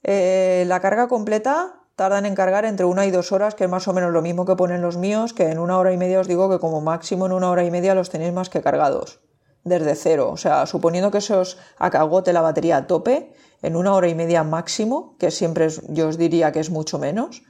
Eh, 0.04 0.66
la 0.68 0.80
carga 0.82 1.08
completa 1.08 1.81
tardan 1.96 2.26
en 2.26 2.36
cargar 2.36 2.66
entre 2.66 2.86
una 2.86 3.06
y 3.06 3.12
dos 3.12 3.32
horas, 3.32 3.56
que 3.56 3.66
es 3.66 3.70
más 3.70 3.88
o 3.88 3.94
menos 3.94 4.12
lo 4.12 4.22
mismo 4.22 4.46
que 4.46 4.56
ponen 4.56 4.82
los 4.82 4.98
míos, 4.98 5.34
que 5.34 5.50
en 5.50 5.60
una 5.60 5.78
hora 5.78 5.94
y 5.94 5.98
media 5.98 6.20
os 6.20 6.28
digo 6.28 6.50
que 6.50 6.60
como 6.60 6.82
máximo 6.82 7.26
en 7.26 7.32
una 7.32 7.50
hora 7.50 7.64
y 7.64 7.72
media 7.72 7.96
los 7.96 8.10
tenéis 8.10 8.34
más 8.34 8.50
que 8.50 8.62
cargados, 8.62 9.20
desde 9.64 9.96
cero. 9.96 10.30
O 10.32 10.38
sea, 10.38 10.66
suponiendo 10.66 11.12
que 11.12 11.22
se 11.22 11.36
os 11.36 11.58
acagote 11.78 12.34
la 12.34 12.42
batería 12.42 12.78
a 12.78 12.88
tope, 12.88 13.34
en 13.62 13.76
una 13.76 13.94
hora 13.94 14.08
y 14.08 14.16
media 14.16 14.44
máximo, 14.44 15.16
que 15.20 15.30
siempre 15.30 15.68
yo 15.90 16.08
os 16.08 16.18
diría 16.18 16.52
que 16.52 16.60
es 16.60 16.72
mucho 16.72 16.98
menos, 16.98 17.44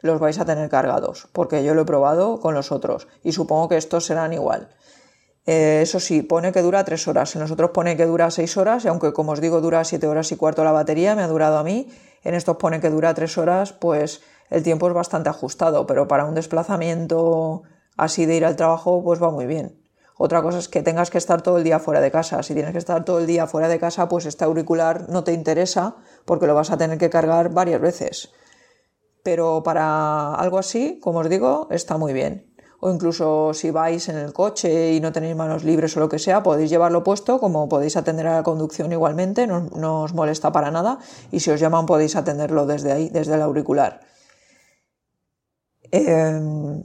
los 0.00 0.20
vais 0.20 0.38
a 0.38 0.44
tener 0.44 0.68
cargados, 0.68 1.28
porque 1.32 1.64
yo 1.64 1.74
lo 1.74 1.82
he 1.82 1.84
probado 1.84 2.40
con 2.40 2.54
los 2.54 2.72
otros 2.72 3.08
y 3.22 3.32
supongo 3.32 3.68
que 3.68 3.76
estos 3.76 4.06
serán 4.06 4.32
igual. 4.32 4.68
Eh, 5.46 5.80
eso 5.82 5.98
sí, 5.98 6.22
pone 6.22 6.52
que 6.52 6.62
dura 6.62 6.84
tres 6.84 7.08
horas, 7.08 7.34
en 7.34 7.40
nosotros 7.40 7.70
pone 7.70 7.96
que 7.96 8.06
dura 8.06 8.30
seis 8.30 8.56
horas, 8.56 8.84
y 8.84 8.88
aunque 8.88 9.12
como 9.12 9.32
os 9.32 9.40
digo 9.40 9.60
dura 9.60 9.82
siete 9.84 10.06
horas 10.06 10.30
y 10.30 10.36
cuarto 10.36 10.62
la 10.62 10.72
batería, 10.72 11.14
me 11.14 11.22
ha 11.22 11.28
durado 11.28 11.58
a 11.58 11.64
mí 11.64 11.88
en 12.22 12.34
estos 12.34 12.56
pone 12.56 12.80
que 12.80 12.90
dura 12.90 13.14
tres 13.14 13.38
horas, 13.38 13.72
pues 13.72 14.22
el 14.50 14.62
tiempo 14.62 14.88
es 14.88 14.94
bastante 14.94 15.28
ajustado, 15.28 15.86
pero 15.86 16.08
para 16.08 16.24
un 16.24 16.34
desplazamiento 16.34 17.62
así 17.96 18.26
de 18.26 18.36
ir 18.36 18.44
al 18.44 18.56
trabajo, 18.56 19.02
pues 19.02 19.22
va 19.22 19.30
muy 19.30 19.46
bien. 19.46 19.80
Otra 20.16 20.42
cosa 20.42 20.58
es 20.58 20.68
que 20.68 20.82
tengas 20.82 21.10
que 21.10 21.18
estar 21.18 21.42
todo 21.42 21.58
el 21.58 21.64
día 21.64 21.78
fuera 21.78 22.00
de 22.00 22.10
casa. 22.10 22.42
Si 22.42 22.52
tienes 22.52 22.72
que 22.72 22.78
estar 22.78 23.04
todo 23.04 23.20
el 23.20 23.26
día 23.26 23.46
fuera 23.46 23.68
de 23.68 23.78
casa, 23.78 24.08
pues 24.08 24.26
este 24.26 24.44
auricular 24.44 25.08
no 25.08 25.22
te 25.22 25.32
interesa 25.32 25.96
porque 26.24 26.46
lo 26.46 26.54
vas 26.54 26.72
a 26.72 26.76
tener 26.76 26.98
que 26.98 27.08
cargar 27.08 27.50
varias 27.50 27.80
veces. 27.80 28.30
Pero 29.22 29.62
para 29.62 30.34
algo 30.34 30.58
así, 30.58 30.98
como 31.00 31.20
os 31.20 31.28
digo, 31.28 31.68
está 31.70 31.98
muy 31.98 32.12
bien 32.12 32.47
o 32.80 32.90
incluso 32.90 33.54
si 33.54 33.70
vais 33.70 34.08
en 34.08 34.16
el 34.16 34.32
coche 34.32 34.92
y 34.92 35.00
no 35.00 35.10
tenéis 35.10 35.34
manos 35.34 35.64
libres 35.64 35.96
o 35.96 36.00
lo 36.00 36.08
que 36.08 36.18
sea, 36.18 36.42
podéis 36.42 36.70
llevarlo 36.70 37.02
puesto, 37.02 37.40
como 37.40 37.68
podéis 37.68 37.96
atender 37.96 38.26
a 38.28 38.36
la 38.36 38.42
conducción 38.42 38.92
igualmente, 38.92 39.46
no, 39.46 40.02
os 40.02 40.14
molesta 40.14 40.52
para 40.52 40.70
nada. 40.70 40.98
Y 41.32 41.40
si 41.40 41.50
os 41.50 41.58
llaman 41.58 41.86
podéis 41.86 42.14
atenderlo 42.14 42.66
desde 42.66 42.92
ahí, 42.92 43.08
desde 43.08 43.34
el 43.34 43.42
auricular. 43.42 44.00
Em, 45.90 46.84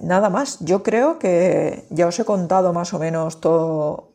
nada 0.00 0.28
más, 0.28 0.58
yo 0.60 0.82
creo 0.82 1.18
que 1.18 1.86
ya 1.90 2.08
os 2.08 2.18
he 2.18 2.24
contado 2.24 2.72
más 2.72 2.92
o 2.92 2.98
menos 2.98 3.40
todo 3.40 4.14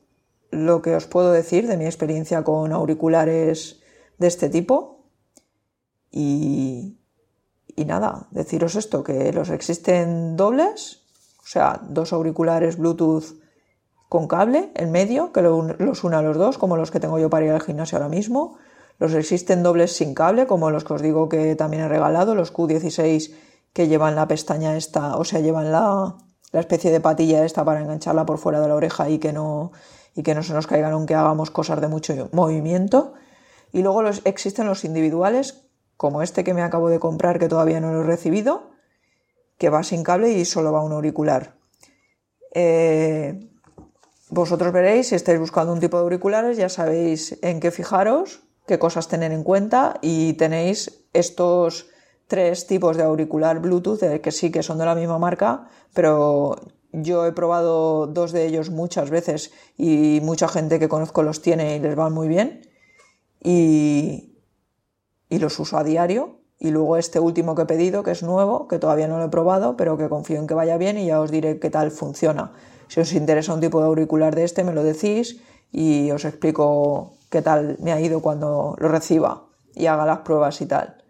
lo 0.51 0.82
que 0.82 0.95
os 0.95 1.08
puedo 1.08 1.32
decir 1.32 1.68
de 1.68 1.78
mi 1.78 1.86
experiencia 1.86 2.43
con 2.43 2.74
auriculares 2.74 3.80
de 4.18 4.28
este 4.28 4.49
tipo. 4.49 5.05
Y, 6.12 6.97
y 7.78 7.86
nada, 7.86 8.28
deciros 8.32 8.75
esto, 8.75 9.03
que 9.03 9.32
los 9.32 9.51
existen 9.51 10.36
dobles, 10.36 11.03
o 11.39 11.47
sea, 11.47 11.80
dos 11.88 12.11
auriculares 12.11 12.78
Bluetooth 12.78 13.39
con 14.09 14.28
cable 14.28 14.71
en 14.73 14.91
medio, 14.91 15.32
que 15.32 15.43
los 15.43 16.03
una 16.03 16.17
a 16.17 16.21
los 16.23 16.38
dos, 16.38 16.57
como 16.57 16.75
los 16.75 16.89
que 16.89 16.99
tengo 16.99 17.19
yo 17.19 17.30
para 17.30 17.45
ir 17.45 17.51
al 17.51 17.61
gimnasio 17.61 17.99
ahora 17.99 18.09
mismo. 18.09 18.57
Los 18.97 19.13
existen 19.13 19.61
dobles 19.61 19.95
sin 19.95 20.15
cable, 20.15 20.47
como 20.47 20.71
los 20.71 20.84
que 20.84 20.93
os 20.93 21.03
digo 21.03 21.30
que 21.30 21.55
también 21.55 21.84
he 21.84 21.88
regalado, 21.88 22.34
los 22.34 22.51
Q16 22.51 23.36
que 23.73 23.88
llevan 23.88 24.15
la 24.15 24.28
pestaña 24.28 24.75
esta, 24.75 25.15
o 25.15 25.23
sea, 25.23 25.39
llevan 25.39 25.71
la, 25.71 26.17
la 26.51 26.59
especie 26.59 26.89
de 26.89 26.99
patilla 26.99 27.45
esta 27.45 27.63
para 27.63 27.82
engancharla 27.82 28.25
por 28.25 28.39
fuera 28.39 28.59
de 28.59 28.69
la 28.69 28.75
oreja 28.75 29.07
y 29.07 29.19
que 29.19 29.34
no, 29.34 29.71
y 30.15 30.23
que 30.23 30.34
no 30.34 30.41
se 30.41 30.53
nos 30.53 30.65
caigan 30.65 30.93
aunque 30.93 31.13
hagamos 31.13 31.51
cosas 31.51 31.80
de 31.80 31.88
mucho 31.88 32.30
movimiento 32.32 33.13
Y 33.71 33.84
luego 33.84 34.01
los, 34.01 34.21
existen 34.25 34.65
los 34.65 34.84
individuales, 34.84 35.66
como 35.98 36.22
este 36.22 36.43
que 36.43 36.54
me 36.54 36.62
acabo 36.62 36.89
de 36.89 37.00
comprar 37.00 37.39
que 37.39 37.50
todavía 37.50 37.82
no 37.82 37.91
lo 37.91 38.02
he 38.02 38.06
recibido, 38.06 38.72
que 39.58 39.70
va 39.70 39.84
sin 39.84 40.04
cable 40.04 40.32
y 40.32 40.45
solo 40.45 40.72
va 40.72 40.84
un 40.84 40.93
auricular. 40.93 41.56
Eh, 42.54 43.50
vosotros 44.30 44.72
veréis, 44.72 45.10
si 45.10 45.16
estáis 45.16 45.39
buscando 45.39 45.74
un 45.74 45.80
tipo 45.80 45.98
de 45.98 46.04
auriculares, 46.04 46.58
ya 46.58 46.70
sabéis 46.70 47.39
en 47.41 47.60
qué 47.60 47.72
fijaros, 47.72 48.43
qué 48.68 48.78
cosas 48.78 49.08
tener 49.08 49.32
en 49.32 49.43
cuenta 49.43 49.98
y 50.02 50.34
tenéis 50.34 51.06
estos 51.14 51.88
tres 52.28 52.68
tipos 52.68 52.98
de 52.98 53.04
auricular 53.04 53.60
Bluetooth 53.60 54.22
que 54.22 54.32
sí 54.32 54.52
que 54.52 54.64
son 54.64 54.78
de 54.78 54.86
la 54.86 54.95
misma 54.95 55.18
marca, 55.18 55.70
pero 55.93 56.56
yo 56.91 57.26
he 57.26 57.32
probado 57.32 58.06
dos 58.08 58.32
de 58.32 58.45
ellos 58.45 58.70
muchas 58.70 59.10
veces 59.10 59.52
y 59.78 60.20
mucha 60.22 60.48
gente 60.48 60.78
que 60.78 60.89
conozco 60.89 61.24
los 61.24 61.41
tiene 61.41 61.78
y 61.78 61.80
les 61.80 61.95
van 61.95 62.14
muy 62.14 62.28
bien 62.28 62.70
y, 63.41 64.36
y 65.30 65.39
los 65.39 65.59
uso 65.59 65.78
a 65.78 65.84
diario. 65.84 66.39
Y 66.59 66.71
luego 66.71 66.97
este 66.97 67.19
último 67.19 67.53
que 67.53 67.63
he 67.63 67.65
pedido, 67.65 68.01
que 68.01 68.11
es 68.11 68.23
nuevo, 68.23 68.67
que 68.67 68.80
todavía 68.80 69.07
no 69.07 69.19
lo 69.19 69.25
he 69.25 69.30
probado, 69.30 69.78
pero 69.78 69.97
que 69.97 70.09
confío 70.09 70.39
en 70.39 70.47
que 70.47 70.55
vaya 70.55 70.78
bien 70.78 70.97
y 70.97 71.05
ya 71.05 71.21
os 71.21 71.30
diré 71.30 71.59
qué 71.59 71.69
tal 71.69 71.91
funciona. 71.91 72.51
Si 72.88 72.99
os 72.99 73.13
interesa 73.13 73.53
un 73.53 73.61
tipo 73.61 73.80
de 73.80 73.88
auricular 73.88 74.34
de 74.34 74.43
este, 74.43 74.63
me 74.63 74.73
lo 74.73 74.84
decís 74.84 75.39
y 75.71 76.09
os 76.11 76.25
explico 76.25 77.13
qué 77.30 77.41
tal 77.41 77.78
me 77.80 77.91
ha 77.91 78.01
ido 78.01 78.21
cuando 78.21 78.75
lo 78.80 78.88
reciba 78.88 79.45
y 79.75 79.86
haga 79.86 80.05
las 80.05 80.19
pruebas 80.19 80.59
y 80.61 80.65
tal. 80.65 81.03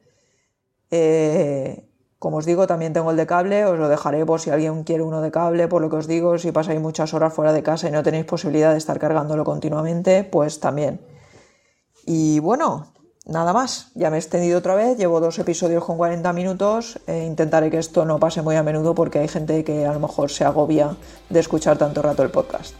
Eh, 0.92 1.88
como 2.20 2.38
os 2.38 2.46
digo, 2.46 2.66
también 2.66 2.94
tengo 2.94 3.12
el 3.12 3.18
de 3.18 3.28
cable, 3.28 3.66
os 3.66 3.78
lo 3.78 3.90
dejaré 3.90 4.26
por 4.26 4.42
si 4.42 4.50
alguien 4.50 4.84
quiere 4.84 5.04
uno 5.04 5.22
de 5.22 5.30
cable, 5.30 5.68
por 5.68 5.82
lo 5.82 5.90
que 5.90 5.98
os 5.98 6.08
digo, 6.08 6.38
si 6.40 6.52
pasáis 6.52 6.82
muchas 6.82 7.14
horas 7.14 7.34
fuera 7.34 7.54
de 7.54 7.62
casa 7.62 7.88
y 7.88 7.92
no 7.92 8.02
tenéis 8.02 8.26
posibilidad 8.26 8.72
de 8.72 8.80
estar 8.80 8.98
cargándolo 9.00 9.44
continuamente, 9.44 10.24
pues 10.24 10.60
también. 10.60 11.00
Y 12.06 12.40
bueno, 12.40 12.88
nada 13.28 13.54
más, 13.54 13.88
ya 13.94 14.10
me 14.10 14.18
he 14.18 14.20
extendido 14.20 14.58
otra 14.60 14.76
vez, 14.76 14.98
llevo 14.98 15.20
dos 15.20 15.38
episodios 15.40 15.84
con 15.84 15.98
40 15.98 16.32
minutos, 16.34 17.00
e 17.08 17.26
intentaré 17.26 17.70
que 17.70 17.78
esto 17.78 18.06
no 18.06 18.20
pase 18.20 18.42
muy 18.42 18.56
a 18.56 18.64
menudo 18.64 18.96
porque 18.96 19.20
hay 19.20 19.28
gente 19.28 19.64
que 19.64 19.86
a 19.86 19.94
lo 19.94 20.00
mejor 20.00 20.32
se 20.32 20.46
agobia 20.46 20.96
de 21.30 21.40
escuchar 21.40 21.78
tanto 21.78 22.02
rato 22.02 22.24
el 22.24 22.32
podcast. 22.32 22.74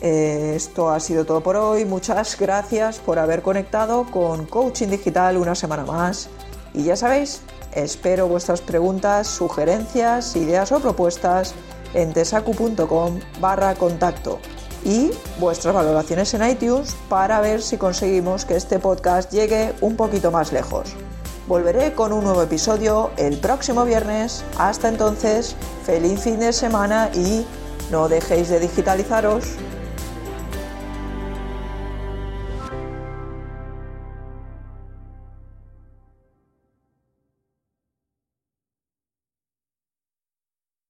Eh, 0.00 0.54
esto 0.56 0.90
ha 0.90 1.00
sido 1.00 1.26
todo 1.26 1.42
por 1.42 1.56
hoy, 1.56 1.84
muchas 1.84 2.38
gracias 2.38 2.98
por 3.00 3.18
haber 3.18 3.42
conectado 3.42 4.06
con 4.10 4.46
Coaching 4.46 4.88
Digital 4.88 5.36
una 5.36 5.54
semana 5.54 5.84
más. 5.84 6.30
Y 6.72 6.84
ya 6.84 6.96
sabéis, 6.96 7.42
espero 7.74 8.28
vuestras 8.28 8.62
preguntas, 8.62 9.26
sugerencias, 9.26 10.36
ideas 10.36 10.72
o 10.72 10.80
propuestas 10.80 11.54
en 11.92 12.12
tesacu.com 12.12 13.18
barra 13.40 13.74
contacto 13.74 14.38
y 14.84 15.10
vuestras 15.38 15.74
valoraciones 15.74 16.32
en 16.34 16.48
iTunes 16.48 16.96
para 17.08 17.40
ver 17.40 17.62
si 17.62 17.76
conseguimos 17.76 18.44
que 18.44 18.56
este 18.56 18.78
podcast 18.78 19.32
llegue 19.32 19.72
un 19.80 19.96
poquito 19.96 20.30
más 20.30 20.52
lejos. 20.52 20.94
Volveré 21.46 21.94
con 21.94 22.12
un 22.12 22.24
nuevo 22.24 22.42
episodio 22.42 23.10
el 23.16 23.38
próximo 23.38 23.84
viernes. 23.84 24.44
Hasta 24.58 24.88
entonces, 24.88 25.56
feliz 25.84 26.20
fin 26.20 26.38
de 26.38 26.52
semana 26.52 27.10
y 27.14 27.44
no 27.90 28.08
dejéis 28.08 28.48
de 28.48 28.60
digitalizaros. 28.60 29.44